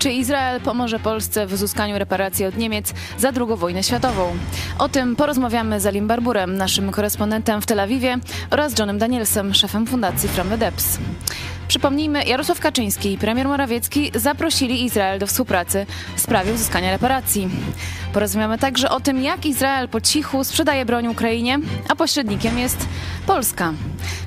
Czy 0.00 0.10
Izrael 0.10 0.60
pomoże 0.60 0.98
Polsce 0.98 1.46
w 1.46 1.52
uzyskaniu 1.52 1.98
reparacji 1.98 2.46
od 2.46 2.56
Niemiec 2.56 2.94
za 3.18 3.28
II 3.28 3.56
wojnę 3.56 3.82
światową? 3.82 4.36
O 4.78 4.88
tym 4.88 5.16
porozmawiamy 5.16 5.80
z 5.80 5.86
Alim 5.86 6.06
Barburem, 6.06 6.56
naszym 6.56 6.90
korespondentem 6.90 7.62
w 7.62 7.66
Tel 7.66 7.80
Awiwie 7.80 8.18
oraz 8.50 8.78
Johnem 8.78 8.98
Danielsem, 8.98 9.54
szefem 9.54 9.86
fundacji 9.86 10.28
the 10.28 10.58
Depths. 10.58 10.98
Przypomnijmy, 11.70 12.24
Jarosław 12.24 12.60
Kaczyński 12.60 13.12
i 13.12 13.18
premier 13.18 13.48
Morawiecki 13.48 14.10
zaprosili 14.14 14.84
Izrael 14.84 15.18
do 15.18 15.26
współpracy 15.26 15.86
w 16.16 16.20
sprawie 16.20 16.52
uzyskania 16.52 16.90
reparacji. 16.90 17.48
Porozmawiamy 18.12 18.58
także 18.58 18.90
o 18.90 19.00
tym, 19.00 19.22
jak 19.22 19.46
Izrael 19.46 19.88
po 19.88 20.00
cichu 20.00 20.44
sprzedaje 20.44 20.84
broń 20.84 21.06
Ukrainie, 21.06 21.58
a 21.88 21.96
pośrednikiem 21.96 22.58
jest 22.58 22.88
Polska. 23.26 23.72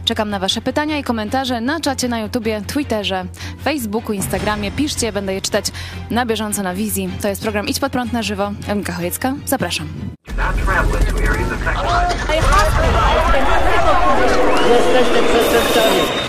Czekam 0.06 0.30
na 0.30 0.40
Wasze 0.40 0.62
pytania 0.62 0.98
i 0.98 1.04
komentarze 1.04 1.62
na 1.62 1.80
czacie 1.80 2.08
na 2.08 2.20
YouTubie, 2.20 2.62
Twitterze, 2.68 3.26
Facebooku, 3.64 4.14
Instagramie. 4.14 4.72
Piszcie, 4.72 5.12
będę 5.12 5.34
je 5.34 5.42
czytać 5.42 5.66
na 6.10 6.26
bieżąco 6.26 6.64
na 6.64 6.74
wizji. 6.74 7.10
To 7.22 7.28
jest 7.28 7.42
program 7.42 7.68
Idź 7.68 7.80
Pod 7.80 7.92
Prąd 7.92 8.14
na 8.14 8.24
żywo. 8.24 8.52
Emilka 8.68 8.94
Chojecka, 8.94 9.34
zapraszam. 9.46 9.88
Jesteście 14.70 15.24
przestępcami. 15.24 16.23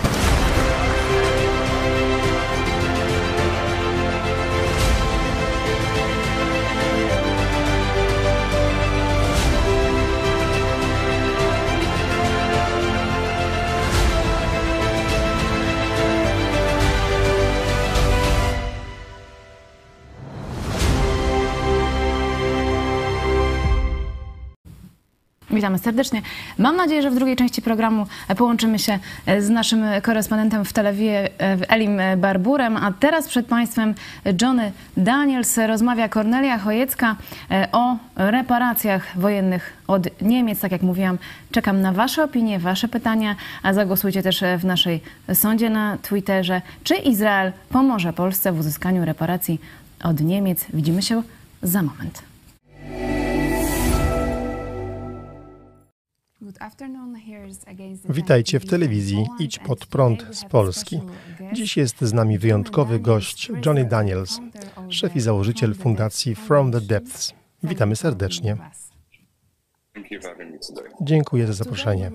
Witamy 25.55 25.78
serdecznie. 25.78 26.22
Mam 26.58 26.77
nadzieję, 26.77 27.02
że 27.02 27.10
w 27.10 27.14
drugiej 27.14 27.36
części 27.36 27.62
programu 27.62 28.06
połączymy 28.36 28.78
się 28.78 28.98
z 29.38 29.48
naszym 29.48 29.84
korespondentem 30.02 30.64
w 30.64 30.72
Telewie, 30.72 31.28
Elim 31.69 32.00
Barburem, 32.16 32.77
a 32.77 32.92
teraz 32.92 33.28
przed 33.28 33.47
Państwem 33.47 33.94
Johnny 34.42 34.72
Daniels 34.97 35.58
rozmawia 35.66 36.08
Kornelia 36.08 36.58
Chojecka 36.58 37.16
e, 37.50 37.69
o 37.72 37.97
reparacjach 38.16 39.19
wojennych 39.19 39.72
od 39.86 40.22
Niemiec. 40.22 40.60
Tak 40.60 40.72
jak 40.72 40.82
mówiłam, 40.82 41.19
czekam 41.50 41.80
na 41.80 41.92
Wasze 41.92 42.25
opinie, 42.25 42.58
Wasze 42.58 42.88
pytania, 42.88 43.36
a 43.62 43.72
zagłosujcie 43.72 44.22
też 44.22 44.44
w 44.58 44.64
naszej 44.64 45.00
sądzie 45.34 45.70
na 45.70 45.98
Twitterze. 45.98 46.62
Czy 46.84 46.94
Izrael 46.94 47.52
pomoże 47.69 48.12
Polsce 48.12 48.52
w 48.52 48.58
uzyskaniu 48.58 49.05
reparacji 49.05 49.60
od 50.02 50.20
Niemiec? 50.20 50.64
Widzimy 50.75 51.02
się 51.02 51.22
za 51.62 51.82
moment. 51.82 52.33
Witajcie 58.09 58.61
w 58.61 58.67
telewizji 58.67 59.27
Idź 59.39 59.59
pod 59.59 59.87
prąd 59.87 60.27
z 60.31 60.45
Polski. 60.45 61.00
Dziś 61.53 61.77
jest 61.77 62.00
z 62.00 62.12
nami 62.12 62.39
wyjątkowy 62.39 63.00
gość 63.00 63.53
Johnny 63.67 63.84
Daniels, 63.84 64.41
szef 64.89 65.17
i 65.17 65.20
założyciel 65.20 65.75
fundacji 65.75 66.34
From 66.34 66.72
the 66.72 66.81
Depths. 66.81 67.34
Witamy 67.62 67.97
serdecznie. 67.97 68.56
Dziękuję 71.00 71.47
za 71.47 71.53
zaproszenie. 71.53 72.11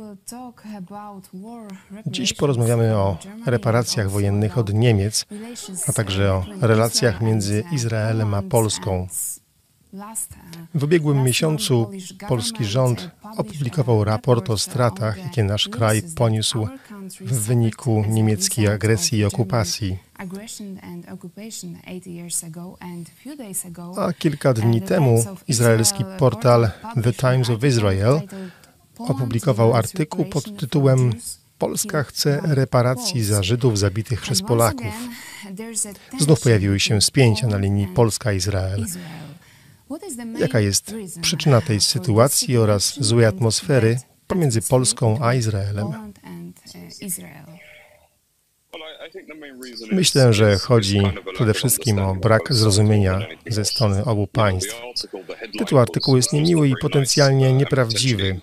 Dziś 2.06 2.34
porozmawiamy 2.34 2.96
o 2.96 3.18
reparacjach 3.46 4.10
wojennych 4.10 4.58
od 4.58 4.74
Niemiec, 4.74 5.26
a 5.88 5.94
także 5.94 6.34
o 6.34 6.46
relacjach 6.62 7.22
między 7.22 7.64
Izraelem 7.72 8.34
a 8.34 8.42
Polską. 8.42 9.08
W 10.76 10.84
ubiegłym 10.84 11.24
miesiącu 11.24 11.92
polski 12.28 12.66
rząd 12.66 13.10
opublikował 13.38 14.04
raport 14.04 14.50
o 14.50 14.58
stratach, 14.58 15.18
jakie 15.18 15.44
nasz 15.44 15.68
kraj 15.68 16.02
poniósł 16.16 16.68
w 17.22 17.40
wyniku 17.40 18.04
niemieckiej 18.10 18.68
agresji 18.68 19.20
i 19.20 19.26
okupacji. 19.26 19.98
A 23.98 24.14
kilka 24.14 24.54
dni 24.54 24.82
temu 24.82 25.26
izraelski 25.48 26.06
portal 26.20 26.70
The 27.04 27.14
Times 27.14 27.50
of 27.50 27.64
Israel 27.64 28.22
opublikował 28.98 29.74
artykuł 29.74 30.26
pod 30.26 30.58
tytułem 30.58 31.14
Polska 31.60 32.04
chce 32.04 32.42
reparacji 32.44 33.24
za 33.24 33.44
Żydów 33.44 33.80
zabitych 33.80 34.22
przez 34.22 34.42
Polaków. 34.42 34.94
Znów 36.20 36.42
pojawiły 36.42 36.80
się 36.80 37.02
spięcia 37.02 37.48
na 37.48 37.58
linii 37.58 37.88
Polska-Izrael. 37.88 38.86
Jaka 40.40 40.60
jest 40.60 40.94
przyczyna 41.22 41.62
tej 41.62 41.82
sytuacji 41.82 42.58
oraz 42.58 43.04
złej 43.04 43.26
atmosfery 43.26 44.00
pomiędzy 44.28 44.62
Polską 44.62 45.18
a 45.22 45.34
Izraelem? 45.34 45.88
Myślę, 49.92 50.34
że 50.34 50.58
chodzi 50.58 51.02
przede 51.34 51.54
wszystkim 51.54 52.00
o 52.00 52.16
brak 52.16 52.54
zrozumienia 52.54 53.20
ze 53.48 53.66
strony 53.66 54.06
obu 54.06 54.28
państw. 54.28 54.82
Tytuł 55.60 55.80
artykułu 55.80 56.18
jest 56.18 56.34
niemiły 56.34 56.68
i 56.68 56.74
potencjalnie 56.82 57.54
nieprawdziwy. 57.54 58.40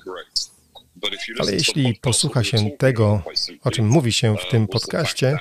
Ale 1.38 1.52
jeśli 1.52 1.94
posłucha 1.94 2.44
się 2.44 2.70
tego, 2.78 3.22
o 3.64 3.70
czym 3.70 3.88
mówi 3.88 4.12
się 4.12 4.36
w 4.36 4.50
tym 4.50 4.66
podcaście, 4.68 5.38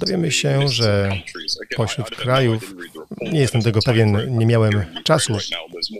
dowiemy 0.00 0.30
się, 0.32 0.68
że 0.68 1.16
pośród 1.76 2.10
krajów, 2.10 2.74
nie 3.20 3.40
jestem 3.40 3.62
tego 3.62 3.80
pewien, 3.84 4.38
nie 4.38 4.46
miałem 4.46 4.84
czasu 5.04 5.36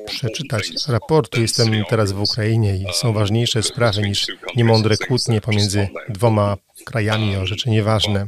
przeczytać 0.06 0.70
raportu, 0.88 1.40
jestem 1.40 1.84
teraz 1.88 2.12
w 2.12 2.22
Ukrainie 2.22 2.76
i 2.76 2.84
są 2.92 3.12
ważniejsze 3.12 3.62
sprawy 3.62 4.02
niż 4.02 4.26
niemądre 4.56 4.96
kłótnie 4.96 5.40
pomiędzy 5.40 5.88
dwoma 6.08 6.56
krajami 6.84 7.36
o 7.36 7.46
rzeczy 7.46 7.70
nieważne. 7.70 8.26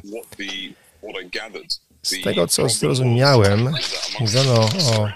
Z 2.02 2.22
tego, 2.22 2.46
co 2.46 2.68
zrozumiałem, 2.68 3.74
mówiono 4.20 4.60
o 4.60 5.08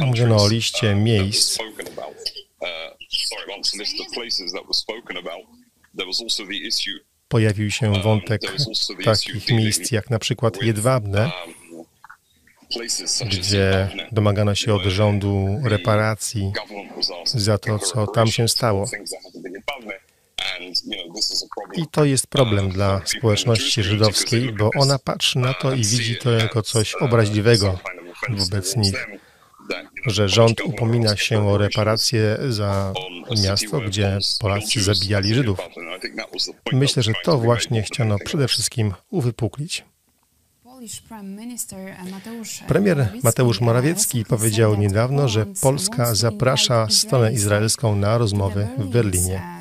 Mówiono 0.00 0.36
o 0.36 0.48
liście 0.48 0.94
miejsc, 0.94 1.58
Pojawił 7.28 7.70
się 7.70 7.92
wątek 8.02 8.40
takich 9.04 9.50
miejsc 9.50 9.92
jak 9.92 10.10
na 10.10 10.18
przykład 10.18 10.62
Jedwabne, 10.62 11.30
gdzie 13.26 13.88
domagano 14.12 14.54
się 14.54 14.74
od 14.74 14.82
rządu 14.82 15.60
reparacji 15.64 16.52
za 17.24 17.58
to, 17.58 17.78
co 17.78 18.06
tam 18.06 18.26
się 18.26 18.48
stało. 18.48 18.90
I 21.76 21.86
to 21.90 22.04
jest 22.04 22.26
problem 22.26 22.68
dla 22.68 23.00
społeczności 23.06 23.82
żydowskiej, 23.82 24.52
bo 24.52 24.70
ona 24.78 24.98
patrzy 24.98 25.38
na 25.38 25.54
to 25.54 25.74
i 25.74 25.84
widzi 25.84 26.16
to 26.16 26.30
jako 26.30 26.62
coś 26.62 26.94
obraźliwego 26.94 27.78
wobec 28.28 28.76
nich 28.76 29.06
że 30.06 30.28
rząd 30.28 30.60
upomina 30.60 31.16
się 31.16 31.48
o 31.48 31.58
reparacje 31.58 32.38
za 32.48 32.92
miasto, 33.42 33.80
gdzie 33.80 34.18
Polacy 34.40 34.82
zabijali 34.82 35.34
Żydów. 35.34 35.58
Myślę, 36.72 37.02
że 37.02 37.12
to 37.24 37.38
właśnie 37.38 37.82
chciano 37.82 38.16
przede 38.24 38.48
wszystkim 38.48 38.94
uwypuklić. 39.10 39.84
Premier 42.68 43.08
Mateusz 43.22 43.60
Morawiecki 43.60 44.24
powiedział 44.24 44.76
niedawno, 44.76 45.28
że 45.28 45.46
Polska 45.62 46.14
zaprasza 46.14 46.86
stronę 46.90 47.32
izraelską 47.32 47.96
na 47.96 48.18
rozmowy 48.18 48.68
w 48.78 48.88
Berlinie. 48.88 49.57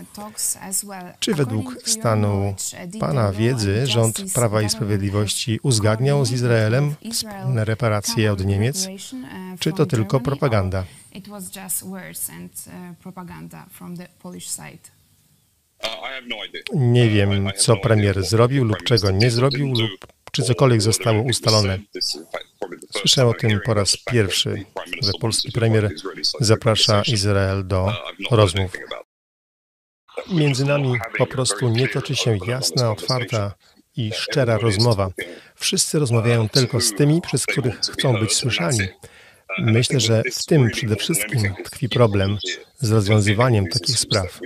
Czy 1.19 1.33
według 1.33 1.77
stanu 1.85 2.55
Pana 2.99 3.31
wiedzy 3.31 3.87
rząd 3.87 4.33
Prawa 4.33 4.61
i 4.61 4.69
Sprawiedliwości 4.69 5.59
uzgadniał 5.63 6.25
z 6.25 6.31
Izraelem 6.31 6.95
wspólne 7.11 7.65
reparacje 7.65 8.31
od 8.31 8.45
Niemiec, 8.45 8.87
czy 9.59 9.73
to 9.73 9.85
tylko 9.85 10.19
propaganda? 10.19 10.83
Nie 16.73 17.09
wiem, 17.09 17.49
co 17.57 17.77
premier 17.77 18.23
zrobił 18.23 18.63
lub 18.63 18.83
czego 18.83 19.11
nie 19.11 19.31
zrobił, 19.31 19.67
lub 19.67 20.07
czy 20.31 20.43
cokolwiek 20.43 20.81
zostało 20.81 21.21
ustalone. 21.21 21.79
Słyszę 22.91 23.27
o 23.27 23.33
tym 23.33 23.59
po 23.65 23.73
raz 23.73 23.97
pierwszy, 23.97 24.65
że 25.01 25.11
polski 25.21 25.51
premier 25.51 25.89
zaprasza 26.39 27.01
Izrael 27.01 27.67
do 27.67 27.93
rozmów. 28.31 28.71
Między 30.31 30.65
nami 30.65 30.93
po 31.17 31.27
prostu 31.27 31.69
nie 31.69 31.87
toczy 31.87 32.15
się 32.15 32.37
jasna, 32.47 32.91
otwarta 32.91 33.53
i 33.97 34.11
szczera 34.13 34.57
rozmowa. 34.57 35.09
Wszyscy 35.55 35.99
rozmawiają 35.99 36.49
tylko 36.49 36.81
z 36.81 36.93
tymi, 36.93 37.21
przez 37.21 37.45
których 37.45 37.79
chcą 37.79 38.13
być 38.13 38.35
słyszani. 38.35 38.79
Myślę, 39.59 39.99
że 39.99 40.21
w 40.33 40.45
tym 40.45 40.69
przede 40.69 40.95
wszystkim 40.95 41.53
tkwi 41.63 41.89
problem 41.89 42.37
z 42.79 42.91
rozwiązywaniem 42.91 43.67
takich 43.67 43.99
spraw. 43.99 44.39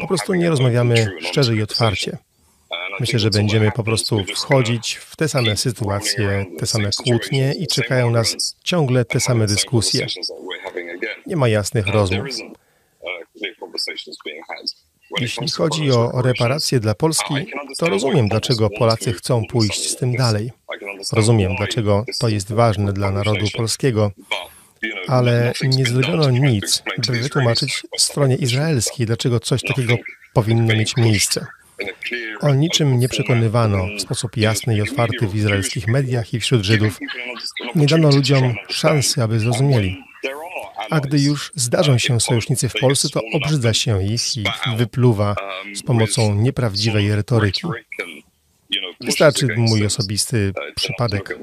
Po 0.00 0.08
prostu 0.08 0.34
nie 0.34 0.50
rozmawiamy 0.50 1.10
szczerze 1.20 1.56
i 1.56 1.62
otwarcie. 1.62 2.18
Myślę, 3.00 3.18
że 3.18 3.30
będziemy 3.30 3.72
po 3.72 3.84
prostu 3.84 4.24
wchodzić 4.24 4.94
w 4.94 5.16
te 5.16 5.28
same 5.28 5.56
sytuacje, 5.56 6.46
te 6.58 6.66
same 6.66 6.90
kłótnie 7.04 7.54
i 7.58 7.66
czekają 7.66 8.10
nas 8.10 8.56
ciągle 8.64 9.04
te 9.04 9.20
same 9.20 9.46
dyskusje. 9.46 10.06
Nie 11.26 11.36
ma 11.36 11.48
jasnych 11.48 11.86
rozmów. 11.86 12.26
Jeśli 15.20 15.50
chodzi 15.50 15.90
o 15.90 16.22
reparacje 16.22 16.80
dla 16.80 16.94
Polski, 16.94 17.34
to 17.78 17.88
rozumiem, 17.88 18.28
dlaczego 18.28 18.70
Polacy 18.70 19.12
chcą 19.12 19.42
pójść 19.50 19.90
z 19.90 19.96
tym 19.96 20.16
dalej. 20.16 20.52
Rozumiem, 21.12 21.56
dlaczego 21.56 22.04
to 22.20 22.28
jest 22.28 22.52
ważne 22.52 22.92
dla 22.92 23.10
narodu 23.10 23.46
polskiego, 23.56 24.10
ale 25.08 25.52
nie 25.62 25.84
zrobiono 25.84 26.30
nic, 26.30 26.82
by 27.08 27.12
wytłumaczyć 27.12 27.82
stronie 27.96 28.36
izraelskiej, 28.36 29.06
dlaczego 29.06 29.40
coś 29.40 29.62
takiego 29.62 29.96
powinno 30.32 30.74
mieć 30.74 30.96
miejsce. 30.96 31.46
O 32.40 32.54
niczym 32.54 32.98
nie 32.98 33.08
przekonywano 33.08 33.86
w 33.98 34.00
sposób 34.00 34.36
jasny 34.36 34.76
i 34.76 34.82
otwarty 34.82 35.26
w 35.26 35.34
izraelskich 35.36 35.88
mediach 35.88 36.34
i 36.34 36.40
wśród 36.40 36.62
Żydów. 36.62 36.98
Nie 37.74 37.86
dano 37.86 38.10
ludziom 38.10 38.54
szansy, 38.68 39.22
aby 39.22 39.40
zrozumieli. 39.40 40.04
A 40.90 41.00
gdy 41.00 41.18
już 41.18 41.52
zdarzą 41.54 41.98
się 41.98 42.20
sojusznicy 42.20 42.68
w 42.68 42.72
Polsce, 42.80 43.08
to 43.08 43.20
obrzydza 43.32 43.74
się 43.74 44.04
ich 44.04 44.36
i 44.36 44.44
wypluwa 44.76 45.34
z 45.74 45.82
pomocą 45.82 46.34
nieprawdziwej 46.34 47.14
retoryki. 47.14 47.66
Wystarczy 49.00 49.48
mój 49.56 49.86
osobisty 49.86 50.52
przypadek 50.74 51.38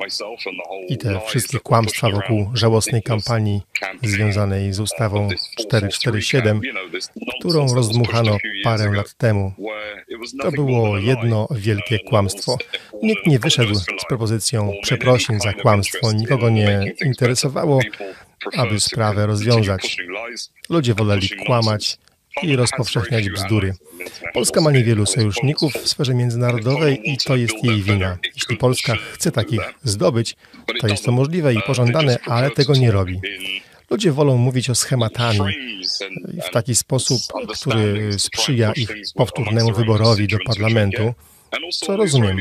i 0.88 0.98
te 0.98 1.20
wszystkie 1.28 1.60
kłamstwa 1.60 2.10
wokół 2.10 2.50
żałosnej 2.54 3.04
kampanii 3.04 3.62
związanej 4.04 4.74
z 4.74 4.80
ustawą 4.80 5.30
447, 5.60 6.62
którą 7.40 7.74
rozdmuchano 7.74 8.38
parę 8.64 8.92
lat 8.92 9.14
temu. 9.14 9.54
To 10.42 10.52
było 10.52 10.98
jedno 10.98 11.48
wielkie 11.52 12.00
kłamstwo. 12.00 12.58
Nikt 13.04 13.28
nie 13.28 13.40
wyszedł 13.40 13.76
z 13.76 13.86
propozycją 14.08 14.74
przeprosin 14.82 15.40
za 15.40 15.54
kłamstwo, 15.54 16.12
nikogo 16.12 16.50
nie 16.50 16.94
interesowało, 17.06 17.80
aby 18.58 18.80
sprawę 18.80 19.26
rozwiązać. 19.26 19.98
Ludzie 20.70 20.94
woleli 20.94 21.30
kłamać 21.46 21.98
i 22.44 22.56
rozpowszechniać 22.56 23.30
bzdury. 23.30 23.74
Polska 24.34 24.62
ma 24.62 24.72
niewielu 24.72 25.06
sojuszników 25.06 25.74
w 25.74 25.88
sferze 25.88 26.14
międzynarodowej 26.14 27.12
i 27.12 27.18
to 27.18 27.36
jest 27.36 27.64
jej 27.64 27.82
wina. 27.82 28.18
Jeśli 28.36 28.58
Polska 28.58 28.96
chce 28.96 29.32
takich 29.32 29.62
zdobyć, 29.84 30.36
to 30.80 30.88
jest 30.88 31.06
to 31.06 31.12
możliwe 31.12 31.54
i 31.54 31.62
pożądane, 31.62 32.18
ale 32.26 32.52
tego 32.52 32.74
nie 32.76 32.92
robi. 32.92 33.22
Ludzie 33.90 34.12
wolą 34.12 34.38
mówić 34.38 34.70
o 34.70 34.76
schematami 34.76 35.40
w 36.50 36.54
taki 36.54 36.76
sposób, 36.76 37.22
który 37.62 38.20
sprzyja 38.20 38.74
ich 38.74 38.90
powtórnemu 39.16 39.74
wyborowi 39.74 40.28
do 40.28 40.38
parlamentu, 40.46 41.14
co 41.72 41.98
rozumiem. 41.98 42.38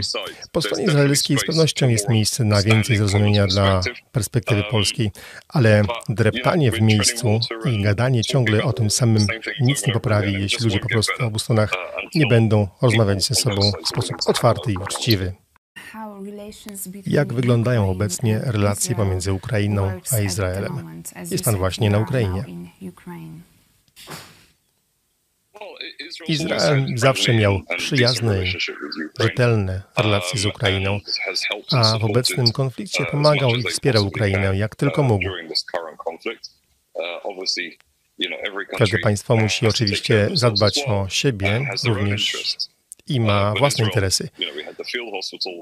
Po 0.53 0.63
stronie 0.63 0.85
izraelskiej 0.85 1.39
z 1.39 1.45
pewnością 1.45 1.89
jest 1.89 2.09
miejsce 2.09 2.45
na 2.45 2.63
więcej 2.63 2.97
zrozumienia 2.97 3.47
dla 3.47 3.81
perspektywy 4.13 4.63
polskiej, 4.71 5.11
ale 5.49 5.83
dreptanie 6.09 6.73
w 6.73 6.81
miejscu 6.81 7.41
i 7.65 7.83
gadanie 7.83 8.23
ciągle 8.25 8.63
o 8.63 8.73
tym 8.73 8.91
samym 8.91 9.27
nic 9.61 9.87
nie 9.87 9.93
poprawi, 9.93 10.33
jeśli 10.33 10.65
ludzie 10.65 10.79
po 10.79 10.89
prostu 10.89 11.13
na 11.21 11.27
obu 11.27 11.39
stronach 11.39 11.73
nie 12.15 12.27
będą 12.27 12.69
rozmawiać 12.83 13.25
ze 13.25 13.35
sobą 13.35 13.73
w 13.85 13.89
sposób 13.89 14.17
otwarty 14.27 14.73
i 14.73 14.77
uczciwy. 14.77 15.33
Jak 17.07 17.33
wyglądają 17.33 17.91
obecnie 17.91 18.41
relacje 18.45 18.95
pomiędzy 18.95 19.33
Ukrainą 19.33 20.01
a 20.13 20.21
Izraelem? 20.21 21.03
Jest 21.31 21.45
Pan 21.45 21.57
właśnie 21.57 21.91
na 21.91 21.99
Ukrainie. 21.99 22.45
Izrael 26.29 26.87
zawsze 26.95 27.35
miał 27.35 27.61
przyjazne 27.77 28.45
rzetelne 29.21 29.83
relacje 29.97 30.41
z 30.41 30.47
Ukrainą, 30.47 31.01
a 31.73 31.99
w 31.99 32.05
obecnym 32.05 32.53
konflikcie 32.53 33.05
pomagał 33.05 33.51
i 33.55 33.63
wspierał 33.63 34.07
Ukrainę 34.07 34.57
jak 34.57 34.77
tylko 34.77 35.03
mógł. 35.03 35.25
Każde 38.79 38.99
państwo 38.99 39.37
musi 39.37 39.67
oczywiście 39.67 40.29
zadbać 40.33 40.81
o 40.87 41.09
siebie, 41.09 41.69
również 41.85 42.37
i 43.13 43.21
ma 43.21 43.55
własne 43.59 43.85
interesy. 43.85 44.29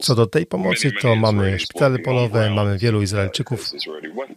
Co 0.02 0.14
do 0.14 0.26
tej 0.26 0.46
pomocy, 0.46 0.92
to 0.92 1.16
mamy 1.16 1.58
szpitale 1.58 1.98
polowe, 1.98 2.50
mamy 2.50 2.78
wielu 2.78 3.02
Izraelczyków 3.02 3.70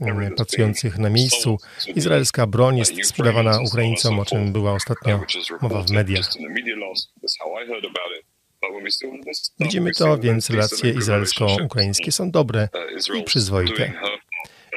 mm, 0.01 0.35
pracujących 0.35 0.97
na 0.97 1.09
miejscu. 1.09 1.57
Izraelska 1.95 2.47
broń 2.47 2.77
jest 2.77 2.93
sprzedawana 3.05 3.59
Ukraińcom, 3.61 4.19
o 4.19 4.25
czym 4.25 4.53
była 4.53 4.73
ostatnio 4.73 5.21
mowa 5.61 5.83
w 5.83 5.91
mediach. 5.91 6.25
Widzimy 9.59 9.91
to, 9.91 10.17
więc 10.17 10.49
relacje 10.49 10.91
izraelsko-ukraińskie 10.91 12.11
są 12.11 12.31
dobre 12.31 12.69
i 13.19 13.23
przyzwoite. 13.23 13.93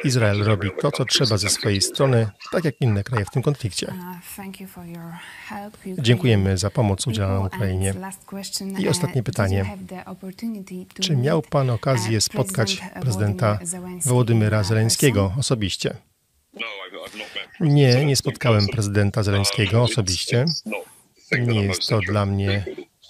Izrael 0.05 0.45
robi 0.45 0.71
to, 0.81 0.93
co 0.93 1.05
trzeba 1.05 1.37
ze 1.37 1.49
swojej 1.49 1.81
strony, 1.81 2.29
tak 2.53 2.65
jak 2.65 2.81
inne 2.81 3.05
kraje 3.05 3.25
w 3.25 3.31
tym 3.31 3.43
konflikcie. 3.43 3.93
Dziękujemy 5.99 6.59
za 6.59 6.71
pomoc 6.71 7.07
udzielaną 7.07 7.47
Ukrainie. 7.47 7.95
I 8.79 8.89
ostatnie 8.89 9.23
pytanie. 9.23 9.77
Czy 11.01 11.17
miał 11.17 11.43
Pan 11.43 11.71
okazję 11.71 12.21
spotkać 12.21 12.81
prezydenta 13.01 13.59
Wołodymyra 14.05 14.63
Zeleńskiego 14.63 15.33
osobiście? 15.39 15.97
Nie, 17.61 18.05
nie 18.05 18.17
spotkałem 18.17 18.67
prezydenta 18.69 19.23
Zeleńskiego 19.23 19.83
osobiście. 19.83 20.45
Nie 21.39 21.63
jest 21.63 21.89
to 21.89 22.01
dla 22.01 22.27
mnie 22.27 22.65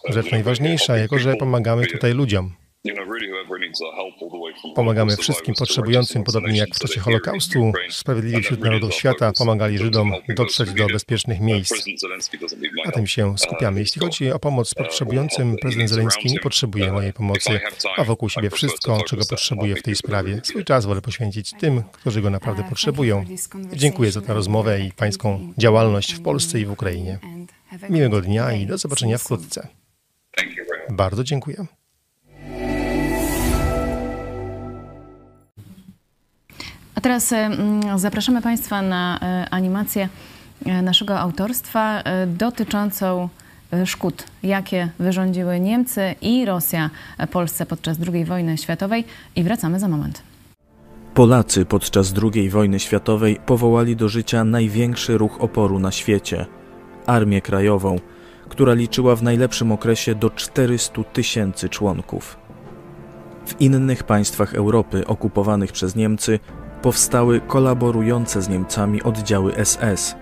rzecz 0.08 0.30
najważniejsza, 0.30 0.96
jako 0.96 1.18
że 1.18 1.36
pomagamy 1.36 1.86
tutaj 1.86 2.12
ludziom. 2.12 2.54
Pomagamy 4.74 5.16
wszystkim 5.16 5.54
potrzebującym, 5.54 6.24
podobnie 6.24 6.58
jak 6.58 6.74
w 6.74 6.78
czasie 6.78 7.00
Holokaustu. 7.00 7.72
Sprawiedliwi 7.90 8.42
wśród 8.42 8.60
narodów 8.60 8.94
świata 8.94 9.32
pomagali 9.38 9.78
Żydom 9.78 10.12
dotrzeć 10.28 10.72
do 10.72 10.86
bezpiecznych 10.86 11.40
miejsc. 11.40 11.86
Na 12.86 12.92
tym 12.92 13.06
się 13.06 13.38
skupiamy. 13.38 13.80
Jeśli 13.80 14.00
chodzi 14.00 14.32
o 14.32 14.38
pomoc 14.38 14.74
potrzebującym, 14.74 15.56
prezydent 15.56 15.90
Zeleński 15.90 16.28
nie 16.28 16.40
potrzebuje 16.40 16.92
mojej 16.92 17.12
pomocy, 17.12 17.60
a 17.96 18.04
wokół 18.04 18.28
siebie 18.28 18.50
wszystko, 18.50 19.02
czego 19.06 19.22
potrzebuje 19.30 19.76
w 19.76 19.82
tej 19.82 19.96
sprawie. 19.96 20.40
Swój 20.44 20.64
czas 20.64 20.86
wolę 20.86 21.02
poświęcić 21.02 21.50
tym, 21.60 21.82
którzy 21.92 22.22
go 22.22 22.30
naprawdę 22.30 22.64
potrzebują. 22.68 23.24
Dziękuję 23.72 24.12
za 24.12 24.20
tę 24.20 24.34
rozmowę 24.34 24.80
i 24.80 24.92
pańską 24.92 25.52
działalność 25.58 26.14
w 26.14 26.22
Polsce 26.22 26.60
i 26.60 26.66
w 26.66 26.70
Ukrainie. 26.70 27.18
Miłego 27.90 28.20
dnia 28.20 28.52
i 28.52 28.66
do 28.66 28.78
zobaczenia 28.78 29.18
wkrótce. 29.18 29.68
Bardzo 30.90 31.24
dziękuję. 31.24 31.66
A 36.96 37.00
teraz 37.00 37.32
e, 37.32 37.50
zapraszamy 37.96 38.42
Państwa 38.42 38.82
na 38.82 39.18
e, 39.22 39.46
animację 39.50 40.08
e, 40.66 40.82
naszego 40.82 41.18
autorstwa 41.18 42.02
dotyczącą 42.26 43.28
szkód, 43.84 44.24
jakie 44.42 44.88
wyrządziły 44.98 45.60
Niemcy 45.60 46.14
i 46.20 46.44
Rosja 46.44 46.90
Polsce 47.30 47.66
podczas 47.66 47.98
II 48.12 48.24
wojny 48.24 48.58
światowej. 48.58 49.04
I 49.36 49.42
wracamy 49.42 49.80
za 49.80 49.88
moment. 49.88 50.22
Polacy 51.14 51.64
podczas 51.64 52.14
II 52.34 52.50
wojny 52.50 52.80
światowej 52.80 53.40
powołali 53.46 53.96
do 53.96 54.08
życia 54.08 54.44
największy 54.44 55.18
ruch 55.18 55.40
oporu 55.40 55.78
na 55.78 55.92
świecie 55.92 56.46
Armię 57.06 57.42
Krajową, 57.42 57.96
która 58.48 58.74
liczyła 58.74 59.16
w 59.16 59.22
najlepszym 59.22 59.72
okresie 59.72 60.14
do 60.14 60.30
400 60.30 61.04
tysięcy 61.04 61.68
członków. 61.68 62.36
W 63.46 63.60
innych 63.60 64.04
państwach 64.04 64.54
Europy 64.54 65.06
okupowanych 65.06 65.72
przez 65.72 65.96
Niemcy 65.96 66.38
powstały 66.86 67.40
kolaborujące 67.40 68.42
z 68.42 68.48
Niemcami 68.48 69.02
oddziały 69.02 69.64
SS, 69.64 70.16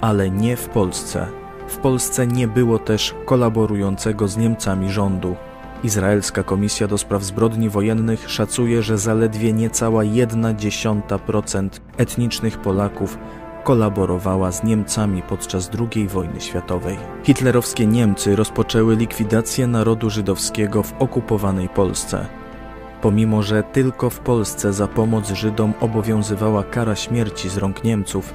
ale 0.00 0.30
nie 0.30 0.56
w 0.56 0.68
Polsce. 0.68 1.26
W 1.68 1.76
Polsce 1.76 2.26
nie 2.26 2.48
było 2.48 2.78
też 2.78 3.14
kolaborującego 3.24 4.28
z 4.28 4.36
Niemcami 4.36 4.90
rządu. 4.90 5.36
Izraelska 5.84 6.42
Komisja 6.42 6.86
do 6.86 6.98
Spraw 6.98 7.24
Zbrodni 7.24 7.68
Wojennych 7.68 8.30
szacuje, 8.30 8.82
że 8.82 8.98
zaledwie 8.98 9.52
niecała 9.52 10.02
1,1% 10.02 11.68
etnicznych 11.96 12.58
Polaków 12.58 13.18
kolaborowała 13.64 14.52
z 14.52 14.64
Niemcami 14.64 15.22
podczas 15.22 15.70
II 15.78 16.08
wojny 16.08 16.40
światowej. 16.40 16.96
Hitlerowskie 17.24 17.86
Niemcy 17.86 18.36
rozpoczęły 18.36 18.96
likwidację 18.96 19.66
narodu 19.66 20.10
żydowskiego 20.10 20.82
w 20.82 20.94
okupowanej 20.98 21.68
Polsce. 21.68 22.37
Pomimo, 23.02 23.42
że 23.42 23.62
tylko 23.62 24.10
w 24.10 24.20
Polsce 24.20 24.72
za 24.72 24.88
pomoc 24.88 25.30
Żydom 25.30 25.74
obowiązywała 25.80 26.64
kara 26.64 26.96
śmierci 26.96 27.48
z 27.48 27.56
rąk 27.56 27.84
Niemców, 27.84 28.34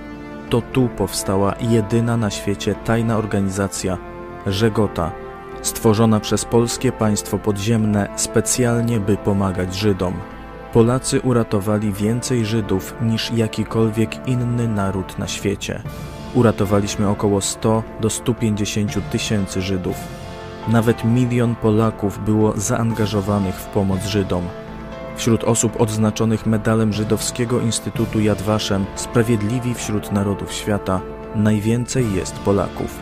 to 0.50 0.62
tu 0.62 0.90
powstała 0.98 1.56
jedyna 1.62 2.18
na 2.18 2.30
świecie 2.30 2.76
tajna 2.86 3.18
organizacja 3.18 3.98
Żegota, 4.48 5.12
stworzona 5.62 6.20
przez 6.20 6.46
polskie 6.46 6.92
państwo 6.92 7.40
podziemne 7.40 8.10
specjalnie 8.16 9.00
by 9.00 9.18
pomagać 9.18 9.76
Żydom. 9.76 10.14
Polacy 10.74 11.22
uratowali 11.22 11.94
więcej 11.94 12.46
Żydów 12.46 12.96
niż 13.02 13.32
jakikolwiek 13.32 14.28
inny 14.28 14.68
naród 14.68 15.20
na 15.20 15.28
świecie. 15.28 15.82
Uratowaliśmy 16.34 17.10
około 17.10 17.42
100 17.42 17.84
do 18.02 18.10
150 18.10 19.10
tysięcy 19.10 19.62
Żydów. 19.62 20.23
Nawet 20.68 21.04
milion 21.04 21.56
Polaków 21.56 22.26
było 22.26 22.54
zaangażowanych 22.56 23.56
w 23.56 23.66
pomoc 23.66 24.06
Żydom. 24.06 24.44
Wśród 25.16 25.44
osób 25.44 25.82
odznaczonych 25.82 26.46
medalem 26.46 26.94
Żydowskiego 26.94 27.60
Instytutu 27.60 28.20
Yad 28.20 28.42
Vashem 28.42 28.86
Sprawiedliwi 28.96 29.74
wśród 29.74 30.12
Narodów 30.12 30.54
Świata 30.54 31.02
najwięcej 31.36 32.14
jest 32.14 32.40
Polaków. 32.40 33.00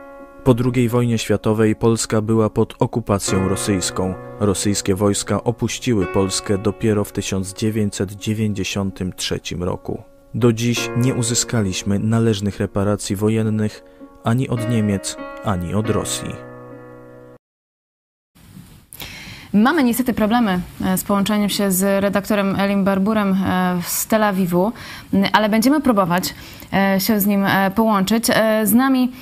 Po 0.46 0.54
II 0.74 0.88
wojnie 0.88 1.18
światowej 1.18 1.76
Polska 1.76 2.22
była 2.22 2.50
pod 2.50 2.74
okupacją 2.78 3.48
rosyjską. 3.48 4.14
Rosyjskie 4.40 4.94
wojska 4.94 5.44
opuściły 5.44 6.06
Polskę 6.06 6.58
dopiero 6.58 7.04
w 7.04 7.12
1993 7.12 9.40
roku. 9.60 10.02
Do 10.34 10.52
dziś 10.52 10.90
nie 10.96 11.14
uzyskaliśmy 11.14 11.98
należnych 11.98 12.60
reparacji 12.60 13.16
wojennych 13.16 13.84
ani 14.24 14.48
od 14.48 14.70
Niemiec, 14.70 15.16
ani 15.44 15.74
od 15.74 15.90
Rosji. 15.90 16.55
Mamy 19.52 19.82
niestety 19.84 20.14
problemy 20.14 20.60
e, 20.84 20.98
z 20.98 21.04
połączeniem 21.04 21.48
się 21.48 21.72
z 21.72 22.02
redaktorem 22.02 22.60
Elim 22.60 22.84
Barburem 22.84 23.32
e, 23.32 23.80
z 23.86 24.06
Tel 24.06 24.24
Awiwu, 24.24 24.72
ale 25.32 25.48
będziemy 25.48 25.80
próbować 25.80 26.34
e, 26.72 27.00
się 27.00 27.20
z 27.20 27.26
nim 27.26 27.46
połączyć. 27.74 28.26
Z 28.64 28.72
nami 28.72 29.12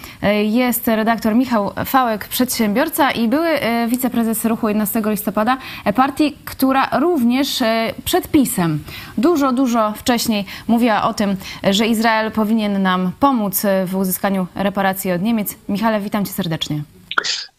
jest 0.45 0.89
redaktor 0.89 1.35
Michał 1.35 1.73
Fałek, 1.85 2.29
przedsiębiorca 2.29 3.11
i 3.11 3.29
były 3.29 3.49
wiceprezes 3.89 4.45
ruchu 4.45 4.69
11 4.69 5.03
listopada, 5.07 5.59
partii, 5.95 6.37
która 6.45 6.89
również 6.99 7.63
przed 8.05 8.29
pisem 8.29 8.85
dużo, 9.19 9.53
dużo 9.53 9.93
wcześniej 9.97 10.45
mówiła 10.69 11.03
o 11.03 11.15
tym, 11.15 11.37
że 11.71 11.87
Izrael 11.87 12.33
powinien 12.33 12.83
nam 12.83 13.13
pomóc 13.21 13.63
w 13.87 13.97
uzyskaniu 13.97 14.47
reparacji 14.55 15.13
od 15.13 15.23
Niemiec. 15.23 15.55
Michale, 15.69 16.01
witam 16.01 16.25
cię 16.25 16.33
serdecznie. 16.33 16.83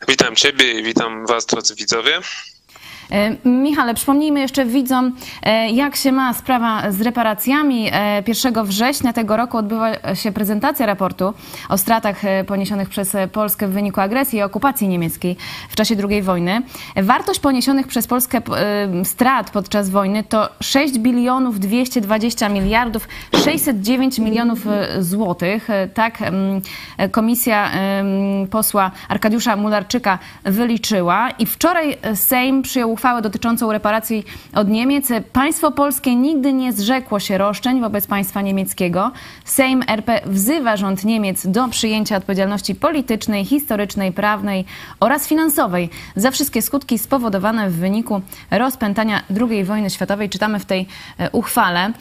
Witam 0.08 0.36
Ciebie 0.36 0.80
i 0.80 0.84
witam 0.84 1.26
Was, 1.26 1.46
drodzy 1.46 1.76
widzowie. 1.76 2.20
E, 3.12 3.50
Michale, 3.50 3.94
przypomnijmy 3.94 4.40
jeszcze 4.40 4.66
widzom, 4.66 5.12
e, 5.44 5.70
jak 5.70 5.96
się 5.96 6.12
ma 6.12 6.34
sprawa 6.34 6.92
z 6.92 7.02
reparacjami. 7.02 7.92
1 8.28 8.58
e, 8.58 8.64
września 8.64 9.14
tego 9.14 9.38
roku 9.38 9.58
odbywa 9.58 10.16
się 10.16 10.32
prezentacja 10.32 10.86
raportu 10.86 11.34
o 11.70 11.78
stratach 11.78 12.22
poniesionych 12.48 12.90
przez 12.90 13.18
Polskę 13.32 13.68
w 13.68 13.72
wyniku 13.72 14.02
agresji 14.02 14.40
i 14.40 14.42
okupacji 14.42 14.88
niemieckiej 14.88 15.38
w 15.70 15.76
czasie 15.76 15.96
II 16.10 16.22
wojny. 16.22 16.62
Wartość 16.96 17.40
poniesionych 17.40 17.88
przez 17.88 18.08
Polskę 18.08 18.42
strat 19.04 19.52
podczas 19.52 19.90
wojny 19.90 20.24
to 20.24 20.50
6 20.62 21.00
bilionów 21.00 21.60
220 21.60 22.50
miliardów 22.50 23.08
609 23.44 24.20
milionów 24.20 24.60
złotych. 25.00 25.68
Tak 25.94 26.18
komisja 27.12 27.72
posła 28.52 28.92
Arkadiusza 29.10 29.56
Mularczyka 29.56 30.20
wyliczyła 30.44 31.30
i 31.30 31.46
wczoraj 31.46 31.98
Sejm 32.16 32.62
przyjął 32.62 32.95
uchwałę 32.96 33.22
dotyczącą 33.22 33.72
reparacji 33.72 34.26
od 34.54 34.68
Niemiec. 34.70 35.08
Państwo 35.34 35.72
polskie 35.72 36.16
nigdy 36.16 36.54
nie 36.54 36.74
zrzekło 36.74 37.20
się 37.20 37.38
roszczeń 37.38 37.82
wobec 37.82 38.08
państwa 38.08 38.42
niemieckiego. 38.42 39.12
Sejm 39.46 39.84
RP 39.88 40.22
wzywa 40.26 40.78
rząd 40.78 41.04
Niemiec 41.04 41.48
do 41.48 41.68
przyjęcia 41.68 42.18
odpowiedzialności 42.18 42.76
politycznej, 42.76 43.46
historycznej, 43.46 44.12
prawnej 44.12 44.66
oraz 45.00 45.28
finansowej 45.28 45.90
za 46.16 46.32
wszystkie 46.32 46.62
skutki 46.62 47.00
spowodowane 47.00 47.70
w 47.70 47.76
wyniku 47.76 48.22
rozpętania 48.52 49.22
II 49.50 49.64
wojny 49.64 49.90
światowej. 49.90 50.30
Czytamy 50.30 50.60
w 50.60 50.66
tej 50.66 50.88
e, 51.18 51.32
uchwale. 51.32 51.80
E, 51.86 51.92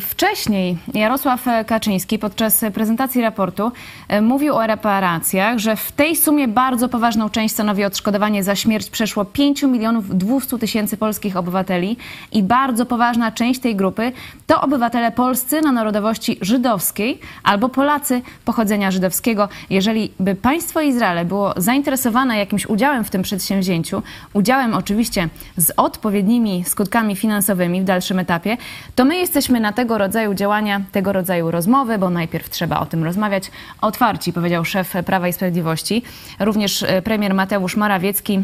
wcześniej 0.00 0.78
Jarosław 0.94 1.44
Kaczyński 1.66 2.18
podczas 2.18 2.64
prezentacji 2.74 3.22
raportu 3.22 3.72
e, 4.08 4.20
mówił 4.20 4.54
o 4.56 4.66
reparacjach, 4.66 5.58
że 5.58 5.76
w 5.76 5.92
tej 5.92 6.16
sumie 6.16 6.48
bardzo 6.48 6.88
poważną 6.88 7.30
część 7.30 7.54
stanowi 7.54 7.84
odszkodowanie 7.84 8.42
za 8.44 8.56
śmierć 8.56 8.90
przeszło 8.90 9.24
5 9.24 9.62
milionów 9.62 10.15
200 10.16 10.58
tysięcy 10.58 10.96
polskich 10.96 11.36
obywateli 11.36 11.96
i 12.32 12.42
bardzo 12.42 12.86
poważna 12.86 13.32
część 13.32 13.60
tej 13.60 13.76
grupy 13.76 14.12
to 14.46 14.60
obywatele 14.60 15.12
polscy 15.12 15.60
na 15.60 15.72
narodowości 15.72 16.38
żydowskiej 16.40 17.20
albo 17.42 17.68
Polacy 17.68 18.22
pochodzenia 18.44 18.90
żydowskiego. 18.90 19.48
Jeżeli 19.70 20.12
by 20.20 20.34
państwo 20.34 20.80
Izrael 20.80 21.26
było 21.26 21.54
zainteresowane 21.56 22.38
jakimś 22.38 22.66
udziałem 22.66 23.04
w 23.04 23.10
tym 23.10 23.22
przedsięwzięciu, 23.22 24.02
udziałem 24.32 24.74
oczywiście 24.74 25.28
z 25.56 25.72
odpowiednimi 25.76 26.64
skutkami 26.64 27.16
finansowymi 27.16 27.80
w 27.80 27.84
dalszym 27.84 28.18
etapie, 28.18 28.56
to 28.94 29.04
my 29.04 29.16
jesteśmy 29.16 29.60
na 29.60 29.72
tego 29.72 29.98
rodzaju 29.98 30.34
działania, 30.34 30.80
tego 30.92 31.12
rodzaju 31.12 31.50
rozmowy, 31.50 31.98
bo 31.98 32.10
najpierw 32.10 32.50
trzeba 32.50 32.80
o 32.80 32.86
tym 32.86 33.04
rozmawiać 33.04 33.50
otwarci, 33.80 34.32
powiedział 34.32 34.64
szef 34.64 34.94
Prawa 35.06 35.28
i 35.28 35.32
Sprawiedliwości. 35.32 36.02
Również 36.40 36.82
e, 36.82 37.02
premier 37.02 37.34
Mateusz 37.34 37.76
Morawiecki 37.76 38.40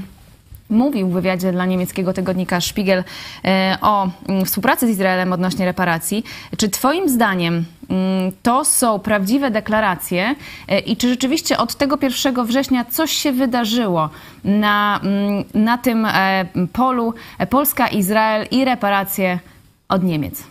mówił 0.70 1.08
w 1.08 1.12
wywiadzie 1.12 1.52
dla 1.52 1.66
niemieckiego 1.66 2.12
tygodnika 2.12 2.60
Spiegel 2.60 3.04
e, 3.44 3.78
o 3.80 4.08
mm, 4.28 4.44
współpracy 4.44 4.86
z 4.86 4.90
Izraelem 4.90 5.32
odnośnie 5.32 5.64
reparacji. 5.64 6.24
Czy 6.56 6.68
Twoim 6.68 7.08
zdaniem 7.08 7.64
mm, 7.90 8.32
to 8.42 8.64
są 8.64 8.98
prawdziwe 8.98 9.50
deklaracje 9.50 10.34
e, 10.68 10.78
i 10.78 10.96
czy 10.96 11.08
rzeczywiście 11.08 11.58
od 11.58 11.74
tego 11.74 11.98
1 12.02 12.46
września 12.46 12.84
coś 12.84 13.12
się 13.12 13.32
wydarzyło 13.32 14.10
na, 14.44 15.00
mm, 15.02 15.44
na 15.54 15.78
tym 15.78 16.06
e, 16.06 16.44
polu 16.72 17.14
Polska, 17.50 17.88
Izrael 17.88 18.46
i 18.50 18.64
reparacje 18.64 19.38
od 19.88 20.02
Niemiec? 20.02 20.42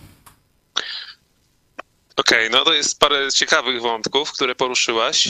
Okej, 2.18 2.48
okay, 2.48 2.60
no 2.60 2.66
to 2.66 2.74
jest 2.74 3.00
parę 3.00 3.32
ciekawych 3.32 3.82
wątków, 3.82 4.32
które 4.32 4.56
poruszyłaś. 4.56 5.30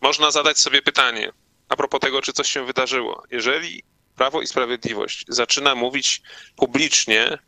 Można 0.00 0.30
zadać 0.30 0.58
sobie 0.58 0.82
pytanie, 0.82 1.32
a 1.68 1.76
propos 1.76 2.00
tego, 2.00 2.22
czy 2.22 2.32
coś 2.32 2.50
się 2.50 2.66
wydarzyło. 2.66 3.22
Jeżeli 3.30 3.82
Prawo 4.16 4.42
i 4.42 4.46
Sprawiedliwość 4.46 5.24
zaczyna 5.28 5.74
mówić 5.74 6.22
publicznie 6.56 7.38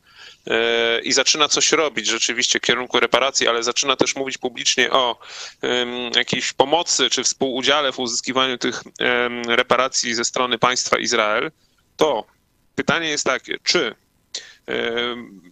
e, 0.46 1.00
i 1.00 1.12
zaczyna 1.12 1.49
coś 1.49 1.73
robić 1.73 2.06
rzeczywiście 2.06 2.58
w 2.58 2.62
kierunku 2.62 3.00
reparacji, 3.00 3.49
ale 3.49 3.62
zaczyna 3.62 3.96
też 3.96 4.16
mówić 4.16 4.38
publicznie 4.38 4.90
o 4.90 5.18
jakiejś 6.16 6.52
pomocy 6.52 7.11
czy 7.11 7.25
współudziale 7.25 7.92
w 7.92 7.99
uzyskiwaniu 7.99 8.58
tych 8.58 8.82
reparacji 9.49 10.14
ze 10.14 10.25
strony 10.25 10.58
państwa 10.58 10.99
Izrael, 10.99 11.50
to 11.96 12.26
pytanie 12.75 13.08
jest 13.08 13.25
takie, 13.25 13.56
czy 13.62 13.94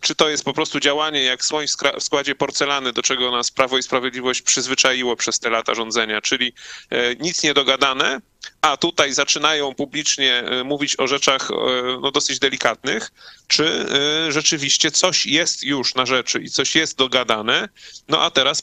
czy 0.00 0.14
to 0.14 0.28
jest 0.28 0.44
po 0.44 0.52
prostu 0.52 0.80
działanie 0.80 1.22
jak 1.22 1.44
słoń 1.44 1.66
w 1.98 2.02
składzie 2.02 2.34
porcelany, 2.34 2.92
do 2.92 3.02
czego 3.02 3.30
nas 3.30 3.50
Prawo 3.50 3.78
i 3.78 3.82
Sprawiedliwość 3.82 4.42
przyzwyczaiło 4.42 5.16
przez 5.16 5.38
te 5.38 5.50
lata 5.50 5.74
rządzenia, 5.74 6.20
czyli 6.20 6.52
e, 6.90 7.14
nic 7.16 7.42
nie 7.42 7.54
dogadane, 7.54 8.20
a 8.60 8.76
tutaj 8.76 9.12
zaczynają 9.12 9.74
publicznie 9.74 10.38
e, 10.38 10.64
mówić 10.64 11.00
o 11.00 11.06
rzeczach 11.06 11.50
e, 11.50 11.54
no, 12.00 12.10
dosyć 12.10 12.38
delikatnych, 12.38 13.12
czy 13.46 13.86
rzeczywiście 14.28 14.90
coś 14.90 15.26
jest 15.26 15.62
już 15.62 15.94
na 15.94 16.06
rzeczy 16.06 16.38
i 16.38 16.50
coś 16.50 16.74
jest 16.74 16.98
dogadane, 16.98 17.68
no 18.08 18.22
a 18.22 18.30
teraz 18.30 18.62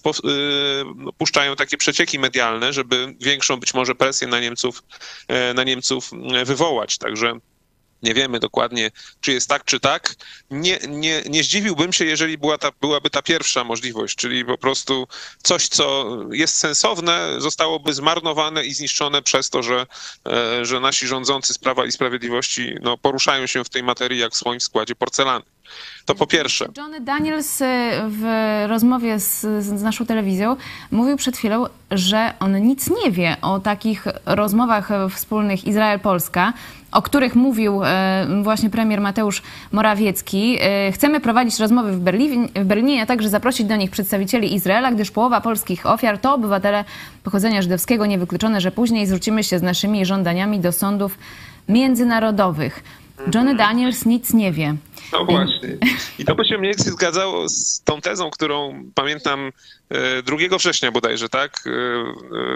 no, 0.95 1.13
puszczają 1.13 1.55
takie 1.55 1.77
przecieki 1.77 2.19
medialne, 2.19 2.73
żeby 2.73 3.15
większą 3.19 3.57
być 3.57 3.73
może 3.73 3.95
presję 3.95 4.27
na 4.27 4.39
Niemców, 4.39 4.83
na 5.55 5.63
Niemców 5.63 6.11
wywołać. 6.45 6.97
Także 6.97 7.39
nie 8.03 8.13
wiemy 8.13 8.39
dokładnie, 8.39 8.91
czy 9.21 9.31
jest 9.31 9.49
tak, 9.49 9.65
czy 9.65 9.79
tak. 9.79 10.15
Nie, 10.51 10.79
nie, 10.87 11.23
nie 11.29 11.43
zdziwiłbym 11.43 11.93
się, 11.93 12.05
jeżeli 12.05 12.37
była 12.37 12.57
ta, 12.57 12.71
byłaby 12.81 13.09
ta 13.09 13.21
pierwsza 13.21 13.63
możliwość, 13.63 14.15
czyli 14.15 14.45
po 14.45 14.57
prostu 14.57 15.07
coś, 15.43 15.67
co 15.67 16.17
jest 16.31 16.57
sensowne, 16.57 17.35
zostałoby 17.37 17.93
zmarnowane 17.93 18.65
i 18.65 18.73
zniszczone 18.73 19.21
przez 19.21 19.49
to, 19.49 19.63
że, 19.63 19.87
e, 20.27 20.65
że 20.65 20.79
nasi 20.79 21.07
rządzący 21.07 21.53
z 21.53 21.57
Prawa 21.57 21.85
i 21.85 21.91
Sprawiedliwości 21.91 22.75
no, 22.81 22.97
poruszają 22.97 23.47
się 23.47 23.63
w 23.63 23.69
tej 23.69 23.83
materii 23.83 24.19
jak 24.19 24.33
w 24.33 24.63
składzie 24.63 24.95
porcelany. 24.95 25.45
To 26.05 26.15
po 26.15 26.27
pierwsze. 26.27 26.65
Johnny 26.77 27.01
Daniels 27.01 27.61
y, 27.61 27.65
w 28.07 28.23
rozmowie 28.67 29.19
z, 29.19 29.41
z 29.63 29.81
naszą 29.83 30.05
telewizją 30.05 30.55
mówił 30.91 31.17
przed 31.17 31.37
chwilą, 31.37 31.65
że 31.91 32.33
on 32.39 32.61
nic 32.61 32.89
nie 33.03 33.11
wie 33.11 33.35
o 33.41 33.59
takich 33.59 34.05
rozmowach 34.25 34.89
wspólnych 35.09 35.67
Izrael-Polska, 35.67 36.53
o 36.91 37.01
których 37.01 37.35
mówił 37.35 37.83
e, 37.83 38.27
właśnie 38.43 38.69
premier 38.69 39.01
Mateusz 39.01 39.41
Morawiecki. 39.71 40.57
E, 40.61 40.91
chcemy 40.91 41.19
prowadzić 41.19 41.59
rozmowy 41.59 41.91
w 41.91 41.99
w 42.55 42.63
Berlinie, 42.65 43.01
a 43.01 43.05
także 43.05 43.29
zaprosić 43.29 43.67
do 43.67 43.75
nich 43.75 43.91
przedstawicieli 43.91 44.53
Izraela, 44.55 44.91
gdyż 44.91 45.11
połowa 45.11 45.41
polskich 45.41 45.85
ofiar 45.85 46.17
to 46.17 46.33
obywatele 46.33 46.85
pochodzenia 47.23 47.61
żydowskiego. 47.61 48.05
Niewykluczone, 48.05 48.61
że 48.61 48.71
później 48.71 49.07
zwrócimy 49.07 49.43
się 49.43 49.59
z 49.59 49.61
naszymi 49.61 50.05
żądaniami 50.05 50.59
do 50.59 50.71
sądów 50.71 51.17
międzynarodowych. 51.69 52.83
Johnny 53.35 53.55
Daniels 53.55 54.05
nic 54.05 54.33
nie 54.33 54.51
wie. 54.51 54.75
No 55.11 55.25
właśnie. 55.25 55.77
I 56.19 56.25
to 56.25 56.35
by 56.35 56.45
się 56.45 56.57
mniej 56.57 56.73
więcej 56.73 56.93
zgadzało 56.93 57.49
z 57.49 57.81
tą 57.83 58.01
tezą, 58.01 58.31
którą 58.31 58.83
pamiętam 58.95 59.51
2 60.23 60.57
września 60.57 60.91
bodajże, 60.91 61.29
tak? 61.29 61.63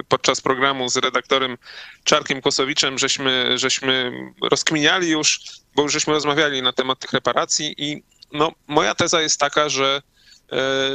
Podczas 0.07 0.41
programu 0.41 0.89
z 0.89 0.97
redaktorem 0.97 1.57
Czarkiem 2.03 2.41
Kosowiczem 2.41 2.97
żeśmy, 2.97 3.57
żeśmy 3.57 4.11
rozkminiali 4.41 5.09
już, 5.09 5.39
bo 5.75 5.83
już 5.83 5.93
żeśmy 5.93 6.13
rozmawiali 6.13 6.61
na 6.61 6.73
temat 6.73 6.99
tych 6.99 7.13
reparacji 7.13 7.75
i 7.77 8.03
no, 8.31 8.51
moja 8.67 8.95
teza 8.95 9.21
jest 9.21 9.39
taka, 9.39 9.69
że 9.69 10.01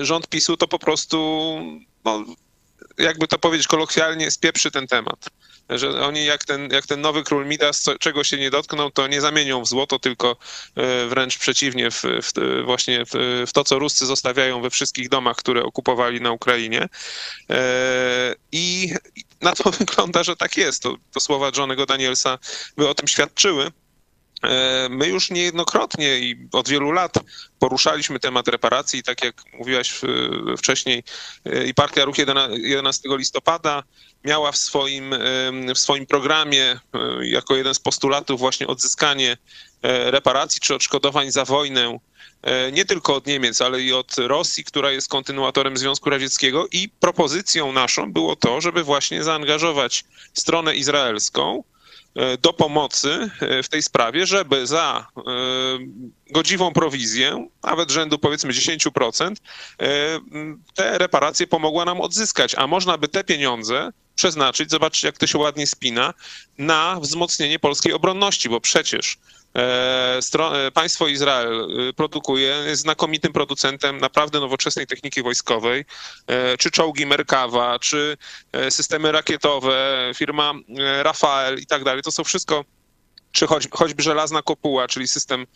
rząd 0.00 0.28
PiSu 0.28 0.56
to 0.56 0.68
po 0.68 0.78
prostu, 0.78 1.58
no, 2.04 2.24
jakby 2.98 3.28
to 3.28 3.38
powiedzieć 3.38 3.66
kolokwialnie, 3.66 4.30
spieprzy 4.30 4.70
ten 4.70 4.86
temat 4.86 5.30
że 5.78 6.00
oni 6.00 6.24
jak 6.24 6.44
ten, 6.44 6.68
jak 6.70 6.86
ten 6.86 7.00
nowy 7.00 7.22
król 7.22 7.46
Midas, 7.46 7.84
czego 8.00 8.24
się 8.24 8.36
nie 8.36 8.50
dotkną, 8.50 8.90
to 8.90 9.06
nie 9.06 9.20
zamienią 9.20 9.62
w 9.62 9.68
złoto, 9.68 9.98
tylko 9.98 10.36
e, 10.76 11.06
wręcz 11.06 11.38
przeciwnie, 11.38 11.90
w, 11.90 12.02
w 12.02 12.32
właśnie 12.64 13.04
w, 13.04 13.44
w, 13.46 13.52
to, 13.52 13.64
co 13.64 13.78
Ruscy 13.78 14.06
zostawiają 14.06 14.62
we 14.62 14.70
wszystkich 14.70 15.08
domach, 15.08 15.36
które 15.36 15.62
okupowali 15.62 16.20
na 16.20 16.32
Ukrainie. 16.32 16.88
E, 17.50 18.34
I 18.52 18.94
na 19.40 19.52
to 19.52 19.70
wygląda, 19.80 20.22
że 20.22 20.36
tak 20.36 20.56
jest. 20.56 20.82
To, 20.82 20.96
to 21.12 21.20
słowa 21.20 21.50
Johnego 21.56 21.86
Danielsa 21.86 22.38
by 22.76 22.88
o 22.88 22.94
tym 22.94 23.08
świadczyły. 23.08 23.70
E, 24.42 24.88
my 24.90 25.08
już 25.08 25.30
niejednokrotnie 25.30 26.18
i 26.18 26.48
od 26.52 26.68
wielu 26.68 26.92
lat 26.92 27.14
poruszaliśmy 27.58 28.20
temat 28.20 28.48
reparacji, 28.48 29.02
tak 29.02 29.24
jak 29.24 29.34
mówiłaś 29.52 30.00
wcześniej, 30.58 31.04
i 31.66 31.74
Partia 31.74 32.04
Ruch 32.04 32.16
11 32.18 33.08
listopada 33.16 33.82
miała 34.24 34.52
w 34.52 34.56
swoim, 34.56 35.14
w 35.74 35.78
swoim 35.78 36.06
programie 36.06 36.64
e, 36.64 36.78
jako 37.22 37.56
jeden 37.56 37.74
z 37.74 37.80
postulatów 37.80 38.40
właśnie 38.40 38.66
odzyskanie 38.66 39.36
e, 39.82 40.10
reparacji 40.10 40.60
czy 40.60 40.74
odszkodowań 40.74 41.30
za 41.30 41.44
wojnę 41.44 41.98
nie 42.72 42.84
tylko 42.84 43.14
od 43.14 43.26
Niemiec, 43.26 43.60
ale 43.60 43.82
i 43.82 43.92
od 43.92 44.16
Rosji, 44.18 44.64
która 44.64 44.90
jest 44.90 45.08
kontynuatorem 45.08 45.76
Związku 45.76 46.10
Radzieckiego. 46.10 46.66
I 46.72 46.88
propozycją 47.00 47.72
naszą 47.72 48.12
było 48.12 48.36
to, 48.36 48.60
żeby 48.60 48.82
właśnie 48.82 49.24
zaangażować 49.24 50.04
stronę 50.34 50.74
izraelską 50.74 51.62
E, 52.14 52.38
do 52.38 52.52
pomocy 52.52 53.30
e, 53.40 53.62
w 53.62 53.68
tej 53.68 53.82
sprawie, 53.82 54.26
żeby 54.26 54.66
za 54.66 55.06
e, 55.16 55.22
godziwą 56.30 56.72
prowizję, 56.72 57.48
nawet 57.62 57.90
rzędu 57.90 58.18
powiedzmy 58.18 58.52
10%, 58.52 59.34
te 60.74 60.98
reparacje 60.98 61.46
pomogła 61.46 61.84
nam 61.84 62.00
odzyskać, 62.00 62.54
a 62.54 62.66
można 62.66 62.98
by 62.98 63.08
te 63.08 63.24
pieniądze 63.24 63.92
przeznaczyć, 64.16 64.70
zobaczcie 64.70 65.06
jak 65.06 65.18
to 65.18 65.26
się 65.26 65.38
ładnie 65.38 65.66
spina, 65.66 66.14
na 66.58 67.00
wzmocnienie 67.00 67.58
polskiej 67.58 67.92
obronności, 67.92 68.48
bo 68.48 68.60
przecież 68.60 69.18
E, 69.56 70.20
e, 70.38 70.70
państwo 70.70 71.08
Izrael 71.08 71.80
y, 71.88 71.92
produkuje, 71.92 72.48
jest 72.48 72.82
znakomitym 72.82 73.32
producentem 73.32 73.98
naprawdę 73.98 74.40
nowoczesnej 74.40 74.86
techniki 74.86 75.22
wojskowej, 75.22 75.84
e, 76.26 76.58
czy 76.58 76.70
czołgi 76.70 77.06
Merkawa, 77.06 77.78
czy 77.78 78.16
systemy 78.70 79.12
rakietowe, 79.12 80.12
firma 80.16 80.52
Rafael 81.02 81.58
i 81.58 81.66
tak 81.66 81.84
dalej. 81.84 82.02
To 82.02 82.12
są 82.12 82.24
wszystko 82.24 82.64
czy 83.32 83.46
choć, 83.46 83.68
choćby 83.70 84.02
żelazna 84.02 84.42
kopuła, 84.42 84.88
czyli 84.88 85.08
system 85.08 85.46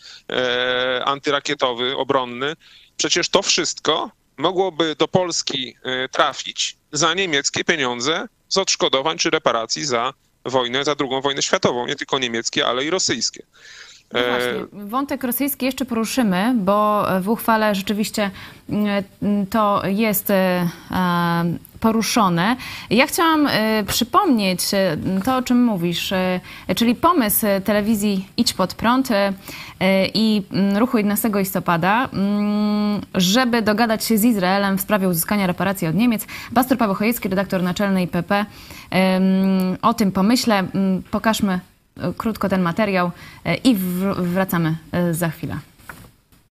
antyrakietowy, 1.05 1.97
obronny. 1.97 2.57
Przecież 2.97 3.29
to 3.29 3.43
wszystko 3.43 4.11
mogłoby 4.37 4.97
do 4.99 5.09
Polski 5.09 5.77
trafić 6.11 6.77
za 6.93 7.15
niemieckie 7.15 7.65
pieniądze 7.65 8.27
z 8.49 8.59
odszkodowań 8.59 9.19
czy 9.19 9.31
reparacji 9.31 9.85
za 9.85 10.13
wojnę, 10.45 10.85
za 10.85 10.95
drugą 10.95 11.21
wojnę 11.21 11.43
światową, 11.43 11.87
nie 11.87 11.97
tylko 11.97 12.19
niemieckie, 12.19 12.67
ale 12.67 12.85
i 12.85 12.91
rosyjskie. 12.91 13.43
No 14.13 14.21
właśnie, 14.21 14.67
wątek 14.73 15.25
rosyjski 15.25 15.67
jeszcze 15.67 15.85
poruszymy, 15.85 16.53
bo 16.57 17.07
w 17.21 17.29
uchwale 17.29 17.75
rzeczywiście 17.75 18.31
mm, 18.69 19.47
to 19.47 19.83
jest 19.87 20.31
e, 20.31 20.69
poruszone. 21.85 22.57
Ja 22.91 23.07
chciałam 23.07 23.47
e, 23.47 23.85
przypomnieć 23.87 24.75
e, 24.75 24.97
to, 25.25 25.37
o 25.37 25.43
czym 25.43 25.65
mówisz, 25.65 26.15
czyli 26.77 26.95
pomysł 26.95 27.47
telewizji 27.65 28.29
Idź 28.37 28.53
Pod 28.53 28.75
Prąd 28.75 29.09
i 30.15 30.43
mm, 30.53 30.77
ruchu 30.77 30.97
11 30.97 31.31
listopada, 31.35 32.09
mm, 32.13 33.01
żeby 33.15 33.63
dogadać 33.63 34.05
się 34.05 34.19
z 34.19 34.25
Izraelem 34.25 34.79
w 34.79 34.81
sprawie 34.81 35.09
uzyskania 35.09 35.47
reparacji 35.47 35.89
od 35.89 35.95
Niemiec. 35.95 36.27
Pastor 36.55 36.79
Paweł 36.79 36.95
Chojecki, 36.95 37.29
redaktor 37.29 37.63
naczelny 37.63 38.03
IPP, 38.03 38.47
o 39.83 39.95
tym 39.95 40.13
pomyśle. 40.13 40.65
Pokażmy 41.11 41.61
krótko 42.17 42.49
ten 42.49 42.63
materiał 42.63 43.11
e, 43.45 43.55
i 43.55 43.77
wracamy 44.17 44.77
e, 44.93 45.15
za 45.15 45.29
chwilę. 45.29 45.57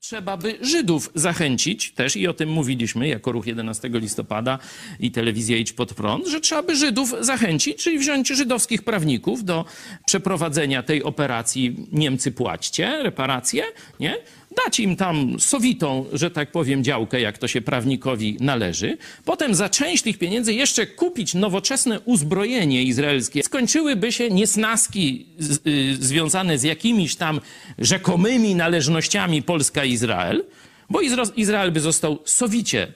Trzeba 0.01 0.37
by 0.37 0.57
Żydów 0.61 1.11
zachęcić 1.15 1.91
też, 1.91 2.15
i 2.15 2.27
o 2.27 2.33
tym 2.33 2.49
mówiliśmy 2.49 3.07
jako 3.07 3.31
ruch 3.31 3.47
11 3.47 3.89
listopada 3.93 4.59
i 4.99 5.11
telewizja 5.11 5.57
Idź 5.57 5.73
Pod 5.73 5.93
Prąd, 5.93 6.27
że 6.27 6.41
trzeba 6.41 6.63
by 6.63 6.75
Żydów 6.75 7.13
zachęcić, 7.19 7.83
czyli 7.83 7.99
wziąć 7.99 8.27
żydowskich 8.27 8.83
prawników 8.83 9.43
do 9.43 9.65
przeprowadzenia 10.05 10.83
tej 10.83 11.03
operacji 11.03 11.87
Niemcy 11.91 12.31
płaćcie, 12.31 13.03
reparacje, 13.03 13.63
nie? 13.99 14.17
Dać 14.65 14.79
im 14.79 14.95
tam 14.95 15.39
sowitą, 15.39 16.05
że 16.13 16.31
tak 16.31 16.51
powiem, 16.51 16.83
działkę, 16.83 17.21
jak 17.21 17.37
to 17.37 17.47
się 17.47 17.61
prawnikowi 17.61 18.37
należy. 18.39 18.97
Potem 19.25 19.55
za 19.55 19.69
część 19.69 20.03
tych 20.03 20.17
pieniędzy 20.17 20.53
jeszcze 20.53 20.87
kupić 20.87 21.33
nowoczesne 21.33 21.99
uzbrojenie 21.99 22.83
izraelskie. 22.83 23.43
Skończyłyby 23.43 24.11
się 24.11 24.29
niesnaski 24.29 25.25
y, 25.67 25.95
związane 25.95 26.57
z 26.57 26.63
jakimiś 26.63 27.15
tam 27.15 27.41
rzekomymi 27.77 28.55
należnościami 28.55 29.43
Polska-Izrael, 29.43 30.43
bo 30.89 30.99
Izrael 31.35 31.71
by 31.71 31.79
został 31.79 32.19
sowicie 32.25 32.93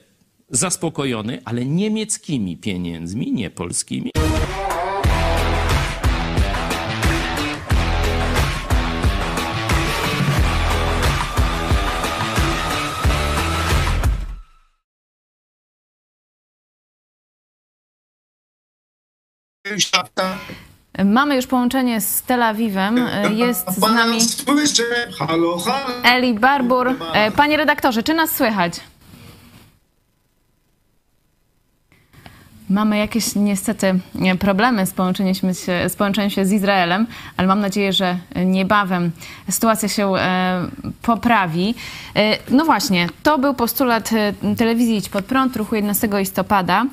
zaspokojony, 0.50 1.40
ale 1.44 1.64
niemieckimi 1.64 2.56
pieniędzmi, 2.56 3.32
nie 3.32 3.50
polskimi. 3.50 4.10
Mamy 21.04 21.36
już 21.36 21.46
połączenie 21.46 22.00
z 22.00 22.22
Tel 22.22 22.42
Awiwem. 22.42 23.08
Jest 23.34 23.70
z 23.70 23.80
nami 23.80 24.18
Eli 26.04 26.34
Barbur. 26.34 26.94
E, 27.12 27.30
panie 27.30 27.56
redaktorze, 27.56 28.02
czy 28.02 28.14
nas 28.14 28.30
słychać? 28.36 28.80
Mamy 32.70 32.98
jakieś 32.98 33.34
niestety 33.34 33.98
problemy 34.38 34.86
z 34.86 34.92
połączeniem, 34.92 35.34
się, 35.34 35.52
z 35.88 35.96
połączeniem 35.96 36.30
się 36.30 36.46
z 36.46 36.52
Izraelem, 36.52 37.06
ale 37.36 37.48
mam 37.48 37.60
nadzieję, 37.60 37.92
że 37.92 38.18
niebawem 38.46 39.10
sytuacja 39.50 39.88
się 39.88 40.16
e, 40.16 40.68
poprawi. 41.02 41.74
E, 42.16 42.38
no 42.50 42.64
właśnie, 42.64 43.08
to 43.22 43.38
był 43.38 43.54
postulat 43.54 44.10
e, 44.12 44.54
telewizji 44.56 44.96
Idź 44.96 45.08
Pod 45.08 45.24
Prąd, 45.24 45.56
ruchu 45.56 45.74
11 45.74 46.08
listopada. 46.12 46.86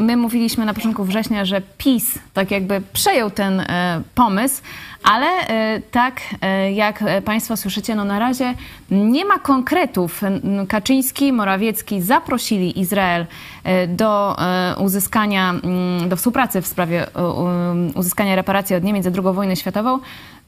My 0.00 0.16
mówiliśmy 0.16 0.64
na 0.64 0.74
początku 0.74 1.04
września, 1.04 1.44
że 1.44 1.62
PiS 1.78 2.18
tak 2.34 2.50
jakby 2.50 2.82
przejął 2.92 3.30
ten 3.30 3.62
pomysł, 4.14 4.62
ale 5.04 5.26
tak 5.90 6.20
jak 6.74 7.04
Państwo 7.24 7.56
słyszycie, 7.56 7.94
no 7.94 8.04
na 8.04 8.18
razie 8.18 8.54
nie 8.90 9.24
ma 9.24 9.38
konkretów. 9.38 10.20
Kaczyński, 10.68 11.32
Morawiecki 11.32 12.02
zaprosili 12.02 12.80
Izrael 12.80 13.26
do 13.88 14.36
uzyskania, 14.78 15.50
mm, 15.50 16.08
do 16.08 16.16
współpracy 16.16 16.62
w 16.62 16.66
sprawie 16.66 17.06
uzyskania 17.94 18.36
reparacji 18.36 18.76
od 18.76 18.84
Niemiec 18.84 19.04
za 19.04 19.10
II 19.10 19.34
wojnę 19.34 19.56
światową, 19.56 19.98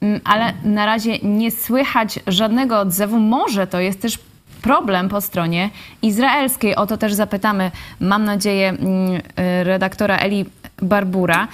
mm, 0.01 0.21
ale 0.23 0.53
na 0.63 0.85
razie 0.85 1.19
nie 1.19 1.51
słychać 1.51 2.19
żadnego 2.27 2.79
odzewu. 2.79 3.19
Może 3.19 3.67
to 3.67 3.79
jest 3.79 4.01
też 4.01 4.19
problem 4.61 5.09
po 5.09 5.21
stronie 5.21 5.69
izraelskiej. 6.01 6.75
O 6.75 6.87
to 6.87 6.97
też 6.97 7.13
zapytamy, 7.13 7.71
mam 7.99 8.23
nadzieję, 8.25 8.69
mm, 8.69 9.21
redaktora 9.63 10.17
Eli 10.17 10.45
Barbura. 10.81 11.47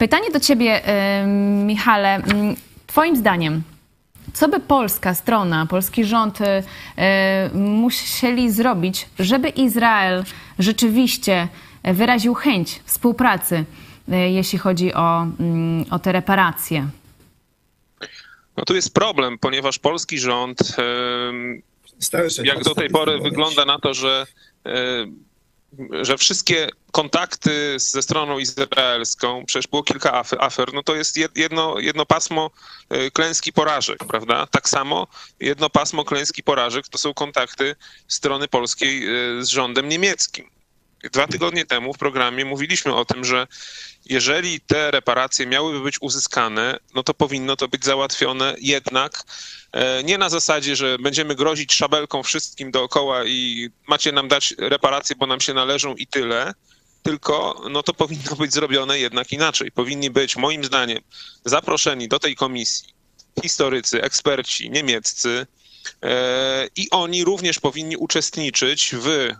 Pytanie 0.00 0.30
do 0.30 0.40
ciebie, 0.40 0.82
Michale. 1.64 2.22
Twoim 2.86 3.16
zdaniem, 3.16 3.62
co 4.32 4.48
by 4.48 4.60
polska 4.60 5.14
strona, 5.14 5.66
polski 5.66 6.04
rząd 6.04 6.38
musieli 7.54 8.50
zrobić, 8.52 9.08
żeby 9.18 9.48
Izrael 9.48 10.24
rzeczywiście 10.58 11.48
wyraził 11.84 12.34
chęć 12.34 12.80
współpracy, 12.84 13.64
jeśli 14.08 14.58
chodzi 14.58 14.94
o, 14.94 15.26
mm, 15.40 15.84
o 15.90 15.98
te 15.98 16.12
reparacje? 16.12 16.88
No 18.56 18.64
tu 18.64 18.74
jest 18.74 18.94
problem, 18.94 19.38
ponieważ 19.38 19.78
polski 19.78 20.18
rząd, 20.18 20.58
jak 22.44 22.64
do 22.64 22.74
tej 22.74 22.90
pory 22.90 23.18
wygląda 23.18 23.64
na 23.64 23.78
to, 23.78 23.94
że 23.94 24.26
że 26.02 26.18
wszystkie 26.18 26.68
kontakty 26.92 27.76
ze 27.78 28.02
stroną 28.02 28.38
izraelską, 28.38 29.44
przecież 29.46 29.66
było 29.66 29.82
kilka 29.82 30.24
afer, 30.38 30.72
no 30.74 30.82
to 30.82 30.94
jest 30.94 31.16
jedno, 31.36 31.78
jedno 31.78 32.06
pasmo 32.06 32.50
e, 32.88 33.10
klęski 33.10 33.52
porażek, 33.52 33.98
prawda? 34.04 34.46
Tak 34.46 34.68
samo 34.68 35.06
jedno 35.40 35.70
pasmo 35.70 36.04
klęski 36.04 36.42
porażek 36.42 36.88
to 36.88 36.98
są 36.98 37.14
kontakty 37.14 37.76
strony 38.08 38.48
polskiej 38.48 39.04
e, 39.04 39.08
z 39.44 39.48
rządem 39.48 39.88
niemieckim. 39.88 40.50
Dwa 41.12 41.26
tygodnie 41.26 41.66
temu 41.66 41.94
w 41.94 41.98
programie 41.98 42.44
mówiliśmy 42.44 42.94
o 42.94 43.04
tym, 43.04 43.24
że 43.24 43.46
jeżeli 44.04 44.60
te 44.60 44.90
reparacje 44.90 45.46
miałyby 45.46 45.80
być 45.80 45.96
uzyskane, 46.00 46.78
no 46.94 47.02
to 47.02 47.14
powinno 47.14 47.56
to 47.56 47.68
być 47.68 47.84
załatwione 47.84 48.54
jednak 48.60 49.22
e, 49.72 50.04
nie 50.04 50.18
na 50.18 50.28
zasadzie, 50.28 50.76
że 50.76 50.98
będziemy 50.98 51.34
grozić 51.34 51.72
szabelką 51.72 52.22
wszystkim 52.22 52.70
dookoła 52.70 53.24
i 53.24 53.70
macie 53.88 54.12
nam 54.12 54.28
dać 54.28 54.54
reparacje, 54.58 55.16
bo 55.16 55.26
nam 55.26 55.40
się 55.40 55.54
należą 55.54 55.94
i 55.94 56.06
tyle, 56.06 56.52
tylko 57.02 57.62
no 57.70 57.82
to 57.82 57.94
powinno 57.94 58.36
być 58.36 58.52
zrobione 58.52 58.98
jednak 58.98 59.32
inaczej. 59.32 59.72
Powinni 59.72 60.10
być, 60.10 60.36
moim 60.36 60.64
zdaniem, 60.64 60.98
zaproszeni 61.44 62.08
do 62.08 62.18
tej 62.18 62.36
komisji 62.36 62.94
historycy, 63.42 64.02
eksperci 64.02 64.70
niemieccy 64.70 65.46
e, 66.02 66.68
i 66.76 66.90
oni 66.90 67.24
również 67.24 67.60
powinni 67.60 67.96
uczestniczyć 67.96 68.94
w 68.94 69.34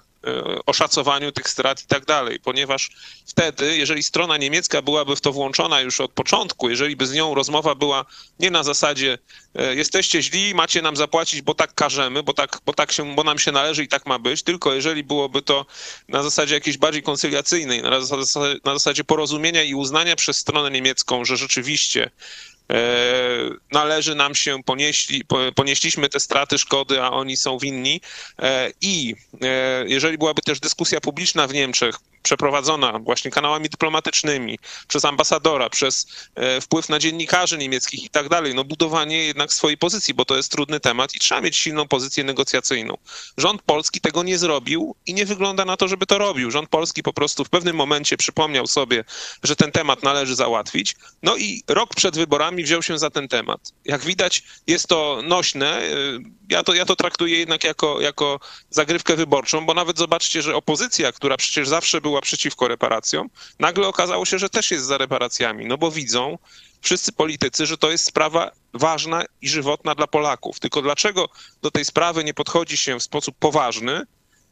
oszacowaniu 0.66 1.32
tych 1.32 1.48
strat 1.48 1.82
i 1.82 1.86
tak 1.86 2.04
dalej, 2.04 2.40
ponieważ 2.40 2.90
wtedy, 3.26 3.76
jeżeli 3.76 4.02
strona 4.02 4.36
niemiecka 4.36 4.82
byłaby 4.82 5.16
w 5.16 5.20
to 5.20 5.32
włączona 5.32 5.80
już 5.80 6.00
od 6.00 6.12
początku, 6.12 6.70
jeżeli 6.70 6.96
by 6.96 7.06
z 7.06 7.12
nią 7.12 7.34
rozmowa 7.34 7.74
była 7.74 8.04
nie 8.40 8.50
na 8.50 8.62
zasadzie 8.62 9.18
e, 9.54 9.74
jesteście 9.74 10.22
źli, 10.22 10.54
macie 10.54 10.82
nam 10.82 10.96
zapłacić, 10.96 11.42
bo 11.42 11.54
tak 11.54 11.74
każemy, 11.74 12.22
bo 12.22 12.34
tak, 12.34 12.58
bo 12.66 12.72
tak 12.72 12.92
się, 12.92 13.14
bo 13.14 13.24
nam 13.24 13.38
się 13.38 13.52
należy 13.52 13.84
i 13.84 13.88
tak 13.88 14.06
ma 14.06 14.18
być, 14.18 14.42
tylko 14.42 14.74
jeżeli 14.74 15.04
byłoby 15.04 15.42
to 15.42 15.66
na 16.08 16.22
zasadzie 16.22 16.54
jakiejś 16.54 16.78
bardziej 16.78 17.02
koncyliacyjnej, 17.02 17.82
na 17.82 18.00
zasadzie, 18.00 18.60
na 18.64 18.72
zasadzie 18.72 19.04
porozumienia 19.04 19.62
i 19.62 19.74
uznania 19.74 20.16
przez 20.16 20.36
stronę 20.36 20.70
niemiecką, 20.70 21.24
że 21.24 21.36
rzeczywiście 21.36 22.10
E, 22.59 22.59
należy 23.72 24.14
nam 24.14 24.34
się, 24.34 24.62
ponieśli, 24.62 25.22
ponieśliśmy 25.54 26.08
te 26.08 26.20
straty, 26.20 26.58
szkody, 26.58 27.02
a 27.02 27.10
oni 27.10 27.36
są 27.36 27.58
winni. 27.58 28.00
E, 28.38 28.70
I 28.80 29.14
e, 29.42 29.84
jeżeli 29.86 30.18
byłaby 30.18 30.42
też 30.42 30.60
dyskusja 30.60 31.00
publiczna 31.00 31.46
w 31.46 31.54
Niemczech, 31.54 31.94
przeprowadzona 32.22 32.98
właśnie 32.98 33.30
kanałami 33.30 33.68
dyplomatycznymi, 33.68 34.58
przez 34.88 35.04
ambasadora, 35.04 35.70
przez 35.70 36.06
wpływ 36.60 36.88
na 36.88 36.98
dziennikarzy 36.98 37.58
niemieckich 37.58 38.04
i 38.04 38.10
tak 38.10 38.28
dalej, 38.28 38.54
no 38.54 38.64
budowanie 38.64 39.24
jednak 39.24 39.52
swojej 39.52 39.78
pozycji, 39.78 40.14
bo 40.14 40.24
to 40.24 40.36
jest 40.36 40.52
trudny 40.52 40.80
temat 40.80 41.14
i 41.14 41.18
trzeba 41.18 41.40
mieć 41.40 41.56
silną 41.56 41.88
pozycję 41.88 42.24
negocjacyjną. 42.24 42.96
Rząd 43.36 43.62
polski 43.62 44.00
tego 44.00 44.22
nie 44.22 44.38
zrobił 44.38 44.94
i 45.06 45.14
nie 45.14 45.26
wygląda 45.26 45.64
na 45.64 45.76
to, 45.76 45.88
żeby 45.88 46.06
to 46.06 46.18
robił. 46.18 46.50
Rząd 46.50 46.68
polski 46.68 47.02
po 47.02 47.12
prostu 47.12 47.44
w 47.44 47.48
pewnym 47.48 47.76
momencie 47.76 48.16
przypomniał 48.16 48.66
sobie, 48.66 49.04
że 49.42 49.56
ten 49.56 49.72
temat 49.72 50.02
należy 50.02 50.36
załatwić. 50.36 50.96
No 51.22 51.36
i 51.36 51.62
rok 51.68 51.94
przed 51.94 52.16
wyborami 52.16 52.64
wziął 52.64 52.82
się 52.82 52.98
za 52.98 53.10
ten 53.10 53.28
temat. 53.28 53.60
Jak 53.84 54.04
widać, 54.04 54.42
jest 54.66 54.86
to 54.86 55.20
nośne. 55.24 55.82
Ja 56.48 56.62
to, 56.62 56.74
ja 56.74 56.84
to 56.84 56.96
traktuję 56.96 57.38
jednak 57.38 57.64
jako, 57.64 58.00
jako 58.00 58.40
zagrywkę 58.70 59.16
wyborczą, 59.16 59.66
bo 59.66 59.74
nawet 59.74 59.98
zobaczcie, 59.98 60.42
że 60.42 60.56
opozycja, 60.56 61.12
która 61.12 61.36
przecież 61.36 61.68
zawsze 61.68 62.00
była 62.00 62.09
przeciwko 62.20 62.68
reparacjom, 62.68 63.30
nagle 63.58 63.88
okazało 63.88 64.24
się, 64.24 64.38
że 64.38 64.48
też 64.50 64.70
jest 64.70 64.86
za 64.86 64.98
reparacjami, 64.98 65.66
no 65.66 65.78
bo 65.78 65.90
widzą 65.90 66.38
wszyscy 66.80 67.12
politycy, 67.12 67.66
że 67.66 67.78
to 67.78 67.90
jest 67.90 68.04
sprawa 68.04 68.50
ważna 68.74 69.24
i 69.42 69.48
żywotna 69.48 69.94
dla 69.94 70.06
Polaków. 70.06 70.60
Tylko 70.60 70.82
dlaczego 70.82 71.28
do 71.62 71.70
tej 71.70 71.84
sprawy 71.84 72.24
nie 72.24 72.34
podchodzi 72.34 72.76
się 72.76 72.98
w 72.98 73.02
sposób 73.02 73.36
poważny, 73.38 74.02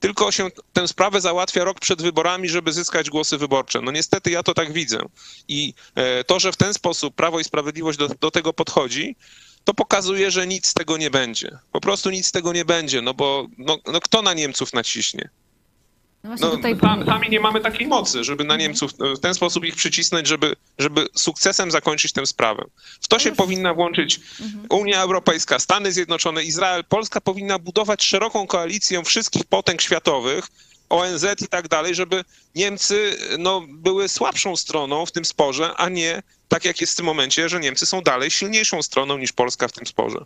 tylko 0.01 0.33
się 0.33 0.49
tę 0.73 0.89
sprawę 0.89 1.21
załatwia 1.21 1.65
rok 1.65 1.81
przed 1.81 2.03
wyborami, 2.03 2.49
żeby 2.49 2.73
zyskać 2.73 3.11
głosy 3.11 3.39
wyborcze. 3.39 3.81
No 3.81 3.91
niestety 3.91 4.31
ja 4.31 4.43
to 4.43 4.55
tak 4.55 4.73
widzę. 4.73 4.99
I 5.49 5.75
e, 5.95 6.25
to, 6.25 6.41
że 6.41 6.53
w 6.53 6.57
ten 6.57 6.75
sposób 6.75 7.15
Prawo 7.15 7.41
i 7.41 7.45
Sprawiedliwość 7.45 7.99
do, 7.99 8.09
do 8.09 8.31
tego 8.31 8.53
podchodzi, 8.53 9.17
to 9.65 9.75
pokazuje, 9.75 10.31
że 10.31 10.47
nic 10.47 10.67
z 10.67 10.75
tego 10.75 10.97
nie 10.97 11.11
będzie. 11.11 11.59
Po 11.73 11.81
prostu 11.81 12.11
nic 12.11 12.27
z 12.27 12.33
tego 12.33 12.53
nie 12.53 12.65
będzie, 12.65 13.03
no 13.03 13.15
bo 13.15 13.47
no, 13.59 13.79
no 13.87 14.01
kto 14.01 14.23
na 14.23 14.35
Niemców 14.35 14.73
naciśnie? 14.73 15.31
No, 16.41 16.59
no. 16.83 17.05
Sami 17.07 17.31
nie 17.31 17.41
mamy 17.41 17.61
takiej 17.61 17.87
mocy, 17.87 18.25
żeby 18.25 18.45
na 18.45 18.57
Niemców 18.57 18.93
w 19.17 19.21
ten 19.21 19.35
sposób 19.35 19.65
ich 19.65 19.77
przycisnąć, 19.77 20.29
żeby, 20.29 20.57
żeby 20.79 21.07
sukcesem 21.15 21.71
zakończyć 21.71 22.13
tę 22.13 22.27
sprawę. 22.27 22.65
W 23.01 23.09
to 23.09 23.19
się 23.19 23.33
powinna 23.33 23.75
włączyć 23.75 24.21
mhm. 24.41 24.67
Unia 24.71 25.03
Europejska, 25.03 25.59
Stany 25.59 25.93
Zjednoczone, 25.93 26.45
Izrael. 26.45 26.85
Polska 26.85 27.21
powinna 27.21 27.59
budować 27.59 28.05
szeroką 28.05 28.47
koalicję 28.47 29.05
wszystkich 29.05 29.45
potęg 29.45 29.83
światowych, 29.83 30.49
ONZ 30.89 31.27
i 31.45 31.49
tak 31.49 31.69
dalej, 31.69 31.95
żeby 31.95 32.25
Niemcy 32.55 33.17
no, 33.39 33.63
były 33.69 34.09
słabszą 34.09 34.57
stroną 34.57 35.07
w 35.07 35.13
tym 35.13 35.25
sporze, 35.25 35.75
a 35.77 35.89
nie 35.89 36.23
tak 36.49 36.65
jak 36.65 36.81
jest 36.81 36.93
w 36.93 36.97
tym 36.97 37.07
momencie, 37.07 37.49
że 37.49 37.61
Niemcy 37.61 37.87
są 37.87 38.01
dalej 38.01 38.31
silniejszą 38.31 38.83
stroną 38.83 39.19
niż 39.19 39.33
Polska 39.33 39.69
w 39.69 39.73
tym 39.73 39.87
sporze. 39.87 40.25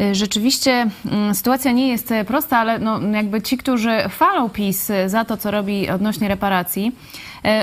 Y, 0.00 0.14
rzeczywiście 0.14 0.86
mm, 1.12 1.34
sytuacja 1.34 1.72
nie 1.72 1.88
jest 1.88 2.12
e, 2.12 2.24
prosta, 2.24 2.58
ale 2.58 2.78
no, 2.78 3.00
jakby 3.00 3.42
ci, 3.42 3.56
którzy 3.56 3.90
chwalą 4.08 4.48
PiS 4.48 4.90
e, 4.90 5.08
za 5.08 5.24
to, 5.24 5.36
co 5.36 5.50
robi 5.50 5.90
odnośnie 5.90 6.28
reparacji, 6.28 6.92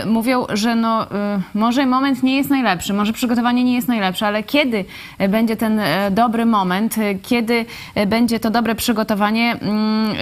mówią, 0.05 0.45
że 0.49 0.75
no, 0.75 1.07
może 1.53 1.85
moment 1.85 2.23
nie 2.23 2.37
jest 2.37 2.49
najlepszy, 2.49 2.93
może 2.93 3.13
przygotowanie 3.13 3.63
nie 3.63 3.75
jest 3.75 3.87
najlepsze, 3.87 4.27
ale 4.27 4.43
kiedy 4.43 4.85
będzie 5.29 5.57
ten 5.57 5.81
dobry 6.11 6.45
moment, 6.45 6.95
kiedy 7.23 7.65
będzie 8.07 8.39
to 8.39 8.49
dobre 8.49 8.75
przygotowanie? 8.75 9.51
Mm, 9.51 10.15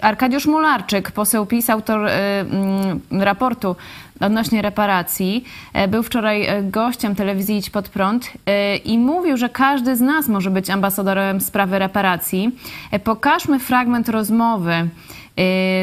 Arkadiusz 0.00 0.46
Mularczyk, 0.46 1.10
poseł 1.10 1.46
PiS, 1.46 1.70
autor 1.70 2.08
mm, 2.08 3.00
raportu 3.10 3.76
odnośnie 4.20 4.62
reparacji. 4.62 5.44
E, 5.72 5.88
był 5.88 6.02
wczoraj 6.02 6.46
e, 6.46 6.62
gościem 6.62 7.14
telewizji 7.14 7.56
Idź 7.56 7.70
Pod 7.70 7.88
Prąd 7.88 8.32
e, 8.46 8.76
i 8.76 8.98
mówił, 8.98 9.36
że 9.36 9.48
każdy 9.48 9.96
z 9.96 10.00
nas 10.00 10.28
może 10.28 10.50
być 10.50 10.70
ambasadorem 10.70 11.40
sprawy 11.40 11.78
reparacji. 11.78 12.58
Pokażmy 13.04 13.58
fragment 13.58 14.08
rozmowy 14.08 14.88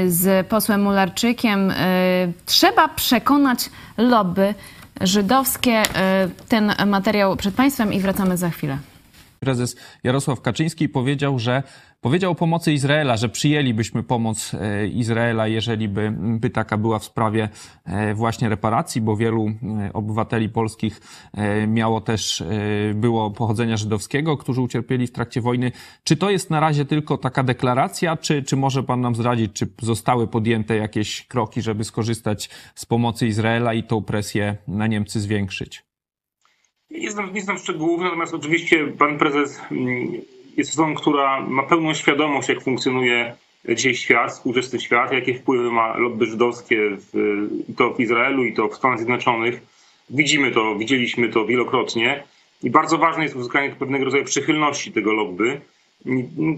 z 0.08 0.48
posłem 0.48 0.82
Mularczykiem. 0.82 1.74
Trzeba 2.46 2.88
przekonać 2.88 3.70
lobby 3.98 4.54
żydowskie. 5.02 5.84
Ten 6.50 6.74
materiał 6.86 7.36
przed 7.36 7.56
Państwem 7.56 7.94
i 7.94 8.00
wracamy 8.00 8.38
za 8.38 8.50
chwilę. 8.50 8.78
Prezes 9.40 9.76
Jarosław 10.04 10.42
Kaczyński 10.42 10.90
powiedział, 10.90 11.40
że 11.40 11.64
Powiedział 12.04 12.32
o 12.32 12.36
pomocy 12.36 12.74
Izraela, 12.74 13.18
że 13.18 13.30
przyjęlibyśmy 13.30 14.04
pomoc 14.04 14.54
e, 14.54 14.88
Izraela, 14.88 15.48
jeżeli 15.48 15.88
by, 15.88 16.14
by 16.18 16.50
taka 16.50 16.78
była 16.78 17.00
w 17.00 17.04
sprawie 17.04 17.50
e, 17.86 18.14
właśnie 18.14 18.50
reparacji, 18.50 19.02
bo 19.02 19.16
wielu 19.16 19.48
e, 19.48 19.94
obywateli 19.94 20.50
polskich 20.50 21.02
miało 21.68 22.02
też, 22.02 22.44
było 22.96 23.32
pochodzenia 23.32 23.78
żydowskiego, 23.78 24.38
którzy 24.38 24.62
ucierpieli 24.62 25.08
w 25.08 25.12
trakcie 25.12 25.42
wojny. 25.42 25.72
Czy 26.04 26.18
to 26.18 26.30
jest 26.30 26.50
na 26.50 26.60
razie 26.60 26.86
tylko 26.86 27.18
taka 27.18 27.44
deklaracja, 27.44 28.18
czy, 28.18 28.44
czy 28.44 28.56
może 28.56 28.84
Pan 28.84 29.02
nam 29.02 29.16
zdradzić, 29.16 29.54
czy 29.54 29.68
zostały 29.82 30.28
podjęte 30.28 30.76
jakieś 30.76 31.28
kroki, 31.28 31.62
żeby 31.62 31.84
skorzystać 31.84 32.50
z 32.76 32.86
pomocy 32.86 33.28
Izraela 33.28 33.74
i 33.74 33.84
tą 33.84 34.04
presję 34.04 34.58
na 34.68 34.88
Niemcy 34.88 35.20
zwiększyć? 35.20 35.84
Nie 36.92 37.12
znam, 37.12 37.34
nie 37.34 37.42
znam 37.42 37.58
szczegółów, 37.58 38.02
natomiast 38.02 38.34
oczywiście 38.34 38.88
pan 38.88 39.18
prezes 39.18 39.62
mm, 39.72 40.22
jest 40.58 40.72
osobą, 40.72 40.96
która 40.96 41.42
ma 41.42 41.64
pełną 41.64 41.94
świadomość, 41.94 42.50
jak 42.50 42.64
funkcjonuje 42.64 43.36
dzisiaj 43.70 43.96
świat, 43.96 44.32
współczesny 44.32 44.80
świat, 44.80 45.12
jakie 45.12 45.34
wpływy 45.34 45.72
ma 45.72 45.98
lobby 45.98 46.26
żydowskie 46.26 46.78
w, 46.90 47.14
i 47.70 47.74
to 47.74 47.94
w 47.94 48.00
Izraelu, 48.00 48.46
i 48.46 48.54
to 48.54 48.68
w 48.68 48.76
Stanach 48.76 48.98
Zjednoczonych. 48.98 49.62
Widzimy 50.10 50.52
to, 50.52 50.76
widzieliśmy 50.76 51.30
to 51.30 51.46
wielokrotnie 51.46 52.24
i 52.64 52.70
bardzo 52.70 52.98
ważne 52.98 53.24
jest 53.24 53.36
uzyskanie 53.36 53.70
pewnego 53.70 54.06
rodzaju 54.06 54.24
przychylności 54.24 54.92
tego 54.92 55.14
lobby. 55.14 55.62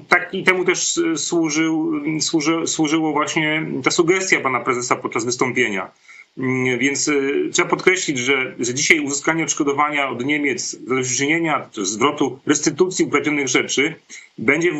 Tak 0.07 0.33
i 0.33 0.43
temu 0.43 0.65
też 0.65 0.99
służył, 1.15 2.01
służy, 2.19 2.67
służyło 2.67 3.11
właśnie 3.11 3.65
ta 3.83 3.91
sugestia 3.91 4.39
pana 4.39 4.59
prezesa 4.59 4.95
podczas 4.95 5.25
wystąpienia. 5.25 5.91
Mm, 6.37 6.79
więc 6.79 7.07
y, 7.07 7.49
trzeba 7.51 7.69
podkreślić, 7.69 8.17
że, 8.17 8.55
że 8.59 8.73
dzisiaj 8.73 8.99
uzyskanie 8.99 9.43
odszkodowania 9.43 10.09
od 10.09 10.25
Niemiec, 10.25 10.71
zadośćuczynienia, 10.87 11.69
zwrotu 11.83 12.39
restytucji 12.45 13.05
uprawnionych 13.05 13.47
rzeczy 13.47 13.95
będzie 14.37 14.71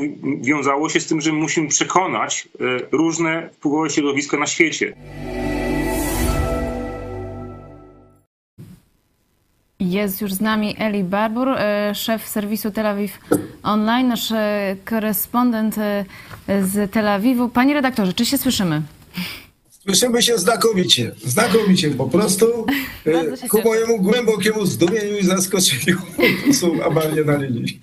wiązało 0.42 0.90
się 0.90 1.00
z 1.00 1.08
tym, 1.08 1.22
że 1.22 1.34
musimy 1.34 1.68
przekonać 1.68 2.48
y, 2.62 2.88
różne 2.92 3.50
wpływowe 3.54 3.90
środowiska 3.90 4.38
na 4.38 4.48
świecie. 4.48 4.94
Jest 9.80 10.22
już 10.22 10.34
z 10.34 10.42
nami 10.42 10.76
Eli 10.80 11.04
Barbur, 11.04 11.50
e, 11.50 11.96
szef 11.96 12.28
serwisu 12.28 12.72
Tel 12.72 12.88
Awiw 12.88 13.20
Online, 13.64 14.08
nasz 14.08 14.34
korespondent 14.86 15.76
z 16.62 16.92
Tel 16.92 17.08
Awiwu. 17.08 17.50
Panie 17.50 17.74
redaktorze, 17.74 18.14
czy 18.14 18.26
się 18.26 18.38
słyszymy? 18.38 18.82
Słyszymy 19.86 20.22
się 20.22 20.38
znakomicie, 20.38 21.12
znakomicie 21.26 21.90
po 21.92 22.06
prostu. 22.06 22.46
Się 23.42 23.48
Ku 23.50 23.62
mojemu 23.62 24.02
głębokiemu 24.02 24.66
zdumieniu 24.66 25.18
i 25.18 25.24
zaskoczeniu 25.24 25.98
są 26.60 26.84
amarnie 26.84 27.22
na 27.24 27.38
linii. 27.38 27.80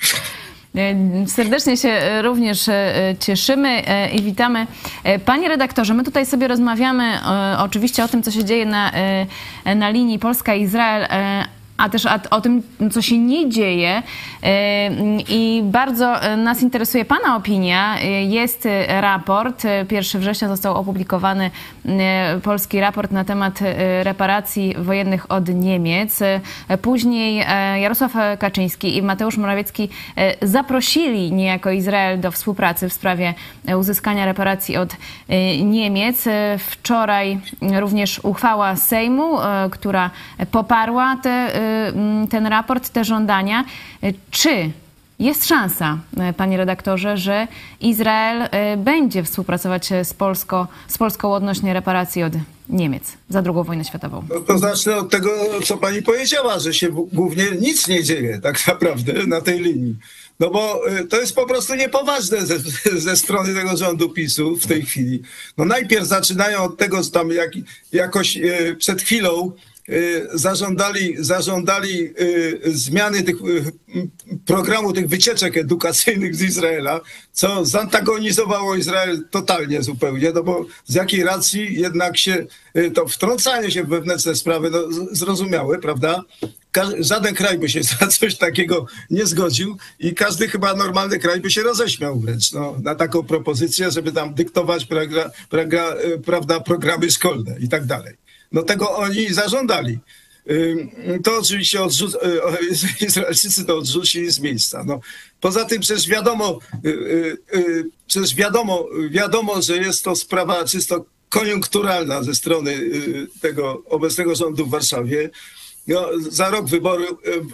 E, 0.76 0.94
Serdecznie 1.28 1.76
się 1.76 1.88
e, 1.88 2.22
również 2.22 2.68
e, 2.68 3.14
cieszymy 3.20 3.68
e, 3.86 4.10
i 4.10 4.22
witamy. 4.22 4.66
E, 5.04 5.18
Panie 5.18 5.48
redaktorze, 5.48 5.94
my 5.94 6.04
tutaj 6.04 6.26
sobie 6.26 6.48
rozmawiamy 6.48 7.04
e, 7.04 7.56
oczywiście 7.58 8.04
o 8.04 8.08
tym, 8.08 8.22
co 8.22 8.30
się 8.30 8.44
dzieje 8.44 8.66
na, 8.66 8.92
e, 9.64 9.74
na 9.74 9.90
linii 9.90 10.18
Polska-Izrael, 10.18 11.04
e, 11.04 11.44
a 11.82 11.88
też 11.88 12.06
o 12.30 12.40
tym, 12.40 12.62
co 12.90 13.02
się 13.02 13.18
nie 13.18 13.48
dzieje. 13.48 14.02
E, 14.42 14.90
I 15.28 15.62
bardzo 15.64 16.22
e, 16.22 16.36
nas 16.36 16.62
interesuje 16.62 17.04
Pana 17.04 17.36
opinia. 17.36 17.98
E, 17.98 18.24
Jest 18.24 18.68
raport, 18.88 19.64
e, 19.64 19.84
1 19.90 20.20
września 20.20 20.48
został 20.48 20.76
opublikowany 20.76 21.50
polski 22.42 22.80
raport 22.80 23.10
na 23.10 23.24
temat 23.24 23.58
reparacji 24.02 24.74
wojennych 24.78 25.32
od 25.32 25.48
Niemiec. 25.48 26.20
Później 26.82 27.44
Jarosław 27.80 28.12
Kaczyński 28.38 28.96
i 28.96 29.02
Mateusz 29.02 29.36
Morawiecki 29.36 29.88
zaprosili 30.42 31.32
niejako 31.32 31.70
Izrael 31.70 32.20
do 32.20 32.30
współpracy 32.30 32.88
w 32.88 32.92
sprawie 32.92 33.34
uzyskania 33.78 34.24
reparacji 34.24 34.76
od 34.76 34.96
Niemiec. 35.62 36.24
Wczoraj 36.58 37.38
również 37.80 38.20
uchwała 38.22 38.76
Sejmu, 38.76 39.38
która 39.70 40.10
poparła 40.50 41.16
te, 41.22 41.52
ten 42.30 42.46
raport, 42.46 42.88
te 42.88 43.04
żądania. 43.04 43.64
E, 44.02 44.12
Czy 44.30 44.70
jest 45.18 45.46
szansa, 45.46 45.98
e, 46.16 46.32
panie 46.32 46.56
redaktorze, 46.56 47.16
że 47.16 47.48
Izrael 47.80 48.48
będzie 48.76 49.22
współpracować 49.22 49.88
z, 50.04 50.14
Polsko, 50.14 50.68
z 50.88 50.98
Polską 50.98 51.32
odnośnie 51.32 51.74
reparacji 51.74 52.22
od 52.22 52.32
Niemiec 52.68 53.12
za 53.28 53.42
II 53.46 53.64
wojnę 53.64 53.84
światową? 53.84 54.22
No 54.34 54.40
to 54.40 54.58
zacznę 54.58 54.96
od 54.96 55.10
tego, 55.10 55.30
co 55.64 55.76
pani 55.76 56.02
powiedziała, 56.02 56.58
że 56.58 56.74
się 56.74 56.88
głównie 57.12 57.44
nic 57.60 57.88
nie 57.88 58.04
dzieje 58.04 58.38
tak 58.38 58.66
naprawdę 58.66 59.26
na 59.26 59.40
tej 59.40 59.60
linii. 59.60 59.96
No 60.40 60.50
bo 60.50 60.90
y, 61.00 61.04
to 61.04 61.20
jest 61.20 61.34
po 61.34 61.46
prostu 61.46 61.74
niepoważne 61.74 62.46
ze, 62.46 62.58
ze 63.08 63.16
strony 63.16 63.54
tego 63.54 63.76
rządu 63.76 64.08
PiSu 64.08 64.56
w 64.56 64.66
tej 64.66 64.82
chwili. 64.82 65.22
No 65.58 65.64
najpierw 65.64 66.06
zaczynają 66.06 66.62
od 66.62 66.76
tego, 66.76 67.02
że 67.02 67.10
tam 67.10 67.30
jak, 67.30 67.50
jakoś 67.92 68.36
y, 68.36 68.76
przed 68.78 69.02
chwilą 69.02 69.52
y, 69.52 69.71
zażądali, 70.34 71.14
zażądali 71.18 72.14
y, 72.20 72.60
zmiany 72.64 73.22
tych 73.22 73.36
y, 73.36 73.72
programu 74.46 74.92
tych 74.92 75.08
wycieczek 75.08 75.56
edukacyjnych 75.56 76.36
z 76.36 76.42
Izraela, 76.42 77.00
co 77.32 77.64
zantagonizowało 77.64 78.74
Izrael 78.74 79.24
totalnie 79.30 79.82
zupełnie, 79.82 80.32
no 80.34 80.42
bo 80.42 80.66
z 80.86 80.94
jakiej 80.94 81.24
racji 81.24 81.80
jednak 81.80 82.18
się 82.18 82.46
y, 82.76 82.90
to 82.90 83.08
wtrącanie 83.08 83.70
się 83.70 83.84
w 83.84 83.88
wewnętrzne 83.88 84.34
sprawy, 84.34 84.70
no 84.70 84.78
zrozumiałe, 85.12 85.78
prawda? 85.78 86.22
Żaden 86.98 87.34
kraj 87.34 87.58
by 87.58 87.68
się 87.68 87.82
za 88.00 88.06
coś 88.06 88.36
takiego 88.36 88.86
nie 89.10 89.26
zgodził 89.26 89.76
i 89.98 90.14
każdy 90.14 90.48
chyba 90.48 90.74
normalny 90.74 91.18
kraj 91.18 91.40
by 91.40 91.50
się 91.50 91.62
roześmiał 91.62 92.20
wręcz 92.20 92.52
no, 92.52 92.76
na 92.82 92.94
taką 92.94 93.22
propozycję, 93.22 93.90
żeby 93.90 94.12
tam 94.12 94.34
dyktować 94.34 94.86
y, 96.04 96.18
prawda, 96.24 96.60
programy 96.60 97.10
szkolne 97.10 97.56
i 97.60 97.68
tak 97.68 97.84
dalej. 97.84 98.21
No 98.52 98.62
tego 98.62 98.96
oni 98.96 99.34
zażądali. 99.34 99.98
To 101.24 101.38
oczywiście 101.38 101.78
odrzu- 101.78 102.16
y, 103.00 103.04
Izraelczycy 103.06 103.64
to 103.64 103.78
odrzucili 103.78 104.30
z 104.30 104.40
miejsca. 104.40 104.84
No, 104.84 105.00
poza 105.40 105.64
tym 105.64 105.80
przecież 105.80 106.08
wiadomo, 106.08 106.58
y, 106.84 106.88
y, 107.54 107.84
przecież 108.06 108.34
wiadomo, 108.34 108.88
wiadomo, 109.10 109.62
że 109.62 109.76
jest 109.76 110.04
to 110.04 110.16
sprawa 110.16 110.64
czysto 110.64 111.04
koniunkturalna 111.28 112.22
ze 112.22 112.34
strony 112.34 112.80
tego 113.40 113.82
obecnego 113.88 114.34
rządu 114.34 114.66
w 114.66 114.70
Warszawie. 114.70 115.30
No, 115.86 116.08
za 116.30 116.50
rok 116.50 116.68
wybory, 116.68 117.06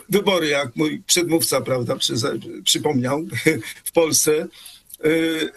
wybory, 0.08 0.48
jak 0.48 0.76
mój 0.76 1.02
przedmówca 1.06 1.60
prawda, 1.60 1.96
przy, 1.96 2.14
przypomniał, 2.64 3.26
w 3.84 3.92
Polsce. 3.92 4.48
Y, 5.04 5.08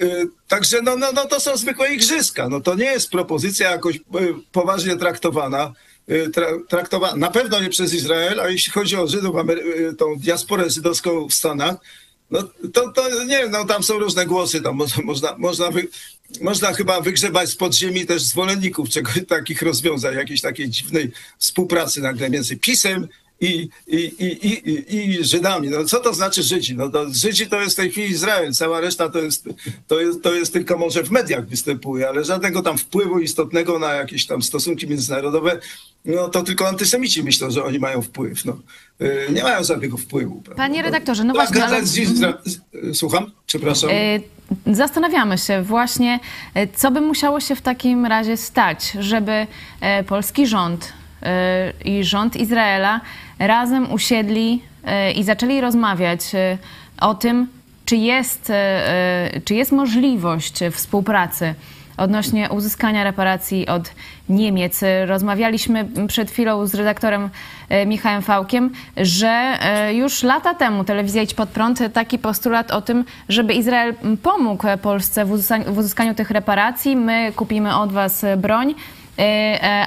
y, 0.02 0.28
Także 0.48 0.82
no, 0.82 0.98
no, 0.98 1.12
no 1.12 1.26
to 1.26 1.40
są 1.40 1.58
zwykłe 1.58 1.94
igrzyska. 1.94 2.50
No, 2.50 2.62
to 2.62 2.76
nie 2.76 2.86
jest 2.86 3.10
propozycja 3.10 3.72
jakoś 3.72 3.96
y, 3.96 4.00
poważnie 4.52 4.96
traktowana. 4.96 5.74
Tra, 6.34 6.48
traktowana 6.70 7.16
na 7.16 7.32
pewno 7.32 7.60
nie 7.60 7.70
przez 7.70 7.94
Izrael, 7.94 8.40
a 8.40 8.50
jeśli 8.50 8.72
chodzi 8.72 8.96
o 8.96 9.08
Żydów, 9.08 9.36
tą 9.98 10.16
diasporę 10.16 10.70
żydowską 10.70 11.28
w 11.28 11.34
Stanach, 11.34 11.76
no 12.32 12.44
to, 12.74 12.92
to 12.92 13.24
nie 13.24 13.48
no 13.48 13.66
tam 13.66 13.84
są 13.84 14.00
różne 14.00 14.26
głosy, 14.26 14.62
tam 14.62 14.76
można, 14.76 15.04
można, 15.04 15.36
można, 15.38 15.72
wy, 15.72 15.88
można 16.42 16.74
chyba 16.74 17.02
wygrzebać 17.02 17.50
z 17.50 17.56
podziemi 17.56 18.06
też 18.06 18.22
zwolenników 18.22 18.90
czegoś, 18.90 19.20
takich 19.28 19.62
rozwiązań, 19.62 20.16
jakiejś 20.16 20.42
takiej 20.42 20.70
dziwnej 20.70 21.12
współpracy 21.38 22.02
nagle 22.02 22.30
między 22.30 22.58
PiSem 22.58 23.08
i, 23.42 23.70
i, 23.88 23.98
i, 23.98 24.50
i, 24.50 25.20
i, 25.20 25.24
Żydami. 25.26 25.70
No 25.70 25.86
co 25.86 26.00
to 26.00 26.14
znaczy 26.14 26.44
Żydzi? 26.44 26.76
No 26.76 26.90
to 26.90 27.06
Żydzi 27.14 27.48
to 27.48 27.62
jest 27.62 27.74
w 27.74 27.78
tej 27.78 27.92
chwili 27.92 28.10
Izrael, 28.12 28.54
cała 28.54 28.80
reszta 28.82 29.10
to 29.10 29.20
jest, 29.20 29.46
to 29.88 30.02
jest, 30.02 30.22
to 30.24 30.34
jest 30.34 30.54
tylko 30.54 30.78
może 30.78 31.04
w 31.04 31.12
mediach 31.12 31.48
występuje, 31.48 32.10
ale 32.10 32.24
żadnego 32.26 32.62
tam 32.62 32.78
wpływu 32.78 33.20
istotnego 33.20 33.80
na 33.80 33.94
jakieś 33.94 34.26
tam 34.26 34.42
stosunki 34.42 34.88
międzynarodowe, 34.88 35.60
no 36.06 36.28
to 36.30 36.44
tylko 36.44 36.68
antysemici 36.68 37.24
myślą, 37.24 37.52
że 37.52 37.64
oni 37.64 37.80
mają 37.80 38.02
wpływ. 38.02 38.46
No. 38.46 38.58
Y, 39.02 39.28
Nie 39.34 39.44
mają 39.44 39.64
żadnego 39.64 39.98
wpływu. 39.98 40.42
prawda? 40.42 40.64
Panie 40.64 40.82
redaktorze, 40.82 41.24
no 41.24 41.34
Tak, 41.34 41.48
właśnie, 41.54 41.66
ale- 41.66 41.86
z- 41.86 42.60
Słucham? 42.94 43.32
Przepraszam. 43.46 43.90
E, 43.94 44.20
Zastanawiamy 44.74 45.38
się 45.38 45.62
właśnie, 45.64 46.20
e, 46.54 46.68
co 46.68 46.92
by 46.92 47.02
musiało 47.02 47.40
się 47.40 47.56
w 47.56 47.62
takim 47.62 48.06
razie 48.06 48.38
stać, 48.38 48.92
żeby 49.00 49.48
polski 50.08 50.48
rząd 50.48 50.94
i 51.86 52.04
rząd 52.04 52.36
Izraela 52.36 53.02
razem 53.48 53.92
usiedli 53.92 54.62
e, 54.84 55.12
i 55.12 55.24
zaczęli 55.24 55.62
rozmawiać 55.62 56.36
e, 56.36 56.58
o 57.02 57.16
tym, 57.16 57.48
czy 57.86 57.96
jest, 57.96 58.50
e, 58.50 59.42
czy 59.46 59.56
jest 59.56 59.72
możliwość 59.72 60.60
współpracy 60.72 61.56
odnośnie 61.98 62.50
uzyskania 62.50 63.04
reparacji 63.04 63.68
od 63.68 63.92
Niemiec. 64.30 64.82
Rozmawialiśmy 65.06 65.88
przed 66.08 66.32
chwilą 66.32 66.68
z 66.68 66.76
redaktorem 66.76 67.30
Michałem 67.86 68.22
Fałkiem, 68.22 68.72
że 68.98 69.58
już 69.94 70.24
lata 70.24 70.54
temu 70.54 70.84
telewizja 70.84 71.22
Idź 71.22 71.34
Pod 71.34 71.50
Prąd 71.50 71.80
taki 71.94 72.20
postulat 72.20 72.72
o 72.72 72.82
tym, 72.82 73.06
żeby 73.30 73.54
Izrael 73.54 73.94
pomógł 74.24 74.68
Polsce 74.82 75.26
w 75.68 75.78
uzyskaniu, 75.78 76.16
tych 76.16 76.32
reparacji. 76.32 76.96
My 76.96 77.32
kupimy 77.36 77.76
od 77.76 77.92
was 77.92 78.26
broń, 78.38 78.76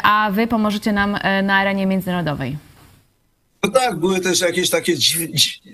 a 0.03 0.29
wy 0.33 0.47
pomożecie 0.47 0.93
nam 0.93 1.19
na 1.43 1.55
arenie 1.57 1.87
międzynarodowej. 1.87 2.57
No 3.65 3.71
tak, 3.71 3.97
były 3.97 4.21
też 4.21 4.41
jakieś 4.41 4.71
takie 4.71 4.95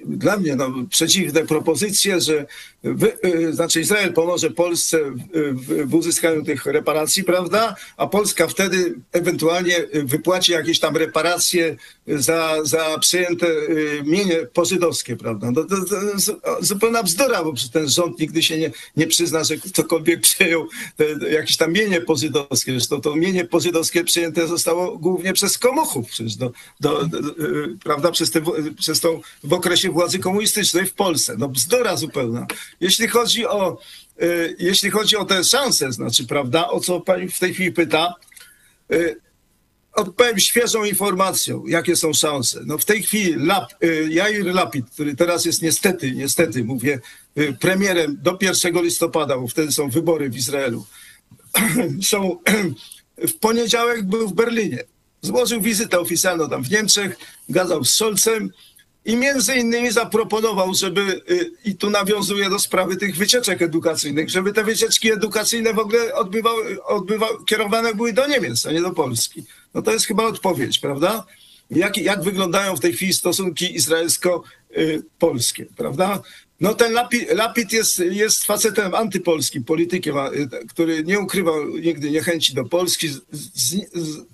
dla 0.05 0.37
mnie 0.37 0.57
no, 0.57 0.71
przeciwne 0.91 1.47
propozycje, 1.47 2.21
że 2.21 2.47
wy, 2.83 3.13
y, 3.25 3.53
znaczy 3.53 3.81
Izrael 3.81 4.13
pomoże 4.13 4.51
Polsce 4.51 4.99
w, 5.55 5.89
w, 5.89 5.95
uzyskaniu 5.95 6.45
tych 6.45 6.67
reparacji, 6.67 7.25
prawda? 7.25 7.77
A 7.97 8.07
Polska 8.07 8.47
wtedy 8.47 8.95
ewentualnie 9.13 9.77
wypłaci 9.93 10.53
jakieś 10.53 10.81
tam 10.81 10.97
reparacje 10.97 11.77
za, 12.07 12.65
za 12.65 12.99
przejęte 12.99 13.47
y, 13.47 14.03
mienie 14.05 14.37
pożydowskie, 14.53 15.17
prawda? 15.17 15.51
No, 15.51 15.65
to, 15.65 15.85
to 15.85 16.03
jest 16.03 16.33
zupełna 16.61 17.03
bzdura, 17.03 17.45
bo 17.45 17.55
ten 17.73 17.89
rząd 17.89 18.19
nigdy 18.19 18.43
się 18.43 18.59
nie, 18.59 18.71
nie 18.97 19.07
przyzna, 19.07 19.45
że 19.45 19.57
ktokolwiek 19.57 20.21
przejął 20.21 20.69
te, 20.97 21.31
jakieś 21.31 21.57
tam 21.57 21.73
mienie 21.73 22.01
pożydowskie. 22.01 22.73
Zresztą 22.73 23.01
to 23.01 23.17
mienie 23.17 23.45
pożydowskie 23.45 24.05
przejęte 24.05 24.47
zostało 24.47 24.99
głównie 24.99 25.33
przez 25.33 25.59
komuchów, 25.59 26.09
przecież 26.09 26.37
do, 26.37 26.53
do, 26.81 27.05
do, 27.05 27.19
y, 27.19 27.77
prawda, 27.85 28.11
przez, 28.11 28.31
te, 28.31 28.41
przez 28.79 29.01
tą 29.01 29.21
w 29.45 29.53
okresie 29.53 29.91
władzy 29.91 30.19
komunistycznej 30.19 30.87
w 30.87 30.95
Polsce. 30.95 31.35
No 31.39 31.49
bzdura 31.49 31.97
zupełna. 31.97 32.47
Jeśli 32.81 33.09
chodzi 33.09 33.47
o, 33.47 33.79
y, 34.23 34.57
jeśli 34.59 34.91
chodzi 34.91 35.17
o 35.17 35.25
te 35.25 35.45
szanse, 35.45 35.93
znaczy, 35.93 36.27
prawda, 36.27 36.69
o 36.69 36.81
co 36.81 37.01
pani 37.01 37.29
w 37.29 37.39
tej 37.39 37.55
chwili 37.55 37.73
pyta, 37.73 38.15
y, 38.93 39.17
odpowiem 39.93 40.39
świeżą 40.39 40.85
informacją, 40.85 41.67
jakie 41.67 41.97
są 41.97 42.13
szanse. 42.13 42.61
No 42.67 42.79
w 42.79 42.85
tej 42.85 43.03
chwili 43.03 43.35
Lap, 43.35 43.85
y, 43.85 44.09
Jair 44.11 44.55
Lapid, 44.55 44.91
który 44.91 45.17
teraz 45.17 45.45
jest 45.45 45.63
niestety, 45.63 46.13
niestety 46.13 46.65
mówię, 46.65 47.01
premierem 47.61 48.19
do 48.23 48.39
1 48.41 48.83
listopada, 48.83 49.39
bo 49.39 49.49
wtedy 49.49 49.73
są 49.73 49.91
wybory 49.91 50.31
w 50.31 50.37
Izraelu, 50.37 50.87
są 52.03 52.39
w 53.29 53.33
poniedziałek 53.33 54.03
był 54.03 54.29
w 54.29 54.33
Berlinie. 54.33 54.85
Złożył 55.23 55.61
wizytę 55.61 56.01
oficjalną 56.01 56.49
tam 56.49 56.65
w 56.65 56.71
Niemczech, 56.71 57.17
gadał 57.49 57.85
z 57.85 57.95
Scholzem 57.95 58.51
i 59.05 59.17
między 59.17 59.55
innymi 59.55 59.91
zaproponował, 59.91 60.75
żeby, 60.75 61.23
y, 61.31 61.51
i 61.65 61.75
tu 61.75 61.91
nawiązuje 61.91 62.51
do 62.51 62.59
sprawy 62.59 62.97
tych 62.97 63.17
wycieczek 63.17 63.63
edukacyjnych, 63.63 64.31
żeby 64.31 64.53
te 64.53 64.65
wycieczki 64.65 65.13
edukacyjne 65.13 65.75
w 65.75 65.79
ogóle 65.79 66.15
odbywały, 66.15 66.85
odbywały, 66.85 67.45
kierowane 67.47 67.95
były 67.95 68.13
do 68.13 68.27
Niemiec, 68.27 68.67
a 68.67 68.73
nie 68.73 68.83
do 68.83 68.91
Polski. 68.91 69.45
No 69.75 69.83
to 69.83 69.93
jest 69.93 70.07
chyba 70.07 70.25
odpowiedź, 70.25 70.79
prawda? 70.79 71.27
jak, 71.71 71.97
jak 71.97 72.23
wyglądają 72.23 72.77
w 72.77 72.81
tej 72.81 72.93
chwili 72.93 73.15
stosunki 73.15 73.77
izraelsko-polskie, 73.77 75.67
prawda? 75.77 76.23
No 76.61 76.75
ten 76.75 76.93
Lapid, 76.93 77.31
Lapid 77.31 77.73
jest, 77.73 77.99
jest 77.99 78.45
facetem 78.45 78.95
antypolskim, 78.95 79.65
politykiem, 79.65 80.15
który 80.69 81.05
nie 81.05 81.21
ukrywał 81.21 81.69
nigdy 81.69 82.11
niechęci 82.11 82.55
do 82.55 82.65
Polski, 82.65 83.09
z, 83.09 83.21
z, 83.55 83.77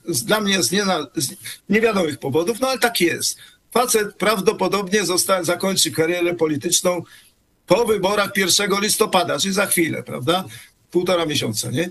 z, 0.08 0.24
dla 0.24 0.40
mnie 0.40 0.62
z, 0.62 0.72
niena, 0.72 1.06
z 1.16 1.34
niewiadomych 1.68 2.18
powodów, 2.18 2.60
no 2.60 2.68
ale 2.68 2.78
tak 2.78 3.00
jest. 3.00 3.38
Facet 3.70 4.14
prawdopodobnie 4.14 5.04
zosta, 5.04 5.44
zakończy 5.44 5.90
karierę 5.90 6.34
polityczną 6.34 7.02
po 7.66 7.84
wyborach 7.84 8.30
1 8.36 8.70
listopada, 8.80 9.38
czyli 9.38 9.54
za 9.54 9.66
chwilę, 9.66 10.02
prawda? 10.02 10.44
Półtora 10.90 11.26
miesiąca, 11.26 11.70
nie? 11.70 11.90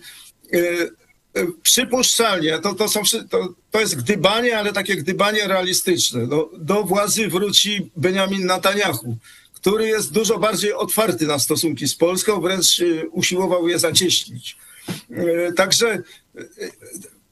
Przypuszczalnie, 1.64 2.60
to, 2.60 2.74
to, 2.76 2.90
są, 2.90 3.02
to, 3.30 3.54
to 3.72 3.80
jest 3.80 3.96
gdybanie, 3.96 4.58
ale 4.58 4.74
takie 4.74 4.96
gdybanie 4.96 5.48
realistyczne. 5.48 6.28
No, 6.28 6.50
do 6.58 6.84
władzy 6.84 7.28
wróci 7.28 7.92
Benjamin 7.96 8.46
Netanyahu, 8.46 9.18
który 9.66 9.88
jest 9.88 10.12
dużo 10.12 10.40
bardziej 10.40 10.74
otwarty 10.74 11.28
na 11.28 11.40
stosunki 11.40 11.88
z 11.88 11.96
Polską, 11.96 12.42
wręcz 12.42 12.82
usiłował 13.12 13.68
je 13.68 13.80
zacieśnić. 13.80 14.58
Także 15.56 16.02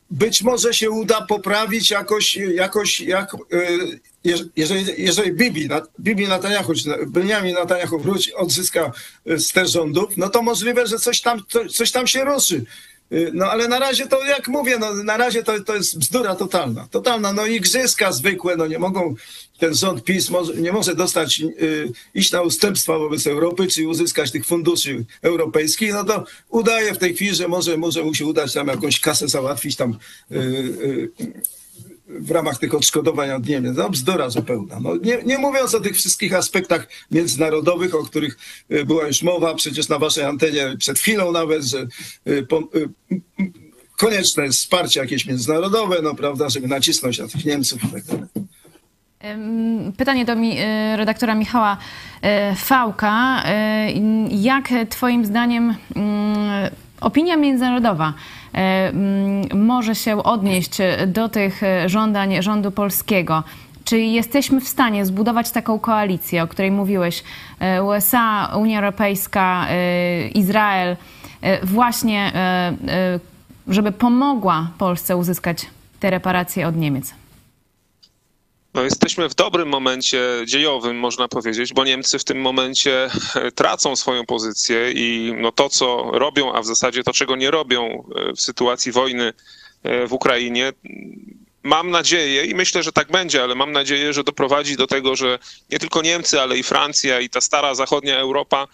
być 0.10 0.42
może 0.42 0.74
się 0.74 0.90
uda 0.90 1.22
poprawić 1.22 1.92
jakoś, 1.92 2.36
jakoś 2.36 3.00
jak, 3.00 3.36
jeżeli, 4.56 4.86
jeżeli 4.98 5.32
Bibi, 5.32 5.70
Bibi 6.00 6.28
Netanyahu, 6.28 6.74
czy 6.74 6.84
Benjamin 7.08 7.56
Netanyahu 7.56 8.00
wróci, 8.00 8.34
odzyska 8.34 8.92
ster 9.38 9.68
rządów, 9.68 10.18
no 10.18 10.30
to 10.30 10.42
możliwe, 10.42 10.88
że 10.88 11.00
coś 11.00 11.22
tam, 11.22 11.44
coś 11.72 11.92
tam 11.92 12.08
się 12.08 12.26
ruszy. 12.26 12.66
No 13.34 13.46
ale 13.52 13.68
na 13.68 13.80
razie 13.80 14.08
to, 14.08 14.26
jak 14.26 14.48
mówię, 14.48 14.78
no, 14.78 14.94
na 14.94 15.18
razie 15.18 15.44
to, 15.44 15.64
to 15.64 15.76
jest 15.76 15.98
bzdura 15.98 16.36
totalna. 16.36 16.88
Totalna, 16.92 17.34
no 17.34 17.46
igrzyska 17.46 18.12
zwykłe, 18.12 18.56
no 18.56 18.68
nie 18.68 18.80
mogą, 18.80 19.16
ten 19.60 19.76
rząd 19.76 20.04
PiS 20.04 20.30
może, 20.30 20.56
nie 20.56 20.72
może 20.72 20.96
dostać, 20.96 21.42
y, 21.42 21.92
iść 22.16 22.32
na 22.32 22.42
ustępstwa 22.42 23.00
wobec 23.00 23.28
Europy, 23.28 23.68
czy 23.68 23.88
uzyskać 23.88 24.32
tych 24.32 24.46
funduszy 24.46 25.06
europejskich, 25.22 25.94
no 25.94 26.04
to 26.04 26.26
udaje 26.50 26.94
w 26.94 26.98
tej 26.98 27.16
chwili, 27.16 27.36
że 27.36 27.48
może, 27.48 27.78
może 27.78 28.04
mu 28.04 28.14
się 28.14 28.26
udać 28.26 28.54
tam 28.54 28.68
jakąś 28.68 29.00
kasę 29.00 29.28
załatwić 29.28 29.76
tam 29.76 29.98
y, 30.32 30.36
y, 30.36 31.12
w 32.08 32.32
ramach 32.32 32.58
tych 32.58 32.76
odszkodowań 32.76 33.32
od 33.32 33.48
Niemiec. 33.48 33.78
No 33.78 33.90
bzdura 33.90 34.30
zupełna. 34.30 34.80
No, 34.80 34.96
nie, 34.96 35.18
nie 35.26 35.38
mówiąc 35.38 35.76
o 35.76 35.80
tych 35.80 35.96
wszystkich 35.96 36.34
aspektach 36.34 36.88
międzynarodowych, 37.12 37.96
o 37.96 38.04
których 38.04 38.38
była 38.86 39.08
już 39.08 39.24
mowa 39.24 39.56
przecież 39.56 39.90
na 39.90 40.00
waszej 40.00 40.24
antenie 40.24 40.76
przed 40.80 41.00
chwilą 41.00 41.32
nawet, 41.32 41.64
że 41.64 41.88
po, 42.50 42.70
konieczne 43.98 44.44
jest 44.44 44.60
wsparcie 44.60 45.00
jakieś 45.00 45.26
międzynarodowe, 45.26 46.00
no 46.04 46.16
prawda, 46.16 46.50
żeby 46.50 46.68
nacisnąć 46.68 47.20
na 47.20 47.28
tych 47.28 47.46
Niemców 47.46 47.84
i 47.84 47.88
tak 47.88 48.04
dalej. 48.04 48.26
Pytanie 49.98 50.26
do 50.26 50.36
mi, 50.36 50.58
redaktora 50.96 51.36
Michała 51.36 51.78
Fałka. 52.56 53.44
Jak 54.30 54.70
twoim 54.90 55.26
zdaniem 55.26 55.76
opinia 57.02 57.38
międzynarodowa 57.38 58.14
może 59.54 59.96
się 59.96 60.24
odnieść 60.24 60.78
do 61.08 61.30
tych 61.30 61.62
żądań 61.86 62.44
rządu 62.44 62.72
polskiego? 62.72 63.44
Czy 63.86 64.00
jesteśmy 64.00 64.62
w 64.62 64.68
stanie 64.68 65.06
zbudować 65.06 65.52
taką 65.52 65.80
koalicję, 65.80 66.44
o 66.44 66.48
której 66.48 66.72
mówiłeś, 66.72 67.24
USA, 67.84 68.56
Unia 68.56 68.80
Europejska, 68.80 69.68
Izrael, 70.34 70.98
właśnie 71.64 72.32
żeby 73.68 73.92
pomogła 73.92 74.68
Polsce 74.78 75.18
uzyskać 75.18 75.66
te 76.00 76.10
reparacje 76.10 76.68
od 76.68 76.76
Niemiec? 76.76 77.14
No, 78.74 78.84
jesteśmy 78.84 79.30
w 79.30 79.36
dobrym 79.36 79.68
momencie 79.70 80.22
dziejowym, 80.46 81.00
można 81.00 81.28
powiedzieć, 81.28 81.74
bo 81.74 81.84
Niemcy 81.86 82.20
w 82.20 82.24
tym 82.24 82.42
momencie 82.42 83.10
tracą 83.56 83.96
swoją 83.96 84.26
pozycję 84.26 84.92
i 84.92 85.34
no 85.38 85.52
to, 85.52 85.70
co 85.70 86.12
robią, 86.12 86.54
a 86.54 86.62
w 86.62 86.66
zasadzie 86.66 87.04
to, 87.04 87.14
czego 87.14 87.36
nie 87.36 87.52
robią 87.52 88.04
w 88.38 88.42
sytuacji 88.42 88.92
wojny 88.92 89.34
w 90.08 90.14
Ukrainie, 90.14 90.74
mam 91.64 91.92
nadzieję 91.92 92.46
i 92.46 92.56
myślę, 92.56 92.84
że 92.84 92.92
tak 92.92 93.12
będzie, 93.12 93.44
ale 93.44 93.56
mam 93.56 93.72
nadzieję, 93.72 94.14
że 94.14 94.24
doprowadzi 94.24 94.76
do 94.76 94.88
tego, 94.88 95.16
że 95.16 95.40
nie 95.70 95.80
tylko 95.80 96.02
Niemcy, 96.02 96.42
ale 96.42 96.58
i 96.58 96.64
Francja 96.64 97.20
i 97.20 97.30
ta 97.30 97.42
stara 97.42 97.76
zachodnia 97.76 98.18
Europa, 98.18 98.68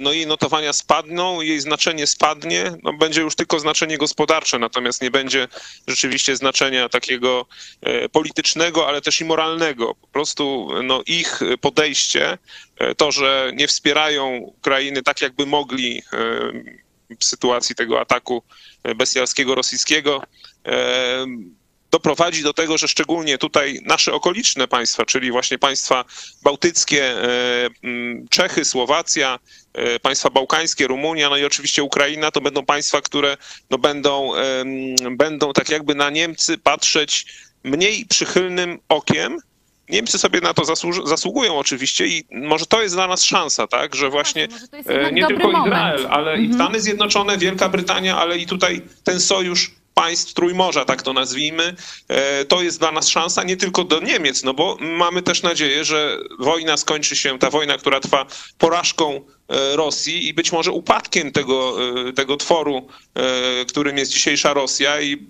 no 0.00 0.12
jej 0.12 0.26
notowania 0.26 0.72
spadną, 0.72 1.40
jej 1.40 1.60
znaczenie 1.60 2.06
spadnie, 2.06 2.72
no 2.82 2.92
będzie 2.92 3.20
już 3.20 3.34
tylko 3.34 3.60
znaczenie 3.60 3.98
gospodarcze, 3.98 4.58
natomiast 4.58 5.02
nie 5.02 5.10
będzie 5.10 5.48
rzeczywiście 5.88 6.36
znaczenia 6.36 6.88
takiego 6.88 7.46
politycznego, 8.12 8.88
ale 8.88 9.00
też 9.00 9.20
i 9.20 9.24
moralnego. 9.24 9.94
Po 9.94 10.06
prostu 10.06 10.68
no, 10.82 11.02
ich 11.06 11.40
podejście, 11.60 12.38
to, 12.96 13.12
że 13.12 13.52
nie 13.54 13.68
wspierają 13.68 14.36
Ukrainy 14.36 15.02
tak, 15.02 15.20
jakby 15.20 15.46
mogli 15.46 16.02
w 17.20 17.24
sytuacji 17.24 17.74
tego 17.74 18.00
ataku 18.00 18.42
bestialskiego 18.96 19.54
rosyjskiego, 19.54 20.22
doprowadzi 21.90 22.42
do 22.42 22.52
tego, 22.52 22.78
że 22.78 22.88
szczególnie 22.88 23.38
tutaj 23.38 23.80
nasze 23.84 24.12
okoliczne 24.12 24.68
państwa, 24.68 25.04
czyli 25.04 25.30
właśnie 25.30 25.58
państwa 25.58 26.04
bałtyckie, 26.42 27.14
Czechy, 28.30 28.64
Słowacja, 28.64 29.38
państwa 30.02 30.30
bałkańskie, 30.30 30.86
Rumunia, 30.86 31.30
no 31.30 31.36
i 31.36 31.44
oczywiście 31.44 31.82
Ukraina, 31.82 32.30
to 32.30 32.40
będą 32.40 32.64
państwa, 32.64 33.00
które 33.00 33.36
no 33.70 33.78
będą, 33.78 34.32
będą 35.10 35.52
tak 35.52 35.68
jakby 35.68 35.94
na 35.94 36.10
Niemcy 36.10 36.58
patrzeć 36.58 37.26
mniej 37.64 38.06
przychylnym 38.06 38.78
okiem, 38.88 39.38
Niemcy 39.88 40.18
sobie 40.18 40.40
na 40.40 40.54
to 40.54 40.62
zasługują 41.04 41.58
oczywiście 41.58 42.06
i 42.06 42.24
może 42.30 42.66
to 42.66 42.82
jest 42.82 42.94
dla 42.94 43.06
nas 43.06 43.24
szansa, 43.24 43.66
tak, 43.66 43.94
że 43.94 44.10
właśnie 44.10 44.48
tak, 44.48 45.12
nie 45.12 45.26
tylko 45.26 45.50
Izrael, 45.50 46.06
ale 46.10 46.32
mhm. 46.32 46.50
i 46.50 46.54
Stany 46.54 46.80
Zjednoczone, 46.80 47.38
Wielka 47.38 47.68
Brytania, 47.68 48.18
ale 48.18 48.38
i 48.38 48.46
tutaj 48.46 48.82
ten 49.04 49.20
sojusz 49.20 49.70
państw 49.98 50.34
Trójmorza, 50.34 50.84
tak 50.84 51.02
to 51.02 51.12
nazwijmy, 51.12 51.74
to 52.48 52.62
jest 52.62 52.78
dla 52.78 52.92
nas 52.92 53.08
szansa 53.08 53.42
nie 53.42 53.56
tylko 53.56 53.84
do 53.84 54.00
Niemiec, 54.00 54.44
no 54.44 54.54
bo 54.54 54.76
mamy 54.80 55.22
też 55.22 55.42
nadzieję, 55.42 55.84
że 55.84 56.18
wojna 56.38 56.76
skończy 56.76 57.16
się, 57.16 57.38
ta 57.38 57.50
wojna, 57.50 57.78
która 57.78 58.00
trwa 58.00 58.26
porażką 58.58 59.20
Rosji 59.74 60.28
i 60.28 60.34
być 60.34 60.52
może 60.52 60.70
upadkiem 60.70 61.32
tego, 61.32 61.76
tego 62.16 62.36
tworu, 62.36 62.86
którym 63.68 63.98
jest 63.98 64.12
dzisiejsza 64.12 64.54
Rosja 64.54 65.00
i 65.00 65.26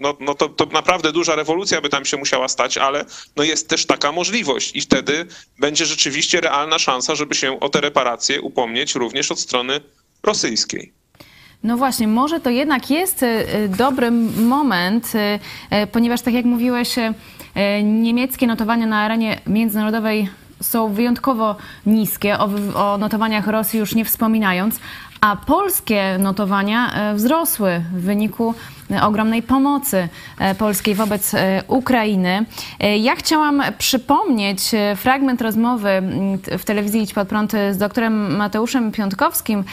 no, 0.00 0.16
no 0.20 0.34
to, 0.34 0.48
to 0.48 0.66
naprawdę 0.66 1.12
duża 1.12 1.34
rewolucja 1.34 1.80
by 1.80 1.88
tam 1.88 2.04
się 2.04 2.16
musiała 2.16 2.48
stać, 2.48 2.78
ale 2.78 3.04
no 3.36 3.44
jest 3.44 3.68
też 3.68 3.86
taka 3.86 4.12
możliwość 4.12 4.76
i 4.76 4.80
wtedy 4.80 5.26
będzie 5.58 5.86
rzeczywiście 5.86 6.40
realna 6.40 6.78
szansa, 6.78 7.14
żeby 7.14 7.34
się 7.34 7.60
o 7.60 7.68
te 7.68 7.80
reparacje 7.80 8.40
upomnieć 8.40 8.94
również 8.94 9.32
od 9.32 9.40
strony 9.40 9.80
rosyjskiej. 10.22 10.95
No 11.62 11.76
właśnie, 11.76 12.08
może 12.08 12.40
to 12.40 12.50
jednak 12.50 12.90
jest 12.90 13.24
dobry 13.68 14.10
moment, 14.10 15.12
ponieważ 15.92 16.22
tak 16.22 16.34
jak 16.34 16.44
mówiłeś, 16.44 16.96
niemieckie 17.82 18.46
notowania 18.46 18.86
na 18.86 18.98
arenie 18.98 19.40
międzynarodowej 19.46 20.28
są 20.62 20.92
wyjątkowo 20.92 21.56
niskie, 21.86 22.38
o, 22.38 22.48
o 22.74 22.98
notowaniach 22.98 23.46
Rosji 23.46 23.78
już 23.78 23.94
nie 23.94 24.04
wspominając, 24.04 24.80
a 25.26 25.36
polskie 25.36 26.18
notowania 26.18 26.92
wzrosły 27.14 27.82
w 27.92 28.00
wyniku 28.00 28.54
ogromnej 29.02 29.42
pomocy 29.42 30.08
polskiej 30.58 30.94
wobec 30.94 31.32
Ukrainy. 31.68 32.44
Ja 33.00 33.16
chciałam 33.16 33.62
przypomnieć 33.78 34.70
fragment 34.96 35.42
rozmowy 35.42 36.02
w 36.58 36.64
telewizji 36.64 37.02
Idź 37.02 37.14
Pod 37.14 37.28
Prąd 37.28 37.52
z 37.70 37.78
doktorem 37.78 38.36
Mateuszem 38.36 38.92
Piątkowskim, 38.92 39.64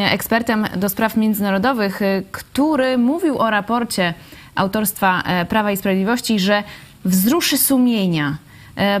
ekspertem 0.00 0.66
do 0.76 0.88
spraw 0.88 1.16
międzynarodowych, 1.16 2.00
który 2.32 2.98
mówił 2.98 3.38
o 3.38 3.50
raporcie 3.50 4.14
autorstwa 4.54 5.22
Prawa 5.48 5.72
i 5.72 5.76
Sprawiedliwości, 5.76 6.40
że 6.40 6.62
wzruszy 7.04 7.58
sumienia. 7.58 8.36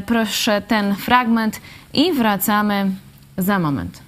Proszę 0.06 0.62
ten 0.62 0.94
fragment 0.94 1.60
i 1.94 2.12
wracamy 2.12 2.90
za 3.38 3.58
moment. 3.58 4.03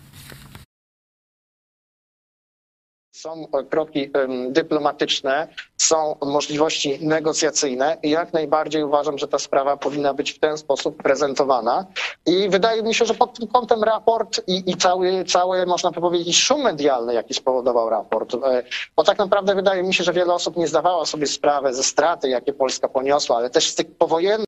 Są 3.17 3.47
kroki 3.71 4.11
dyplomatyczne, 4.49 5.49
są 5.77 6.17
możliwości 6.23 6.99
negocjacyjne 7.07 7.97
i 8.03 8.11
jak 8.11 8.33
najbardziej 8.33 8.85
uważam, 8.85 9.19
że 9.19 9.29
ta 9.29 9.39
sprawa 9.39 9.77
powinna 9.77 10.15
być 10.15 10.33
w 10.33 10.39
ten 10.39 10.59
sposób 10.59 11.03
prezentowana. 11.03 11.87
I 12.27 12.49
wydaje 12.49 12.83
mi 12.83 12.95
się, 12.95 13.05
że 13.05 13.15
pod 13.15 13.39
tym 13.39 13.49
kątem 13.49 13.85
raport 13.85 14.41
i, 14.47 14.71
i 14.71 14.77
cały, 14.77 15.25
cały, 15.25 15.67
można 15.67 15.93
powiedzieć, 15.93 16.39
szum 16.39 16.63
medialny, 16.63 17.15
jaki 17.15 17.35
spowodował 17.35 17.91
raport, 17.91 18.35
e, 18.35 18.63
bo 18.97 19.05
tak 19.05 19.19
naprawdę 19.19 19.55
wydaje 19.55 19.83
mi 19.83 19.95
się, 19.95 20.05
że 20.05 20.13
wiele 20.13 20.35
osób 20.35 20.57
nie 20.57 20.69
zdawała 20.69 21.07
sobie 21.07 21.27
sprawy 21.27 21.75
ze 21.75 21.83
straty, 21.83 22.29
jakie 22.29 22.53
Polska 22.53 22.89
poniosła, 22.89 23.37
ale 23.37 23.51
też 23.51 23.69
z 23.69 23.75
tych 23.75 23.95
powojennych 23.95 24.47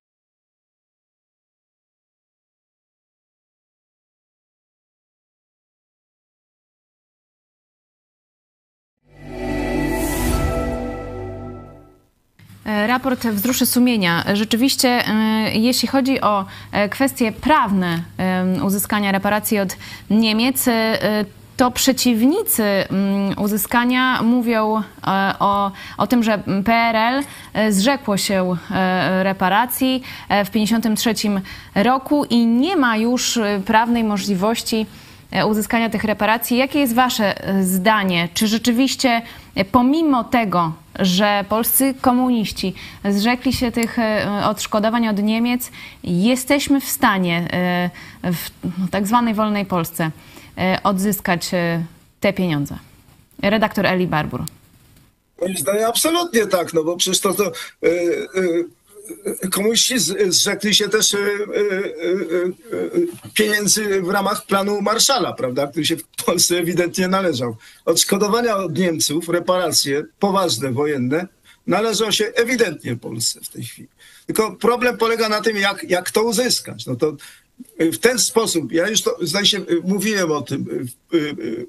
raport 12.98 13.26
wzruszy 13.26 13.66
sumienia. 13.66 14.24
Rzeczywiście, 14.34 14.88
e, 14.88 15.12
jeśli 15.52 15.88
chodzi 15.88 16.20
o 16.20 16.44
e, 16.72 16.88
kwestie 16.88 17.32
prawne 17.32 18.02
uzyskania 18.64 19.12
reparacji 19.12 19.58
od 19.58 19.76
Niemiec, 20.10 20.64
to 21.56 21.70
przeciwnicy 21.70 22.64
uzyskania 23.36 24.22
mówią 24.22 24.82
o, 25.38 25.70
o 25.98 26.06
tym, 26.06 26.22
że 26.22 26.38
PRL 26.64 27.22
zrzekło 27.70 28.16
się 28.16 28.56
reparacji 29.22 30.02
w 30.28 30.50
1953 30.50 31.40
roku 31.74 32.24
i 32.24 32.46
nie 32.46 32.76
ma 32.76 32.96
już 32.96 33.38
prawnej 33.66 34.04
możliwości 34.04 34.86
uzyskania 35.46 35.90
tych 35.90 36.04
reparacji. 36.04 36.56
Jakie 36.56 36.78
jest 36.78 36.94
Wasze 36.94 37.34
zdanie? 37.62 38.28
Czy 38.34 38.46
rzeczywiście 38.46 39.22
pomimo 39.72 40.24
tego, 40.24 40.72
że 40.98 41.44
polscy 41.48 41.94
komuniści 42.00 42.74
zrzekli 43.04 43.52
się 43.52 43.72
tych 43.72 43.98
e, 43.98 44.42
odszkodowań 44.44 45.08
od 45.08 45.22
Niemiec, 45.22 45.70
jesteśmy 46.04 46.80
w 46.80 46.88
stanie 46.88 47.48
e, 47.52 47.90
w 48.32 48.50
no, 48.64 48.88
tak 48.90 49.06
zwanej 49.06 49.34
wolnej 49.34 49.66
Polsce 49.66 50.10
e, 50.58 50.78
odzyskać 50.82 51.50
te 52.20 52.32
pieniądze. 52.32 52.78
Redaktor 53.42 53.86
Eli 53.86 54.06
Barbur. 54.06 54.44
Moim 55.40 55.56
zdaniem 55.56 55.84
absolutnie 55.84 56.46
tak, 56.46 56.74
no 56.74 56.84
bo 56.84 56.96
przecież 56.96 57.20
to, 57.20 57.34
to 57.34 57.52
komuniści 59.50 59.94
zrzekli 60.28 60.74
się 60.74 60.88
też 60.88 61.16
pieniędzy 63.34 64.02
w 64.02 64.08
ramach 64.08 64.46
planu 64.46 64.80
Marszala, 64.80 65.32
prawda, 65.32 65.66
który 65.66 65.86
się 65.86 65.96
w 65.96 66.24
Polsce 66.24 66.58
ewidentnie 66.58 67.08
należał. 67.08 67.56
Odszkodowania 67.84 68.56
od 68.56 68.78
Niemców, 68.78 69.28
reparacje 69.28 70.04
poważne, 70.18 70.72
wojenne, 70.72 71.26
należą 71.66 72.10
się 72.10 72.24
ewidentnie 72.24 72.96
Polsce 72.96 73.40
w 73.40 73.48
tej 73.48 73.64
chwili. 73.64 73.88
Tylko 74.26 74.56
problem 74.56 74.96
polega 74.96 75.28
na 75.28 75.40
tym, 75.40 75.56
jak, 75.56 75.84
jak 75.90 76.10
to 76.10 76.22
uzyskać. 76.22 76.86
No 76.86 76.96
to 76.96 77.16
w 77.78 77.98
ten 77.98 78.18
sposób, 78.18 78.72
ja 78.72 78.88
już 78.88 79.02
to, 79.02 79.16
zdaje 79.20 79.46
się, 79.46 79.60
mówiłem 79.84 80.32
o 80.32 80.42
tym 80.42 80.88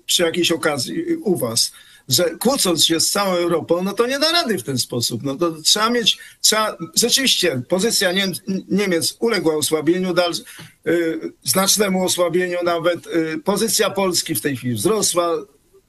przy 0.05 0.23
jakiejś 0.23 0.51
okazji 0.51 1.15
u 1.15 1.37
was, 1.37 1.71
że 2.09 2.29
kłócąc 2.29 2.85
się 2.85 2.99
z 2.99 3.11
całą 3.11 3.33
Europą, 3.33 3.83
no 3.83 3.93
to 3.93 4.07
nie 4.07 4.19
da 4.19 4.31
rady 4.31 4.57
w 4.57 4.63
ten 4.63 4.77
sposób. 4.77 5.23
No 5.23 5.35
to 5.35 5.51
trzeba 5.51 5.89
mieć, 5.89 6.17
trzeba, 6.41 6.77
rzeczywiście 6.95 7.61
pozycja 7.69 8.11
Niemiec 8.69 9.17
uległa 9.19 9.55
osłabieniu, 9.55 10.13
dal, 10.13 10.31
y, 10.87 11.19
znacznemu 11.43 12.05
osłabieniu 12.05 12.57
nawet. 12.63 13.07
Y, 13.07 13.41
pozycja 13.43 13.89
Polski 13.89 14.35
w 14.35 14.41
tej 14.41 14.57
chwili 14.57 14.75
wzrosła, 14.75 15.37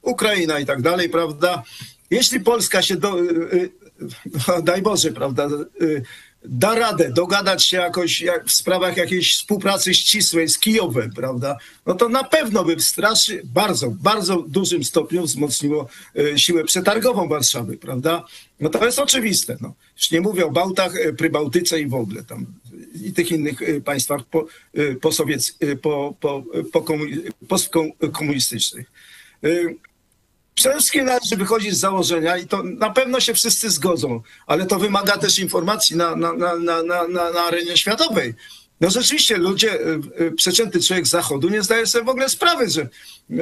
Ukraina 0.01 0.59
i 0.59 0.65
tak 0.65 0.81
dalej, 0.81 1.09
prawda? 1.09 1.63
Jeśli 2.09 2.39
Polska 2.39 2.81
się, 2.81 2.95
do, 2.95 3.19
y, 3.19 3.29
y 3.53 3.71
daj 4.63 4.81
Boże, 4.81 5.11
prawda, 5.11 5.49
y, 5.81 6.03
da 6.45 6.75
radę 6.75 7.11
dogadać 7.11 7.65
się 7.65 7.77
jakoś 7.77 8.21
jak 8.21 8.45
w 8.45 8.51
sprawach 8.51 8.97
jakiejś 8.97 9.33
współpracy 9.33 9.93
ścisłej 9.93 10.49
z 10.49 10.59
Kijowem, 10.59 11.13
prawda, 11.13 11.57
no 11.85 11.95
to 11.95 12.09
na 12.09 12.23
pewno 12.23 12.63
by 12.63 12.75
w 12.75 12.81
strasznie, 12.81 13.41
bardzo, 13.43 13.91
bardzo 13.91 14.43
dużym 14.47 14.83
stopniu 14.83 15.23
wzmocniło 15.23 15.87
e, 16.15 16.39
siłę 16.39 16.63
przetargową 16.63 17.27
Warszawy, 17.27 17.77
prawda. 17.77 18.25
No 18.59 18.69
to 18.69 18.85
jest 18.85 18.99
oczywiste. 18.99 19.57
No. 19.61 19.73
Już 19.97 20.11
nie 20.11 20.21
mówię 20.21 20.45
o 20.45 20.51
Bałtach, 20.51 20.95
e, 20.95 21.13
Prybałtyce 21.13 21.81
i 21.81 21.87
w 21.87 21.93
ogóle 21.93 22.23
tam 22.23 22.45
i 23.03 23.13
tych 23.13 23.31
innych 23.31 23.61
e, 23.61 23.81
państwach 23.81 24.21
po, 24.23 24.45
po, 25.01 25.11
sowiec, 25.11 25.57
po, 25.81 26.15
po, 26.19 26.43
po 26.71 26.85
postkomunistycznych. 27.47 28.91
Przede 30.61 30.75
wszystkim 30.75 31.05
należy 31.05 31.35
wychodzić 31.35 31.75
z 31.75 31.79
założenia 31.79 32.37
i 32.37 32.47
to 32.47 32.63
na 32.63 32.89
pewno 32.89 33.19
się 33.19 33.33
wszyscy 33.33 33.69
zgodzą, 33.69 34.21
ale 34.47 34.65
to 34.65 34.79
wymaga 34.79 35.17
też 35.17 35.39
informacji 35.39 35.95
na, 35.95 36.15
na, 36.15 36.33
na, 36.33 36.55
na, 36.55 36.83
na, 36.83 37.07
na 37.07 37.43
arenie 37.43 37.77
światowej. 37.77 38.33
No 38.81 38.89
rzeczywiście 38.89 39.37
ludzie, 39.37 39.73
e, 39.73 39.99
e, 40.25 40.31
przeciętny 40.31 40.81
człowiek 40.81 41.07
z 41.07 41.09
Zachodu 41.09 41.49
nie 41.49 41.61
zdaje 41.61 41.87
sobie 41.87 42.05
w 42.05 42.09
ogóle 42.09 42.29
sprawy, 42.29 42.69
że, 42.69 42.89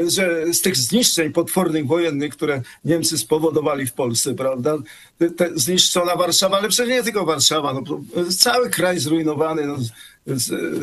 że 0.08 0.54
z 0.54 0.62
tych 0.62 0.76
zniszczeń 0.78 1.32
potwornych 1.32 1.88
wojennych, 1.88 2.34
które 2.34 2.62
Niemcy 2.86 3.18
spowodowali 3.18 3.86
w 3.86 3.94
Polsce, 3.94 4.34
prawda, 4.34 4.78
te, 5.38 5.50
zniszczona 5.56 6.16
Warszawa, 6.16 6.58
ale 6.58 6.70
przecież 6.70 6.90
nie 6.90 7.04
tylko 7.04 7.26
Warszawa, 7.26 7.74
no, 7.74 7.82
cały 8.38 8.70
kraj 8.70 9.00
zrujnowany, 9.00 9.68
no, 9.68 9.78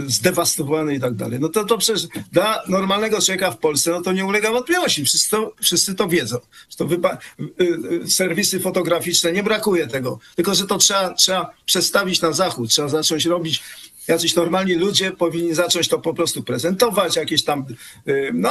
zdewastowany 0.07 0.95
i 0.95 1.01
tak 1.01 1.15
dalej. 1.15 1.41
No 1.41 1.49
to, 1.49 1.65
to 1.65 1.79
przecież 1.79 2.03
dla 2.33 2.63
normalnego 2.69 3.23
człowieka 3.23 3.51
w 3.51 3.59
Polsce, 3.59 3.91
no 3.91 4.03
to 4.03 4.13
nie 4.13 4.25
ulega 4.25 4.53
wątpliwości. 4.53 5.05
Wszyscy 5.05 5.31
to, 5.31 5.53
wszyscy 5.63 5.95
to 5.95 6.09
wiedzą. 6.09 6.39
To 6.77 6.87
wypa- 6.87 7.17
y, 7.41 7.45
y, 8.05 8.11
serwisy 8.11 8.61
fotograficzne, 8.61 9.33
nie 9.33 9.43
brakuje 9.43 9.87
tego. 9.87 10.19
Tylko, 10.37 10.55
że 10.55 10.67
to 10.67 10.79
trzeba, 10.79 11.15
trzeba 11.15 11.51
przestawić 11.67 12.21
na 12.21 12.33
zachód, 12.33 12.71
trzeba 12.71 12.89
zacząć 12.89 13.27
robić 13.27 13.63
jacyś 14.09 14.35
normalni 14.35 14.75
ludzie 14.75 15.11
powinni 15.11 15.55
zacząć 15.55 15.89
to 15.89 15.99
po 15.99 16.15
prostu 16.15 16.43
prezentować, 16.43 17.17
jakieś 17.17 17.45
tam, 17.45 17.65
y, 18.09 18.31
no, 18.35 18.51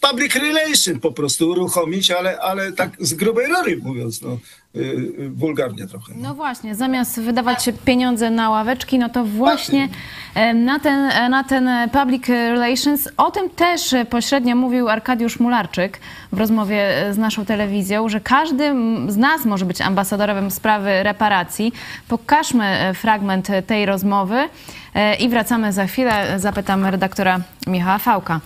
public 0.00 0.34
relation 0.34 1.00
po 1.00 1.12
prostu 1.12 1.50
uruchomić, 1.50 2.10
ale, 2.10 2.40
ale 2.40 2.72
tak 2.72 2.96
z 3.00 3.14
grubej 3.14 3.46
rory 3.46 3.76
mówiąc, 3.82 4.22
no, 4.22 4.38
y, 4.76 4.80
y, 4.80 5.30
wulgarnie 5.30 5.86
trochę. 5.86 6.12
No. 6.16 6.34
właśnie, 6.34 6.74
zamiast 6.74 7.20
wydawać 7.20 7.70
pieniądze 7.84 8.30
na 8.30 8.50
ławeczki, 8.50 8.98
no 8.98 9.08
to 9.08 9.24
właśnie 9.24 9.88
e, 10.34 10.54
na 10.54 10.78
ten, 10.78 11.10
e, 11.10 11.28
na 11.28 11.44
ten 11.44 11.90
public 11.90 12.28
relations, 12.28 13.08
o 13.16 13.30
tym 13.30 13.50
też 13.50 13.94
pośrednio 14.10 14.56
mówił 14.56 14.88
Arkadiusz 14.88 15.40
Mularczyk 15.40 15.98
w 16.32 16.38
rozmowie 16.38 17.06
z 17.12 17.18
naszą 17.18 17.44
telewizją, 17.44 18.08
że 18.08 18.20
każdy 18.20 18.74
z 19.08 19.16
nas 19.16 19.44
może 19.44 19.64
być 19.64 19.80
ambasadorem 19.80 20.50
sprawy 20.50 21.02
reparacji. 21.02 21.72
Pokażmy 22.08 22.64
e, 22.64 22.94
fragment 22.94 23.48
tej 23.66 23.86
rozmowy. 23.86 24.48
E, 24.94 25.14
I 25.14 25.28
wracamy 25.28 25.72
za 25.72 25.86
chwilę. 25.86 26.40
Zapytam 26.40 26.86
redaktora 26.86 27.40
Michała 27.66 27.98
Fałka, 27.98 28.40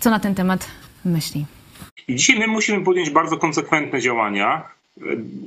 co 0.00 0.10
na 0.10 0.20
ten 0.20 0.34
temat 0.34 0.68
myśli. 1.04 1.46
Dzisiaj 2.08 2.38
my 2.38 2.46
musimy 2.46 2.84
podjąć 2.84 3.10
bardzo 3.10 3.36
konsekwentne 3.36 4.00
działania, 4.00 4.62
e, 4.96 5.00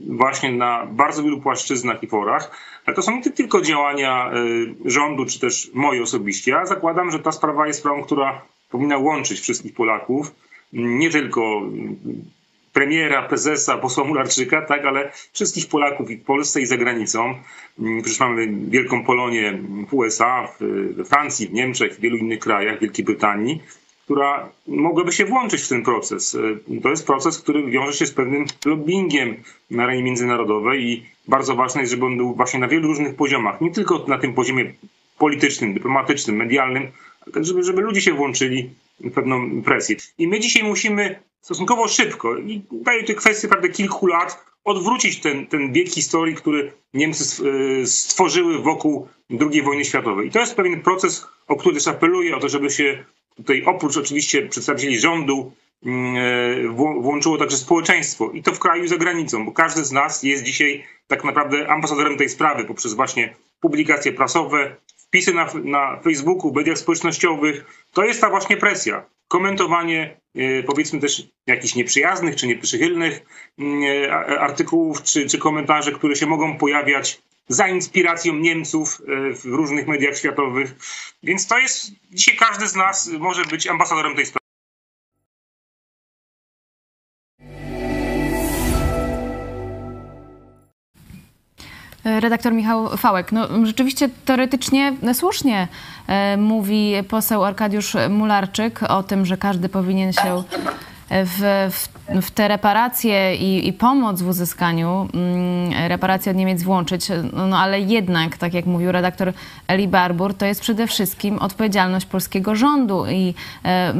właśnie 0.09 0.51
na 0.51 0.85
bardzo 0.85 1.23
wielu 1.23 1.41
płaszczyznach 1.41 2.03
i 2.03 2.07
forach. 2.07 2.51
Ale 2.85 2.95
to 2.95 3.01
są 3.01 3.15
nie 3.15 3.31
tylko 3.31 3.61
działania 3.61 4.31
e, 4.31 4.89
rządu, 4.89 5.25
czy 5.25 5.39
też 5.39 5.71
moje 5.73 6.03
osobiście. 6.03 6.51
Ja 6.51 6.65
zakładam, 6.65 7.11
że 7.11 7.19
ta 7.19 7.31
sprawa 7.31 7.67
jest 7.67 7.79
sprawą, 7.79 8.03
która 8.03 8.41
powinna 8.69 8.97
łączyć 8.97 9.39
wszystkich 9.39 9.73
Polaków, 9.73 10.35
nie 10.73 11.09
tylko 11.09 11.61
premiera, 12.73 13.21
prezesa, 13.21 13.77
posła 13.77 14.03
Mularczyka, 14.03 14.61
tak, 14.61 14.85
ale 14.85 15.11
wszystkich 15.33 15.67
Polaków 15.67 16.11
i 16.11 16.17
w 16.17 16.23
Polsce 16.23 16.61
i 16.61 16.65
za 16.65 16.77
granicą. 16.77 17.35
Mm, 17.79 18.01
przecież 18.01 18.19
mamy 18.19 18.47
wielką 18.67 19.03
Polonię 19.03 19.59
w 19.89 19.93
USA, 19.93 20.47
we 20.91 21.05
Francji, 21.05 21.47
w 21.47 21.53
Niemczech, 21.53 21.95
w 21.95 21.99
wielu 21.99 22.17
innych 22.17 22.39
krajach, 22.39 22.77
w 22.77 22.81
Wielkiej 22.81 23.05
Brytanii, 23.05 23.61
która 24.05 24.49
mogłaby 24.67 25.11
się 25.11 25.25
włączyć 25.25 25.61
w 25.61 25.67
ten 25.67 25.83
proces. 25.83 26.37
To 26.83 26.89
jest 26.89 27.05
proces, 27.05 27.39
który 27.39 27.63
wiąże 27.71 27.93
się 27.93 28.05
z 28.05 28.11
pewnym 28.11 28.45
lobbyingiem 28.65 29.35
na 29.71 29.83
arenie 29.83 30.03
międzynarodowej 30.03 30.83
i 30.83 31.05
bardzo 31.27 31.55
ważne 31.55 31.81
jest, 31.81 31.91
żeby 31.91 32.05
on 32.05 32.17
był 32.17 32.33
właśnie 32.33 32.59
na 32.59 32.67
wielu 32.67 32.87
różnych 32.87 33.15
poziomach, 33.15 33.61
nie 33.61 33.71
tylko 33.71 34.05
na 34.07 34.17
tym 34.17 34.33
poziomie 34.33 34.73
politycznym, 35.17 35.73
dyplomatycznym, 35.73 36.35
medialnym, 36.35 36.87
ale 37.35 37.45
żeby, 37.45 37.63
żeby 37.63 37.81
ludzie 37.81 38.01
się 38.01 38.13
włączyli 38.13 38.69
pewną 39.15 39.61
presję. 39.61 39.95
I 40.17 40.27
my 40.27 40.39
dzisiaj 40.39 40.63
musimy 40.63 41.19
stosunkowo 41.41 41.87
szybko 41.87 42.37
i 42.37 42.61
daje 42.71 43.03
to 43.03 43.13
kwestię 43.15 43.47
prawda, 43.47 43.69
kilku 43.69 44.07
lat 44.07 44.45
odwrócić 44.63 45.19
ten, 45.19 45.47
ten 45.47 45.71
bieg 45.71 45.89
historii, 45.89 46.35
który 46.35 46.73
Niemcy 46.93 47.43
e, 47.81 47.87
stworzyły 47.87 48.59
wokół 48.59 49.07
II 49.51 49.61
wojny 49.61 49.85
światowej. 49.85 50.27
I 50.27 50.31
to 50.31 50.39
jest 50.39 50.55
pewien 50.55 50.81
proces, 50.81 51.27
o 51.47 51.55
który 51.55 51.75
też 51.75 51.87
apeluję, 51.87 52.35
o 52.35 52.39
to, 52.39 52.49
żeby 52.49 52.69
się 52.69 53.05
tutaj 53.35 53.63
oprócz 53.65 53.97
oczywiście 53.97 54.47
przedstawicieli 54.47 54.99
rządu 54.99 55.51
mm, 55.85 56.15
e, 56.15 57.01
włączyło 57.01 57.37
także 57.37 57.57
społeczeństwo 57.57 58.31
i 58.33 58.43
to 58.43 58.51
w 58.51 58.59
kraju 58.59 58.87
za 58.87 58.97
granicą, 58.97 59.45
bo 59.45 59.51
każdy 59.51 59.85
z 59.85 59.91
nas 59.91 60.23
jest 60.23 60.43
dzisiaj 60.43 60.83
tak 61.07 61.23
naprawdę 61.23 61.67
ambasadorem 61.67 62.17
tej 62.17 62.29
sprawy 62.29 62.65
poprzez 62.65 62.93
właśnie 62.93 63.35
publikacje 63.59 64.13
prasowe, 64.13 64.75
wpisy 64.97 65.33
na, 65.33 65.47
na 65.63 65.99
Facebooku, 66.03 66.53
mediach 66.53 66.77
społecznościowych. 66.77 67.85
To 67.93 68.03
jest 68.03 68.21
ta 68.21 68.29
właśnie 68.29 68.57
presja 68.57 69.05
komentowanie 69.31 70.21
e, 70.35 70.63
powiedzmy 70.63 70.99
też 70.99 71.23
jakichś 71.47 71.75
nieprzyjaznych 71.75 72.35
czy 72.35 72.47
nieprzychylnych 72.47 73.21
e, 73.59 74.39
artykułów 74.39 75.03
czy, 75.03 75.25
czy 75.25 75.37
komentarzy, 75.37 75.91
które 75.91 76.15
się 76.15 76.25
mogą 76.25 76.57
pojawiać 76.57 77.21
za 77.47 77.67
inspiracją 77.67 78.33
Niemców 78.33 79.01
e, 79.01 79.33
w 79.33 79.45
różnych 79.45 79.87
mediach 79.87 80.17
światowych. 80.17 80.75
Więc 81.23 81.47
to 81.47 81.59
jest, 81.59 81.91
dzisiaj 82.11 82.35
każdy 82.35 82.67
z 82.67 82.75
nas 82.75 83.09
może 83.19 83.45
być 83.45 83.67
ambasadorem 83.67 84.15
tej 84.15 84.25
sprawy. 84.25 84.40
Redaktor 92.03 92.53
Michał 92.53 92.97
Fałek. 92.97 93.31
No, 93.31 93.65
rzeczywiście 93.65 94.09
teoretycznie 94.25 94.93
słusznie 95.13 95.67
e, 96.07 96.37
mówi 96.37 96.93
poseł 97.09 97.43
Arkadiusz 97.43 97.95
Mularczyk 98.09 98.83
o 98.83 99.03
tym, 99.03 99.25
że 99.25 99.37
każdy 99.37 99.69
powinien 99.69 100.13
się 100.13 100.43
w, 101.11 101.69
w, 101.71 101.87
w 102.21 102.31
te 102.31 102.47
reparacje 102.47 103.35
i, 103.35 103.67
i, 103.67 103.73
pomoc 103.73 104.21
w 104.21 104.27
uzyskaniu 104.27 105.07
mm, 105.13 105.87
reparacji 105.89 106.31
od 106.31 106.37
Niemiec 106.37 106.63
włączyć, 106.63 107.07
no, 107.33 107.59
ale 107.59 107.79
jednak, 107.79 108.37
tak 108.37 108.53
jak 108.53 108.65
mówił 108.65 108.91
redaktor 108.91 109.33
Eli 109.67 109.87
Barbur, 109.87 110.33
to 110.33 110.45
jest 110.45 110.61
przede 110.61 110.87
wszystkim 110.87 111.37
odpowiedzialność 111.39 112.05
polskiego 112.05 112.55
rządu 112.55 113.05
i 113.09 113.33
e, 113.65 113.93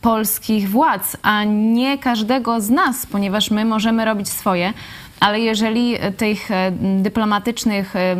polskich 0.00 0.70
władz, 0.70 1.16
a 1.22 1.44
nie 1.44 1.98
każdego 1.98 2.60
z 2.60 2.70
nas, 2.70 3.06
ponieważ 3.06 3.50
my 3.50 3.64
możemy 3.64 4.04
robić 4.04 4.28
swoje 4.28 4.72
ale 5.20 5.40
jeżeli 5.40 5.96
tych 6.16 6.50
e, 6.50 6.72
dyplomatycznych 6.80 7.96
e, 7.96 8.16